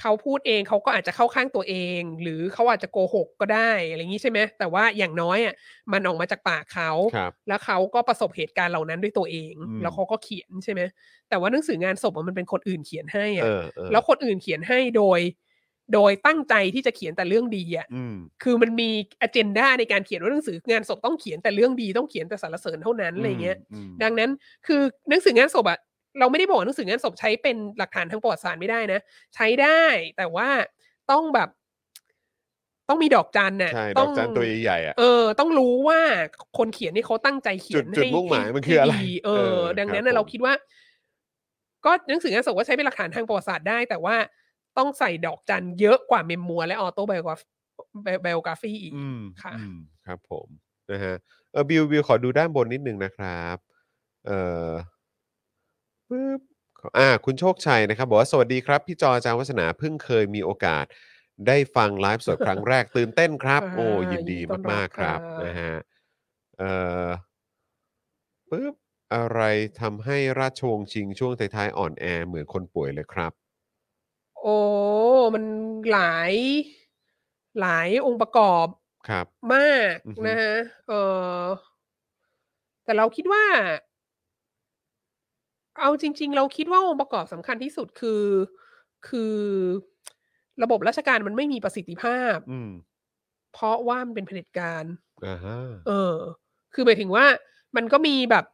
[0.00, 5.54] เขาพูดเองเขาก็อาจจะเข้าข้างตัวเอง หรือเขาอาจจะโกหกก็ได้อะไรอย่างนี้ใช่ไหมแต่ว่าอย่างน้อยอะ
[5.92, 10.80] มันออกมาจากปากเขาครับแล้วเขาก็ประสบเหตุการณ์เหล่านั้นด้วยตัวเองอืมแล้วเขาก็เขียนใช่ไหม
[11.28, 15.20] แต่ว่าหนังสืองานศพอะมันเป็นคนอื่นเขียนให้เออะอเออแล้วคนอื่นเขียนให้โดย
[15.94, 18.90] โดยตั้งใจที่จะเขียนแต่เรื่องดีอะอืมคือมันมี
[19.20, 24.30] อเจนดาในการเขียนว่าหนังสืองานศพต้องเขียนแต่เรื่องดีต้องเขียนแต่สรรเสริญเท่านั้นอะไรเงี้ยอืมดังนั้น
[24.66, 25.78] คือหนังสืองานศพอะ
[26.18, 29.00] เราไม่ได้บอกว่าหนังสืองานศพใช้เป็นหลักฐานทางประวัติศาสตร์ไม่ได้นะ
[29.34, 29.82] ใช้ได้
[30.16, 30.48] แต่ว่า
[31.10, 31.48] ต้องแบบ
[32.88, 36.00] ต้องมีดอกจันน่ะใช่ดต้อกจันตัวใหญ่ๆอะเออต้องรู้ว่า
[36.58, 40.54] คนเขียนนี่เขาตั้งใจเขียนจุดจุดให้มุ่งหมายให้มันคืออะไรให้ดีเอเอออ ดังนั้นครัน่ะบเราผมคิดว่า
[41.84, 44.16] ก็หนังสืองานศพก็ใช้เป็นหลักฐานทางประวัติศาสตร์ได้ แต่ว่า
[44.78, 47.40] ต้องใส่ดอกจันเยอะกว่า memoir และ autobiograph
[48.22, 49.76] biography อีกอืมค่ะอืม
[50.06, 50.48] ครับผม
[50.90, 51.14] นะฮะ
[51.52, 53.56] เออบิวบิวขอดูด้านบนนิดนึงนะครับ
[54.26, 54.30] เอ
[54.68, 54.70] อ
[56.10, 56.40] ปึ๊บ
[56.78, 60.84] ขออ่าคุณโชคชัยนะครับ บอกว่าสวัสดีครับ พี่จออาจารย์วัฒนาเพิ่งเคยมีโอกาส
[61.46, 65.72] ได้ฟังไลฟ์สดครั้งแรกตื่นเต้นครับอ่าโอ้ยินดียินดีต้อนรับมากๆครับค่ะนะฮะ
[66.58, 66.72] เอ่
[67.04, 67.06] อ
[68.50, 68.74] ปึ๊บ
[69.14, 69.40] อะไร
[69.80, 73.32] ทำให้ราชวงศ์ชิงช่วงท้ายๆอ่อนแอเหมือนคนป่วยเลยครับ
[74.40, 74.56] โอ้
[75.34, 75.44] มัน
[75.90, 76.32] หลาย
[77.58, 78.66] หลายองค์ประกอบ
[79.08, 79.60] ครับ มา
[79.94, 80.54] กอือฮึนะฮะ
[80.86, 81.46] เออ
[82.84, 83.44] แต่เราคิดว่า
[85.80, 88.24] เอาจริง ๆ เราคิดว่าองค์ประกอบสำคัญที่สุดคือ
[89.08, 89.36] คือ
[90.62, 92.70] ระบบราชการมันไม่มีประสิทธิภาพ อืม
[93.52, 94.84] เพราะว่ามันเป็นเผด็จการ
[95.26, 96.16] อ่าฮะเออ
[96.74, 97.26] คือหมายถึงว่า
[97.76, 98.44] มันก็มีแบบ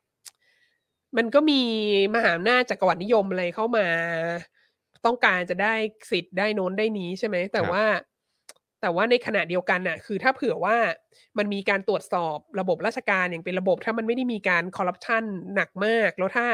[1.16, 1.60] มันก็มี
[2.14, 3.86] มหาอำนาจจักรวรรดินิยมอะไรเข้ามา
[5.06, 5.74] ต้องการจะได้
[6.10, 7.84] สิทธิ์ได้โน้นได้นี้ใช่ไหม แต่ว่า
[8.80, 10.76] แต่ว่าในขณะเดียวกันน่ะ คือถ้าเผื่อว่า
[11.38, 15.22] มันมีการตรวจสอบระบบราชการอย่างเป็นระบบ ถ้ามันไม่ได้มีการคอร์รัปชัน
[15.54, 16.46] หนักมาก แล้วถ้า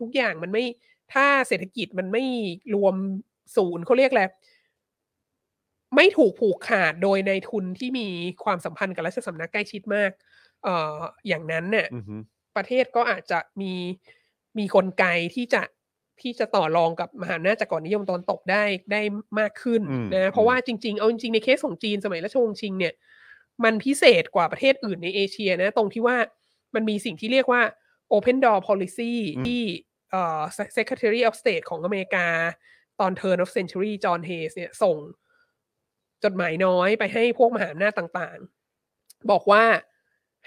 [0.00, 0.64] ทุกอย่างมันไม่
[1.12, 2.24] ถ้าเศรษฐกิจมันไม่
[2.74, 2.94] รวม
[3.56, 4.24] ศูนย์เขาเรียกอะไร
[5.96, 8.06] ไม่ถูกผูกขาดโดยในทุนที่มี
[8.44, 10.10] ความสัมพันธ์กับราชสำนักใกล้ชิดมาก
[10.64, 10.98] เอ่อ
[11.28, 12.16] อย่างนั้นเนี่ยอือฮึ
[12.56, 13.72] ประเทศก็อาจจะมี
[14.58, 15.04] มีกลไก
[15.34, 15.62] ที่จะ
[16.20, 19.00] ที่จะต่อรองกับมหาอำนาจจักรวรรดินิยมตอนตกได้ได้
[19.38, 22.94] มากขึ้นอืมนะเพราะว่าจริง ๆ เอาจริงๆในเคสของจีนสมัยราชวงศ์ชิงเนี่ย
[23.64, 26.16] มันพิเศษกว่าประเทศอื่นในเอเชียนะ ตรงที่ว่า
[26.74, 27.62] มันมีสิ่งที่เรียกว่า
[28.14, 29.12] Open Door Policy
[29.46, 29.62] ที่
[30.10, 30.40] เอ่อ
[30.76, 32.26] Secretary of State ของอเมริกา
[33.00, 34.96] ตอน Turn of Century จอห์นเฮสเนี่ยส่ง
[36.24, 39.64] จดหมายน้อยไปให้พวกมหาอำนาจต่างๆ บอกว่า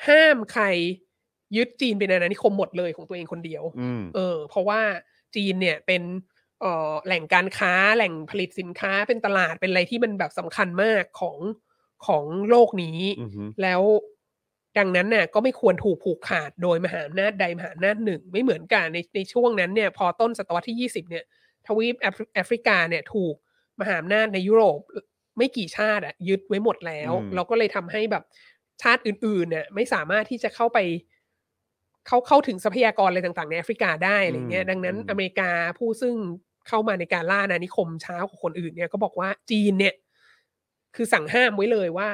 [0.07, 0.65] ห้ามใคร
[1.55, 4.81] ยึดจีนเป็นอาณานิคมหมดเลยของตัวเองคนเดียวอืมเออ เพราะว่า
[5.35, 6.03] จีนเนี่ยเป็น
[6.61, 11.37] เอ่อแหล่งการค้าแหล่งผลิตสินค้าเป็นตลาดเป็นอะไรที่มันแบบสำคัญมากของ
[12.07, 13.81] ของโลกนี้อือฮึแล้ว
[14.77, 21.23] ดังนั้นเนี่ยก็ไม่ควรถูกผูกขาดโดยมหาอำนาจใดมหาอำนาจหนึ่ง ไม่เหมือนกันในในช่วงนั้นเนี่ยพอต้นศตวรรษที่ 20 เนี่ย
[21.67, 23.35] ทวีปแอฟริแอฟริกาเนี่ยถูก
[23.79, 24.79] มหาอำนาจในยุโรป
[25.37, 28.23] ไม่กี่ชาติอะยึดไว้หมดแล้วอืมเราก็เลยทำให้แบบ
[28.81, 30.79] ชาติอื่นๆเนี่ยไม่สามารถที่จะเข้าไป
[32.07, 36.15] เข้าเข้าถึงทรัพยากรอะไรต่างๆ ในแอฟริกาได้อะไรเงี้ยดังนั้นอเมริกาผู้ซึ่ง
[36.67, 39.95] เข้ามาในการล่าอาณานิคมช้ากว่าคนอื่นเนี่ยก็บอกว่าจีนเนี่ย
[40.95, 42.09] คือสั่งห้ามไว้เลยว่า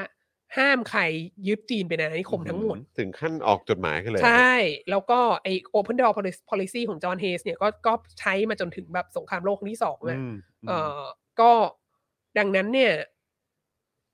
[0.57, 1.02] ห้ามใคร
[1.48, 4.53] ยึดจีนเป็นอาณานิคมทั้งหมด ถึงขั้นออกจดหมายกันเลย ใช่
[4.90, 10.34] แล้วก็ไอ Open Door Policy- Policy ของจอห์นเฮสเนี่ยก็ก็ใช้มาจนถึงแบบสงครามโลกครั้งที่สองอือะม
[10.68, 11.02] เออ
[11.40, 11.52] ก็
[12.38, 12.94] ดังนั้นเนี่ย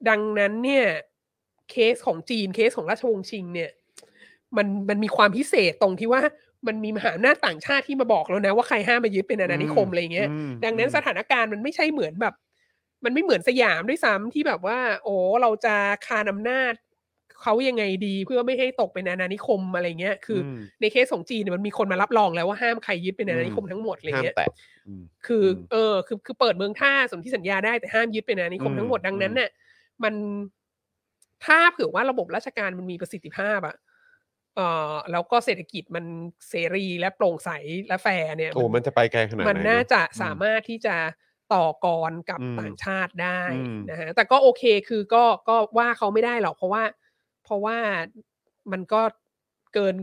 [0.10, 0.86] ดังนั้นเนี่ย
[1.72, 3.72] เคสของจีนเคสของราชวงศ์ชิง เนี่ย
[4.58, 6.22] มันมันมีความพิเศษตรงที่ว่า
[6.68, 12.34] มันมีมหาอำนาจต่างชาติที่มาบอกแล้วนะ ว่าใครห้ามมายึดเป็นอาณานิคมอะไรเงี้ยอืมดังนั้นสถานการณ์มันไม่ใช่เหมือนแบบ
[13.03, 15.76] มันไม่เหมือนสยามด้วยซ้ำที่แบบว่า โอ้เราจะ
[16.07, 16.74] คานอำนาจ
[17.41, 24.49] เขายังไงดีเพื่อไม่ให้ตกเป็นอาณานิคมอะไรเงี้ย คืออมในเคสของจีนเนี่ยมันมีคนมารับรองแล้วว่าห้ามใครยึดเป็นอาณานิคมทั้งหมดอะไรห้ามเงี้ยแตะ
[24.88, 29.49] อืมคืออมเออคือคือเปิดเมืองท่าสนธิสัญญาได้แต่ห้ามยึดเป็นอาณานิคมอืมทั้งหมดดังนั้นอืมเนี่ย
[30.03, 30.14] มัน
[31.45, 33.76] ถ้าเผื่อว่าระบบราชการมันมีประสิทธิภาพอะ
[34.56, 34.60] เอ
[34.91, 36.06] อแล้วก็เศรษฐกิจมัน
[36.49, 37.49] เสรีและโปร่งใส
[37.88, 40.95] และแฟร์เนี่ยโอ้มันจะไปไกลขนาดไหนมันน่าเอะจะอืมสามารถที่จะ
[41.53, 46.84] ต่อกรกับอืมต่างชาติได้อืมนะฮะแต่ก็โอเคคือก็ก็ว่าเขาไม่ได้หรอกเพราะว่า
[47.44, 47.78] เพราะว่า
[48.72, 49.02] มันก็
[49.74, 49.95] เกิน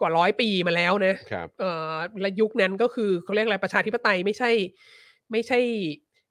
[0.00, 4.50] กว่าร้อยปีมาแล้วนะครับเอ่อและยุคนั้นก็คือเขาเรียกอะไรประชาธิปไตยไม่ใช่
[5.32, 5.58] ไม่ใช่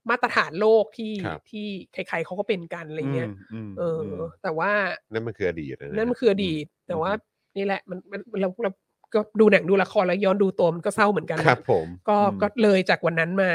[0.09, 4.71] มาตรฐานโลกที่ครับที่ใครๆเขาก็เป็นกันอะไรเงี้ยอืมเออมอแต่ว่า
[5.11, 7.11] นั่นมันคืออดีตะนั่นมันคืออดีต แต่ว่า
[7.57, 8.71] นี่แหละมันมันเราเรา
[9.13, 13.49] ก็ดูหนังดูละครแล้วย้อนดูตัวมันก็เศร้าเหมือนกันครับผมก็อืมก็เลยจากวันนั้นมา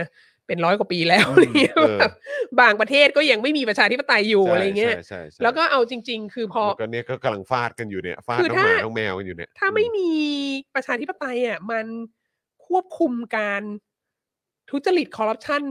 [0.46, 2.12] เป็นร้อยกว่าปีแล้วอืมอะไรเงี้ยเออแบบ
[2.60, 10.10] บางประเทศก็ยังไม่มีประชาธิปไตยอยู่ใช่อะไรเงี้ยใช่ใช่ใช่แล้วก็เอาจริง ๆ คือพอแล้วก็เนี่ยก็กำลังฟาดกันอยู่เนี่ยฟาดคือน้องหมาถ้าน้องแมวกันอยู่เนี่ย ถ้าไม่มี
[10.74, 11.86] ประชาธิปไตยอะมัน
[12.66, 13.62] ควบคุมการ
[14.70, 15.62] ทุจริตคอร์รัปชัน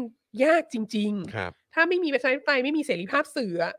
[0.44, 3.74] ยากจริงครับๆถ้าไม่มีประชาธิปไตยไม่มีเสรีภาพสื่ออะ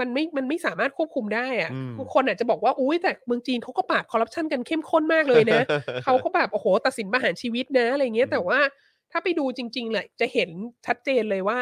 [0.00, 5.62] มันไม่ มันไม่สามารถควบคุมได้อะอืมทุกคนอาจจะบอกว่า อุ้ยแต่เมืองจีนเขาก็ปราบคอร์รัปชันกันเข้มข้นมากเลยนะ
[6.04, 8.58] เขาก็แบบ โอ้โห ตัดสินประหารชีวิตนะ อะไรเงี้อืยมแต่ว่า
[9.12, 10.50] ถ้าไปดูจริงๆแหละจะเห็น
[10.86, 11.58] ชัดเจนเลยว่า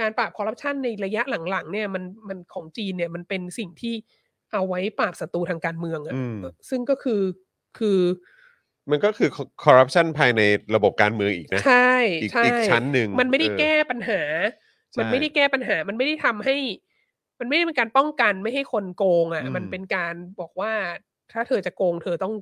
[0.00, 3.94] การปราบคอร์รัปชันในระยะหลังๆ เนี่ยมันมันของจีนเนี่ยมันเป็นสิ่งที่
[4.52, 6.38] เอาไว้ปราบศัตรูทางการเมืองอะอืม
[6.68, 7.22] ซึ่งก็คือ
[7.78, 8.00] คือ
[8.90, 9.28] มันก็คือ
[9.64, 10.40] คอร์รัปชันภายใน
[10.74, 11.90] ระบบการเมืองอีกนะใช่
[12.20, 14.20] อีกใช่อีกชั้นหนึ่งมันไม่ได้เออแก้ปัญหา
[14.98, 16.56] มันใช่ไม่ได้แก้ปัญหา มันไม่ได้ทำให้
[17.40, 20.72] มันไม่ได้เป็นการป้องกันไม่ให้คนโกงอะอืมมันเป็นการบอกว่า
[21.32, 22.34] ถ้าเธอจะโกง เธอต้อง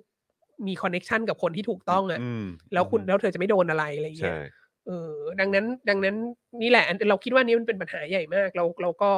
[0.66, 4.38] มีคอนเน็ชันกับคนที่ถูกต้องอะอืมแล้วคุณอืมแล้วเธอจะไม่โดนอะไรอะไรอย่างเงี้ใช่ย
[4.86, 6.16] เออดังนั้น ดังนั้น
[6.62, 9.10] นี่แหละอันเราคิดว่านี้มันเป็นปัญหาใหญ่มาก เราเราก็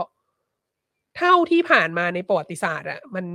[1.16, 3.26] เท่าที่ผ่านมาในประวัติศาสตร์อะมัน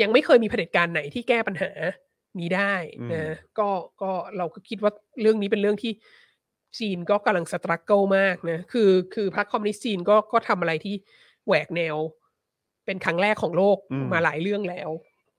[0.00, 1.70] ยังไม่เคยมีเผด็จการไหนที่แก้ปัญหา
[2.40, 3.68] นี้ได้อืมนะก็
[4.02, 5.92] ก็เราก็คิดว่าเรื่องนี้เป็นเรื่องที่
[6.78, 10.94] จีนก็กำลังสตรัคเกิลมากนะคือ คือพรรคคอมมิวนิสต์จีนก็ก็ทำอะไรที่
[11.46, 11.96] แหวกแนว
[12.86, 14.90] เป็นครั้งแรกของโลกอืมมาหลายเรื่องแล้ว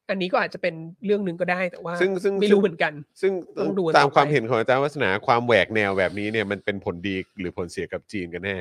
[0.10, 0.76] อันนี้ก็อาจจะเป็น
[1.06, 8.58] เรื่องหนึ่งก็ได้แต่ว่าซึ่งซึ่งไม่รู้เหมือนกัน ซึ่งต้องดูกันตามต่อไปความเห็นของอาจารย์วัฒนาความแหวกแนวแบบนี้เนี่ยมันเป็นผลดีหรือผลเสียกับจีนกันแน่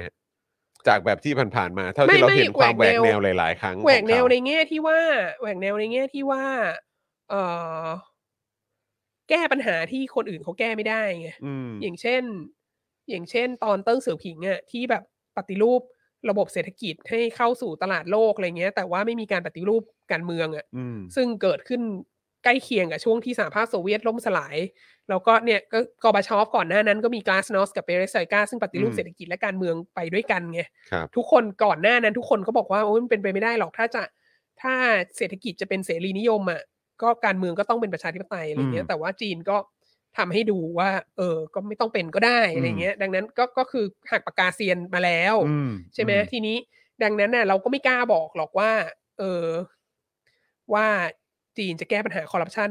[0.89, 4.99] จากแบบที่ผ่านๆมาเท่าที่เราเห็นความแหวกแนวหลาย ๆ ครั้งแหวกของแนวเขาในแง่ที่ว่า
[5.41, 6.45] แหวกแนวในแง่ที่ว่า
[7.31, 7.35] เอ
[7.85, 7.87] อ
[9.31, 12.23] แก้ปัญหาที่คนอื่นเขาแก้ไม่ได้ไงอืมอย่างเช่น
[13.11, 15.03] อย่างเช่น ตอนเติ้งเสี่ยวผิงอะที่แบบ
[15.37, 15.83] ปฏิรูป
[16.31, 19.83] ระบบเศรษฐกิจให้เข้าสู่ตลาดโลกอะไรเงี้ย แต่ว่าไม่มีการปฏิรูป
[20.13, 21.83] การเมืองอะอืมซึ่งเกิดขึ้น
[22.45, 24.57] ใกล้เคียงกับช่วงที่สหภาพโซเวียตล่มสลาย
[25.09, 30.61] แล้วก็เนี่ยก็กอบาชอฟก่อนหน้านั้นก็มีกลาสนอสกับเปเรสไซกาซึ่งปฏิรูปอืมเศรษฐกิจและการเมืองไปด้วยกันไง
[30.91, 34.03] ครับทุกคนก่อนหน้านั้นทุกคนก็บอกว่าโอ้ยมันเป็นไปไม่ได้หรอกถ้าจะ
[34.63, 34.75] ถ้า
[35.17, 36.61] เศรษฐกิจจะเป็นเสรีนิยมอะ
[37.03, 39.57] ก็การเมืองก็ต้องเป็นประชาธิปไตยอะไรเงี้อืยมแต่ว่าจีนก็
[40.19, 46.57] ทำให้ดูว่า เออ ก็ไม่ต้องเป็นก็ได้อะไรเงี้ย ดังนั้นก็ก็คือหักปากกาเซียนมาแล้วอืมใช่ไหมอืทีนี้
[47.03, 48.71] ดังนั้นน่ะ เราก็ไม่กล้าบอกหรอกว่า
[49.19, 49.47] เออ
[50.75, 50.87] ว่า
[51.59, 52.71] จีนจะแก้ปัญหาคอร์รัปชัน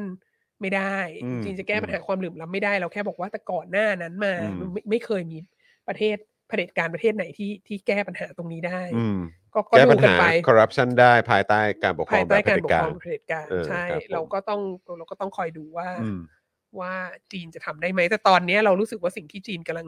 [0.62, 5.38] ไม่ได้อืมจีนจะแก้ปัญหาความเหลื่อมล้ำไม่ได้เราแค่บอกว่าแต่ก่อนหน้านั้นมาอืมไม่ไม่เคยมี
[5.88, 6.18] ประเทศ
[6.48, 9.18] เผด็จการประเทศไหนที่ที่แก้ปัญหาตรงนี้ได้อืม
[9.54, 14.62] ก็ก็แก้ดูปัญกันหาไปคอร์รัปชันได้ภายใต้การปกครอภางยแบใต้บเผการด็จปกกาครรองเผด็จการเออใช่ครับผมเราก็ต้อง
[14.98, 16.20] เราก็ต้องคอยดูว่าอืม
[16.80, 16.94] ว่า
[17.32, 19.88] จีนจะทำได้ไหมแต่ตอนนี้เรารู้สึกว่าสิ่งที่จีนกำลัง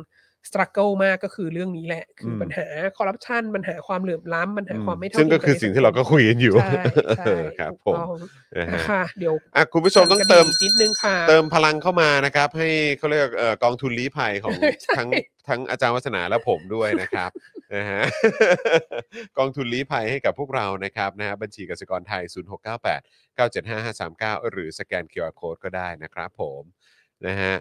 [0.50, 2.68] ส t รั g เกิลมากก็คือเรื่องนี้แหละ คืออมปัญหา
[2.98, 6.82] คอร์รัปชันปัญหาความเหลื่อมล้ำปัญหาความไม่เท่าซึ่งก็เทียมคือสิ่งที่เราก็คุยกันอยู่ใช่
[7.18, 8.12] ใช่เออครับถูกผมต้อง
[8.58, 14.54] นะฮะค่ะเดี๋ยวอะคุณผู้ชมต้องสั่นกระเติมดิ่นิดนึงค่ะ เติมพลังเข้ามานะครับ ให้เขาเรียกเอ่อกองทุนลี้ภัยของ
[14.84, 15.10] ใช่ทั้ง
[15.48, 17.30] ทั้งอาจารย์วัฒนาและผมด้วยนะครับ
[17.76, 18.02] นะฮะ
[19.38, 22.24] กองทุนลี้ภัยให้กับพวกเรานะครับนะฮะบัญชีกสิกรไทย
[22.84, 23.86] 0698 975
[24.44, 26.62] 539 หรือสแกน QR Code ก็ได้นะครับผม
[27.28, 27.54] นะฮะ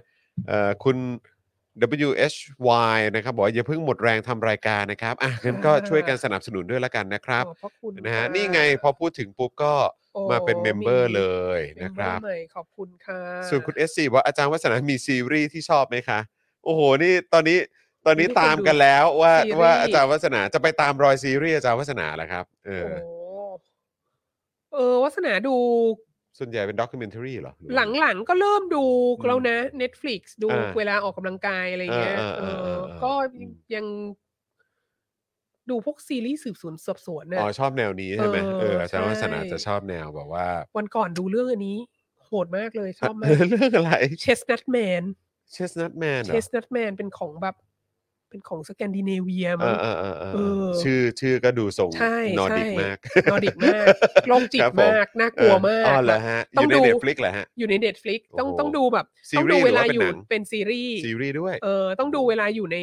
[0.48, 0.96] เอ่อคุณ
[2.08, 9.74] WHY นะครับบอกว่าอย่าเพิ่งหมดแรงทำรายการนะครับอะงั้นก็ช่วยกันสนับสนุนด้วยละกันนะครับขอบพระคุณนะฮะค่นี่ไงพอพูดถึงปุ๊บก็
[10.14, 11.24] โอ้มาเป็น member มีเล
[11.58, 16.20] ยนะครับ เมมเบอใหม่ขอบคุณค่ะส่วนคุณ SC บอกว่าอาจารย์วัฒนามีซีรีส์ที่ชอบไหมคะ
[16.64, 17.58] โอ้โห นี่ตอนนี้
[18.06, 23.14] ตอนนี้ตามกันแล้วว่าซีรีส์ ว่าอาจารย์วัฒนาจะไปตามรอยซีรีส์อาจารย์วัฒนาแหละครับ เอโอ้
[23.50, 23.52] อ
[24.72, 25.56] เออวัสนาดู
[26.38, 28.84] ส่วนใหญ่เป็น documentary เหรอรือว่าหลังๆ ก็เริ่มดู
[29.18, 33.86] อืมแล้วนะ Netflix ดูอ่าเวลาออกกำลังกายอะไรเงี้ยอ่าเออ่าออ่า ก็อืมยัง
[35.70, 40.46] ดูพวกซีรีส์สืบสวนสอบสวนอ๋อนะชอบแนวนี้ใช่ไหมเออเอออาจารย์วัฒนาใช่จะชอบแนวแบบว่า
[40.76, 41.78] วันก่อนดูเรื่องอันนี้
[42.24, 43.92] โหดมากเลยชอบมาก เรื่องอะไร
[44.24, 45.02] Chestnut Man
[45.52, 47.56] เชสนัทแมนเหรอ Chestnut Man เป็นของแบบ
[48.34, 50.38] เป็นของสแกนดิเนเวียเอมั้งอเออเออเออเอ
[50.68, 52.98] อชื่อชื่อก็ดูทรงใช่นอร์ดิกใช่มาก
[53.30, 53.86] นอร์ดิกมาก
[54.28, 62.78] โรคจิตครับผมมากน่ากลัวมากอ๋อเหรอแบบฮะอต้องยู่ในดูเน็ตฟลิกเหรอฮะอยู่ในเ e ตฟลิกต้องโอ้โหต้องดูแบบซีต้องรีดูส์เวลาหรือว่าเป็นอยู่หนังเป็นซีรีส์ซีรีส์ด้วยเออต้องดูเวลาอยู่ใน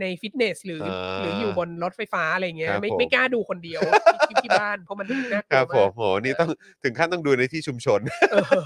[0.00, 3.80] ในฟิตเนสหรืออ่าหรืออยู่บนรถไฟฟ้าอะไรเงี้ยครับไม่ผมไม่กล้าดูคนเดียว
[4.28, 6.50] ที่ที่บ้านเพราะมันน่ากคลัรัวบผมมากโหนี่ต้อง
[6.82, 8.00] ถึงขั้นต้องดูในที่ชุมชน
[8.32, 8.62] เออ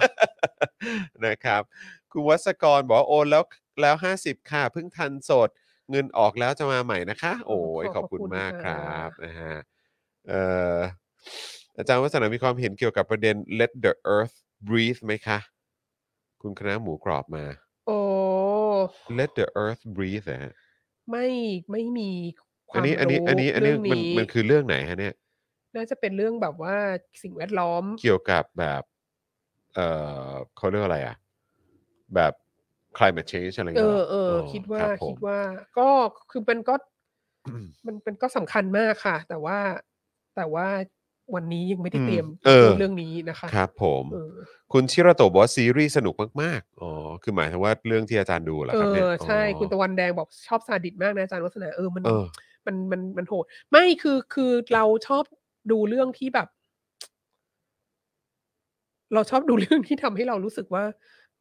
[1.27, 1.63] นะครับ
[2.13, 3.43] คุณวัศกรบอกว่าโอนแล้ว
[3.83, 5.49] แล้ว 50 ค่ะเพิ่งทันสด
[5.91, 9.55] เงินออกแล้วจะมาใหม่นะคะ โอ้ยขอบคุณมากครับนะฮะ
[10.29, 10.43] เอ่
[10.77, 10.79] อ
[11.79, 14.37] อาจารย์วัฒนามีความเห็นเกี่ยวกับประเด็น let the earth
[14.69, 15.39] breathe ไหมคะ
[16.43, 17.45] คุณคณะหมูกรอบมา
[17.87, 17.99] โอ้
[19.19, 20.53] let the earth breathe นะฮะ
[21.11, 21.27] ไม่
[21.71, 22.11] ไม่มี
[22.71, 25.15] ควาอันมนี้อันนี้อันนี้อันนี้เรื่องมันมันคือเรื่องไหนฮะเนี่ย
[25.77, 26.77] น่าจะเป็นเรื่องแบบว่า
[27.23, 28.83] สิ่งแวดล้อม เกี่ยวกับแบบ
[29.75, 29.89] เอ่
[30.29, 31.17] อเขาเรียกว่าอะไรอะ
[32.15, 32.33] แบบ
[32.99, 35.39] climate change อะไรเอเงี้ยหรอเออคิดว่ารับผมคิดว่า
[35.79, 35.89] ก็
[36.31, 36.75] คือมันก็
[37.87, 39.59] มันเป็นก็สำคัญมากค่ะ แต่ว่า
[40.37, 40.67] แต่ว่า
[41.35, 44.35] วันนี้ยังไม่ได้เตรียมเออเรื่องนี้นะคะครับ ผมเออ
[44.73, 46.91] คุณชิระโตะบอกว่าซีรีส์สนุกมากๆอ๋อ
[47.23, 52.25] คือหมายถึงว่าเรื่องที่อาจารย์ดูเหรอเอครับเนี่ยอใช่อ๋อคุณตะวันแดงบอกชอบซาดิสมากนะอาจารย์วัฒนาเออมันเออ
[52.67, 55.25] มันมันมันโหด ไม่คือคือเราชอบ
[55.71, 56.49] ดูเรื่องที่แบบ
[59.15, 60.85] เราชอบดูเรื่องที่ทำให้เรารู้สึกว่า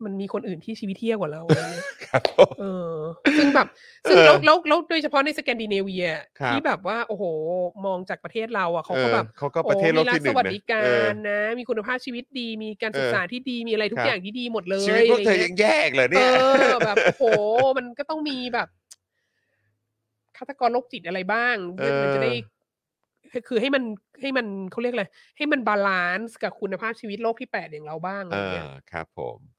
[0.03, 2.95] มันมีคนอื่นที่ชีวิตเที่ยกว่าเราอะไรเงี้ยครับผมเออ
[3.37, 3.67] ซึ่งแบบ
[4.07, 6.07] ซึ่งเออแล้วแล้วแล้วโดยเฉพาะในสแกนดิเนเวีย
[6.39, 7.23] ครับที่แบบว่า โอ้โห
[7.85, 16.29] มองจากประเทศเราอะเขาก็ออแบบเขาก็ประเทศโลกโอ้มีที่หนึ่งสวัสนะดิกาเออรนะ มีคุณภาพชีวิตดี มีการศึกเออษาที่ดี มีอะไรทุคกรับอย่างที่ดีหมดเลยชีวิตพวกเธออะไรยัเงี้งยแยกเลยเอเนี่ย
[16.69, 17.23] อแบบโอ้โห
[17.77, 18.67] มันก็ต้องมีแบบ
[20.37, 22.31] ฆาตกรโรคจิตอะไรบ้างเพื่อมันจะได้
[23.47, 23.83] คือให้มัน
[24.21, 25.05] ให้มันเขาเรียกอะไร
[25.37, 29.54] ให้มัน balance กับคุณภาพชีวิตโลกที่แปดอย่างเราบ้างอะไรเอเงี้ยอครับ ผม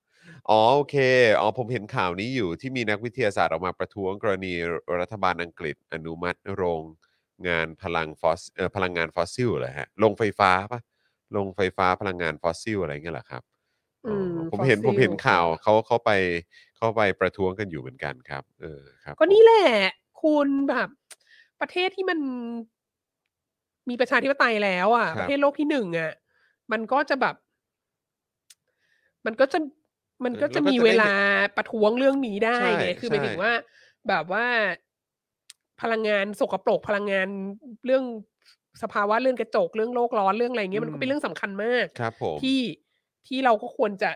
[0.50, 0.96] อ๋อโอเค
[1.40, 4.52] อ๋อผมเห็นข่าวนี้อยู่ที่มีนักวิทยาศาสตร์ออกมาประท้วงกรณี
[5.00, 6.82] รัฐบาลอังกฤษอนุมัติโรง
[7.48, 10.80] งานพลังฟอสเอ่อพลังงานฟอสซิลเหรอฮะโรงไฟฟ้าปะ
[11.32, 13.42] โรงไฟฟ้าพลังงานฟอสซิลอะไรเงี้ยเหรอครับ
[14.06, 16.10] อืมอ๋อผมเห็นฟอสซิลผมเห็นข่าวเขาเขาไป
[16.76, 19.66] เขาไปประท้วงกันอยู่เหมือนกันครับ เออครับก็นี่แหละ
[20.22, 20.88] คุณแบบ
[21.60, 22.18] ประเทศที่มัน
[23.88, 26.12] มีประชาธิปไตยแล้วอะครับประเทศโลกที่หนึ่งอะ
[26.72, 27.34] มันก็จะแบบ
[29.26, 29.58] มันก็จะ
[30.24, 31.12] มันก็จะแล้วก็มีจะได้เวลา
[31.56, 33.52] ประท้วงเรื่องนี้ได้ใช่ไงคือหมายใช่ถึงว่า
[34.09, 34.47] แบบว่า
[35.82, 37.28] พลังงานสกปรกพลังงาน
[37.86, 38.05] เรื่อง
[38.82, 42.60] สภาวะเรื่องกระจกเรื่องโลกร้อนเรื่องอะไรเงี้ยมันก็เป็นเรื่องสำคัญมากครับผมที่
[43.26, 44.10] ที่เราก็ควรจะ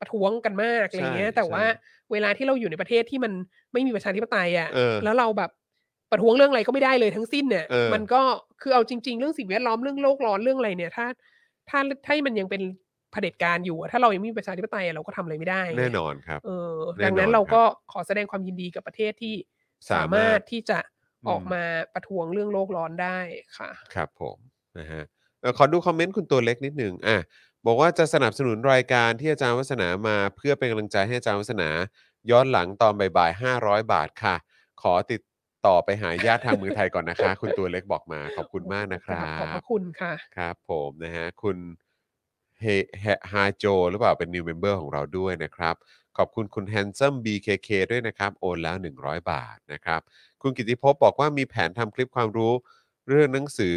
[0.00, 1.80] ประท้วงกันมากอะไรเงี้ยใช่แต่ว่าใช่
[2.12, 3.32] เวลาที่เราอยู่ในประเทศที่มัน
[3.72, 5.50] ไม่มีประชาธิปไตยอะเออแล้วเราแบบ
[6.12, 8.20] ประท้วงเรื่องอะไรก็ไม่ได้เลยทั้งสิ้นเนี่ยเออมันก็
[8.62, 11.06] คือเอาจริง ๆ เรื่องสิ่งแวดล้อมเรื่องโลกร้อนเรื่องอะไรเนี่ย ถ้า
[11.68, 12.62] ถ้าถ้ามันยังเป็น
[13.16, 17.62] เผด็จการอยู่อะถ้าเรายังไม่มีประชาธิปไตยอะเราก็ทำอะไรไม่ได้ไงแน่นอนครับเออแน่นอนดังนั้นครับเราก็
[17.92, 19.34] ขอแสดงความยินดีกับประเทศที่
[19.90, 20.78] สาสามารถมารถที่จะ
[21.24, 21.62] อืมออกมา
[21.94, 23.18] ประท้วงเรื่องโลกร้อนได้
[23.58, 24.38] ค่ะ ครับผม
[24.78, 25.02] นะฮะ
[25.40, 27.18] เอ่อขอดูคอมเมนต์คุณตัวเล็กนิดหนึ่งอะ
[27.66, 31.68] บอกว่าจะสนับสนุนรายการที่อาจารย์วัฒนามาเพื่อเป็นกำลังใจให้อาจารย์วัฒนา
[32.30, 34.36] ย้อนหลังตอนบ่ายๆ500 บาทค่ะ
[34.82, 35.20] ขอติด
[35.66, 41.56] ต่อไปหาญาติทางเมืองไทยก่อนนะคะ คุณตัวเล็กบอกมาขอบคุณมากนะครัขอบพบระคุณค่ะครับผมนะฮะคุณ
[42.60, 42.66] เฮ
[43.32, 45.74] ฮาโจหรือเปล่าเป็น new member ของเราด้วยนะครับ
[46.16, 50.00] ขอบคุณคุณ Handsome BKK ด้วยนะครับ โอนแล้ว 100 บาทนะครับ
[50.42, 52.52] คุณกิติภพบอกว่ามีแผนทำคลิปความรู้
[53.08, 53.76] เรื่องหนังสือ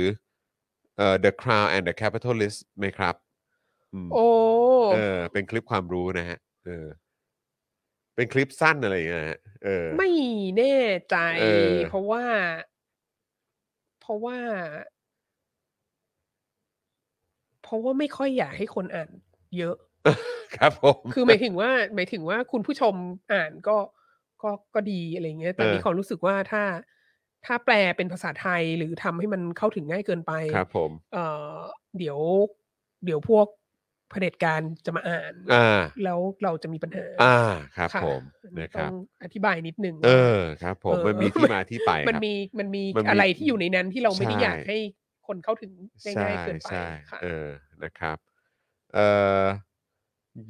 [0.97, 3.15] เอ่อ The Crown and the Capitalist ไหมครับ
[3.93, 4.25] อืมโอ้
[4.91, 6.87] เออเป็นคลิปความรู้นะฮะเออ
[8.15, 10.09] เป็นคลิปสั้นอะไรอย่างเงี้ยนะฮะเออ ไม่
[10.57, 10.77] แน่
[11.09, 12.23] ใจ เออ เพราะว่า
[14.01, 14.37] เพราะว่า
[17.69, 19.09] เพราะว่าไม่ค่อยอยากให้คนอ่าน
[19.57, 19.75] เยอะ
[20.57, 22.93] ครับผมคือหมายถึงว่าหมายถึงว่าคุณผู้ชม
[23.33, 23.77] อ่านก็
[24.43, 26.63] ก็ก็ดีอะไรเงี้ยแต่เออมีความรู้สึกว่าถ้า
[27.45, 31.25] ถ้าแปลเป็นภาษาไทยหรือทำให้มันเข้าถึงง่ายเกินไปครับ ผมเอ่
[31.55, 31.57] อ
[31.97, 32.19] เดี๋ยว
[33.05, 33.47] เดี๋ยวพวก
[34.09, 37.37] เผด็จการจะมาอ่านอ่าแล้วเราจะมีปัญหา อ่า
[37.77, 38.93] ครับค่ะผมอันนี้นะคต้รัอบง
[39.23, 44.77] อธิบายนิดนึง เอว่าอครับ ผมเออมันมีที่มาที่ไปมันครับมีมันมีมันมีอะไรที่อยู่ในนั้นที่เราไม่ได้ใช่อยากให้
[45.29, 45.71] คนเข้าถึง
[46.03, 47.47] ได้ใช่ง่ายเกินไปใช่ค่ะเออ
[47.83, 48.17] นะครับ
[48.93, 49.07] เอ่
[49.41, 49.43] อ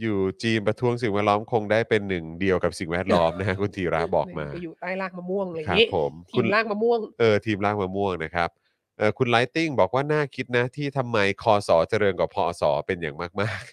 [0.02, 8.50] อยู่จีนประท้วงสิ่งแวดล้อมคงได้เป็นหนึ่งเดียวกับสิ่งแวดล้อมนะฮะคุณธีระบอกมาไปอยู่ใต้รากมะม่วงอะไรอคย่ารังบนี้ผมทีคุณมรากมะม่วงเออทีมล่างมะม่วงนะครับ
[8.98, 13.64] เออคุณไลติ้งบอกว่าน่าคิดนะ ที่ทำไมคอสอเจริญกว่าพอสอเป็นอย่างมาก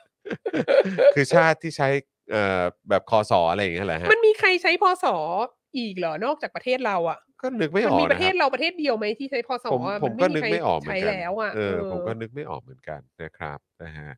[0.00, 1.88] ๆ คือชาติที่ใช้
[2.32, 5.06] เอ่อแบบคอสออะไรอย่างเงี้ยแหละฮะมันมีใครใช้พศ
[5.76, 14.10] อีกเหรอนอกจากประเทศเราอะ ก็นึกไม่มัออกมีนะประเทศคบเราประเทศเดียวไหมที่ใช้พศผมอะผมนก็ใครนึกไม่ออกเหมือนใช้กันแล้วอะเออเออผมก็นึกไม่ออกเหมือนกันนะครับนะฮะ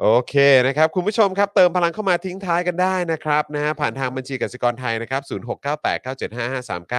[0.00, 0.34] โอเค
[0.66, 5.22] นะครับ คุณผู้ชมครับ เติมพลังเข้ามาทิ้งท้ายกันได้นะครับนะฮะผ่านทางบัญชีกสิกรไทยนะครับ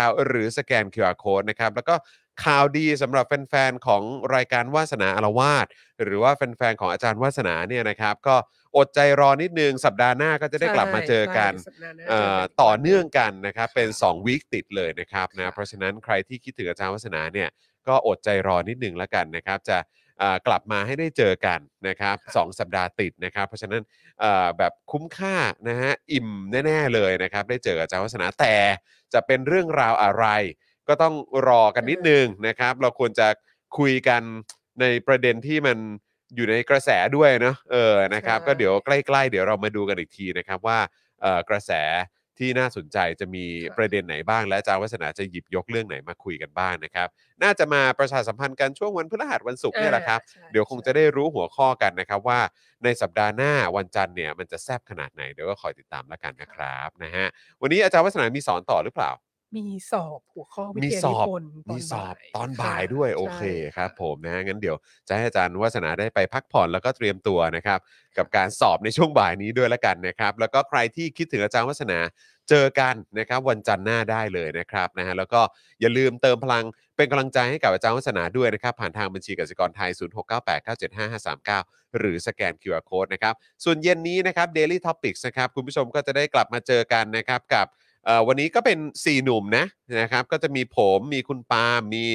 [0.10, 1.96] 0698975539 หรือสแกน QR Code นะครับ แล้วก็
[2.44, 4.02] ข่าวดีสำหรับแฟน ๆ ของ
[4.36, 5.68] รายการวาสนาอารวาส
[6.04, 8.36] หรือว่าแฟน ๆ ของอาจารย์วาสนาเนี่ยนะครับ ก็
[8.78, 17.50] อดใจรอนิดนึง สัปดาห์หน้าก็จะได้กลับมาเจอกันใช่สัปดาห์หน้าเอ่อจกักต่อวัหเนื่องกันนะครับเป็น 2 วีคติดเลยนะครับนะค่ะเพราะฉะนั้นใครที่คิดถึงอาจารย์วัฒนาเนี่ย
[17.88, 19.78] ก็อดใจรอนิดนึงแล้วกันนะครับ จะ
[20.20, 23.82] เอ่อกลับมาให้ได้เจอกันนะครับสองสัปดาห์ติดนะครับ เพราะฉะนั้น
[24.20, 25.36] เอ่อแบบคุ้มค่า
[25.70, 26.30] นะฮะอิ่ม
[26.66, 28.56] แน่ ๆเลยนะครับ ได้เจออาจารย์วัฒนาแต่
[29.14, 30.26] จะเป็นเรื่องราวอะไร
[30.88, 31.16] ก็ต้อง
[31.48, 33.28] รอกันนิดนึงนะครับ เราควรจะ
[33.78, 34.22] คุยกัน
[34.82, 35.78] ในประเด็นที่มัน
[36.36, 40.80] อยู่ในกระแสด้วยเนาะเออนะครับใช่ก็เดี๋ยวใกล้ๆ เดี๋ยวเรามาดูกันอีกทีนะครับว่า
[41.22, 41.72] เอ่อกระแส
[42.40, 47.08] ที่น่าสนใจจะมีค่ะประเด็นไหนบ้าง และอาจารย์วัฒนาจะหยิบยกเรื่องไหนมาคุยกันบ้างนะครับ
[47.44, 52.40] น่าจะมาประชาสัมพันธ์กันช่วงวันพฤหัสวันศุกร์เนี่ยแหละครับอ่าใช่เดี๋ยวคงจะได้รู้หัวข้อกันนะครับว่า
[52.84, 57.28] ในสัปดาห์หน้าวันจันทร์เนี่ยมันจะแซบขนาดไหนเดี๋ยวก็คอยติดตามแล้วกันนะครับนะฮะ
[57.62, 59.12] วันนี้อาจารย์วัฒนามีสอนต่อหรือเปล่า
[59.56, 63.42] มีสอบหัวข้อวิมีทยาสนิอบพนธ์ตมีอนสอบบ่ายตอนบ่ายค่ะด้วยโอใช่เค
[63.78, 64.76] ครับะผมนะฮะงั้นเดี๋ยว
[65.08, 67.80] จะให้อาจารย์วัฒนาได้ไปพักผ่อนแล้วก็เตรียมตัวนะครับ
[68.18, 72.00] กับการสอบในช่วงบ่ายนี้ด้วยละกันนะครับ แล้วก็ใครที่คิดถึงอาจารย์วัฒนา
[72.50, 75.42] เจอกันนะครับ วันจันทร์หน้าได้เลยนะครับนะฮะแล้วก็
[75.82, 76.66] อย่าลืมเติมพลัง
[76.98, 83.34] เป็นกำลังใจให้กับอาจารย์วัฒนาด้วยนะครับ ผ่านทางบัญชีกสิกรไทย 0698975539 หรือสแกน QR Code นะครับ
[83.64, 87.84] ส่วนเย็นนี้นะครับ Daily Topics นะครับคุณผู้ชมก็จะได้กลับมาเจอกันนะครับกับเอ่อ
[88.28, 89.66] วันนี้ก็เป็น 4 หนุ่มนะ
[90.02, 92.06] นะครับก็จะมีผมมีคุณปาล์มมี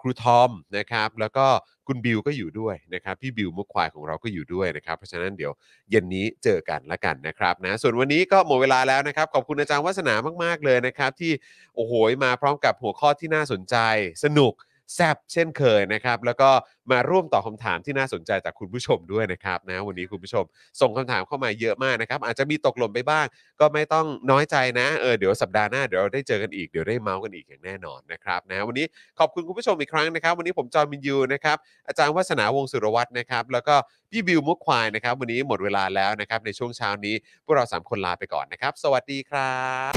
[0.00, 1.46] ครูทอมนะครับแล้วก็
[1.88, 5.52] คุณบิวก็อยู่ด้วยนะครับพี่บิวมุกควายของเราก็อยู่ด้วยนะครับเพราะฉะนั้นเดี๋ยว
[5.90, 10.14] เย็นนี้เจอกันละกันนะครับนะส่วนวันนี้ก็หมดเวลาแล้วนะครับ ขอบคุณอาจารย์วัฒนา
[10.44, 11.32] มาก ๆ เลยนะครับ ที่
[11.74, 11.92] โอ้โห
[12.24, 13.76] มาพร้อมกับหัวข้อที่น่าสนใจ
[14.24, 14.52] สนุก
[14.94, 16.50] แซบเช่นเคยนะครับ แล้วก็
[16.90, 20.44] มาร่วมตอบคำถามที่น่าสนใจจากคุณผู้ชมด้วยนะครับนะวันนี้คุณผู้ชม
[20.80, 23.26] ส่งคำถามเข้ามาเยอะมากนะครับ อาจจะมีตกหล่นไปบ้าง
[23.60, 28.86] ก็ไม่ต้องน้อยใจนะเออเดี๋ยวสัปดาห์หน้าเดี๋ยวเราได้เจอกันอีกเดี๋ยวได้เมาส์กันอีกอย่างแน่นอนนะครับนะวันนี้
[29.18, 31.56] ขอบคุณคุณผู้ชมอีกครั้งนะครับ วันนี้ผมจอห์นวินยูนะครับ
[31.88, 33.74] อาจารย์วัฒนาวงศ์สุรวัตรนะครับแล้วก็
[34.10, 37.14] พี่บิวมุกควายนะครับวันนี้หมดเวลาแล้วนะครับในช่วงเช้านี้
[37.44, 39.56] พวกเราสามคนลาไปก่อนนะครับสวัสดีครั
[39.90, 39.92] บ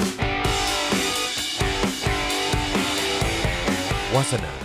[4.15, 4.64] วาสนา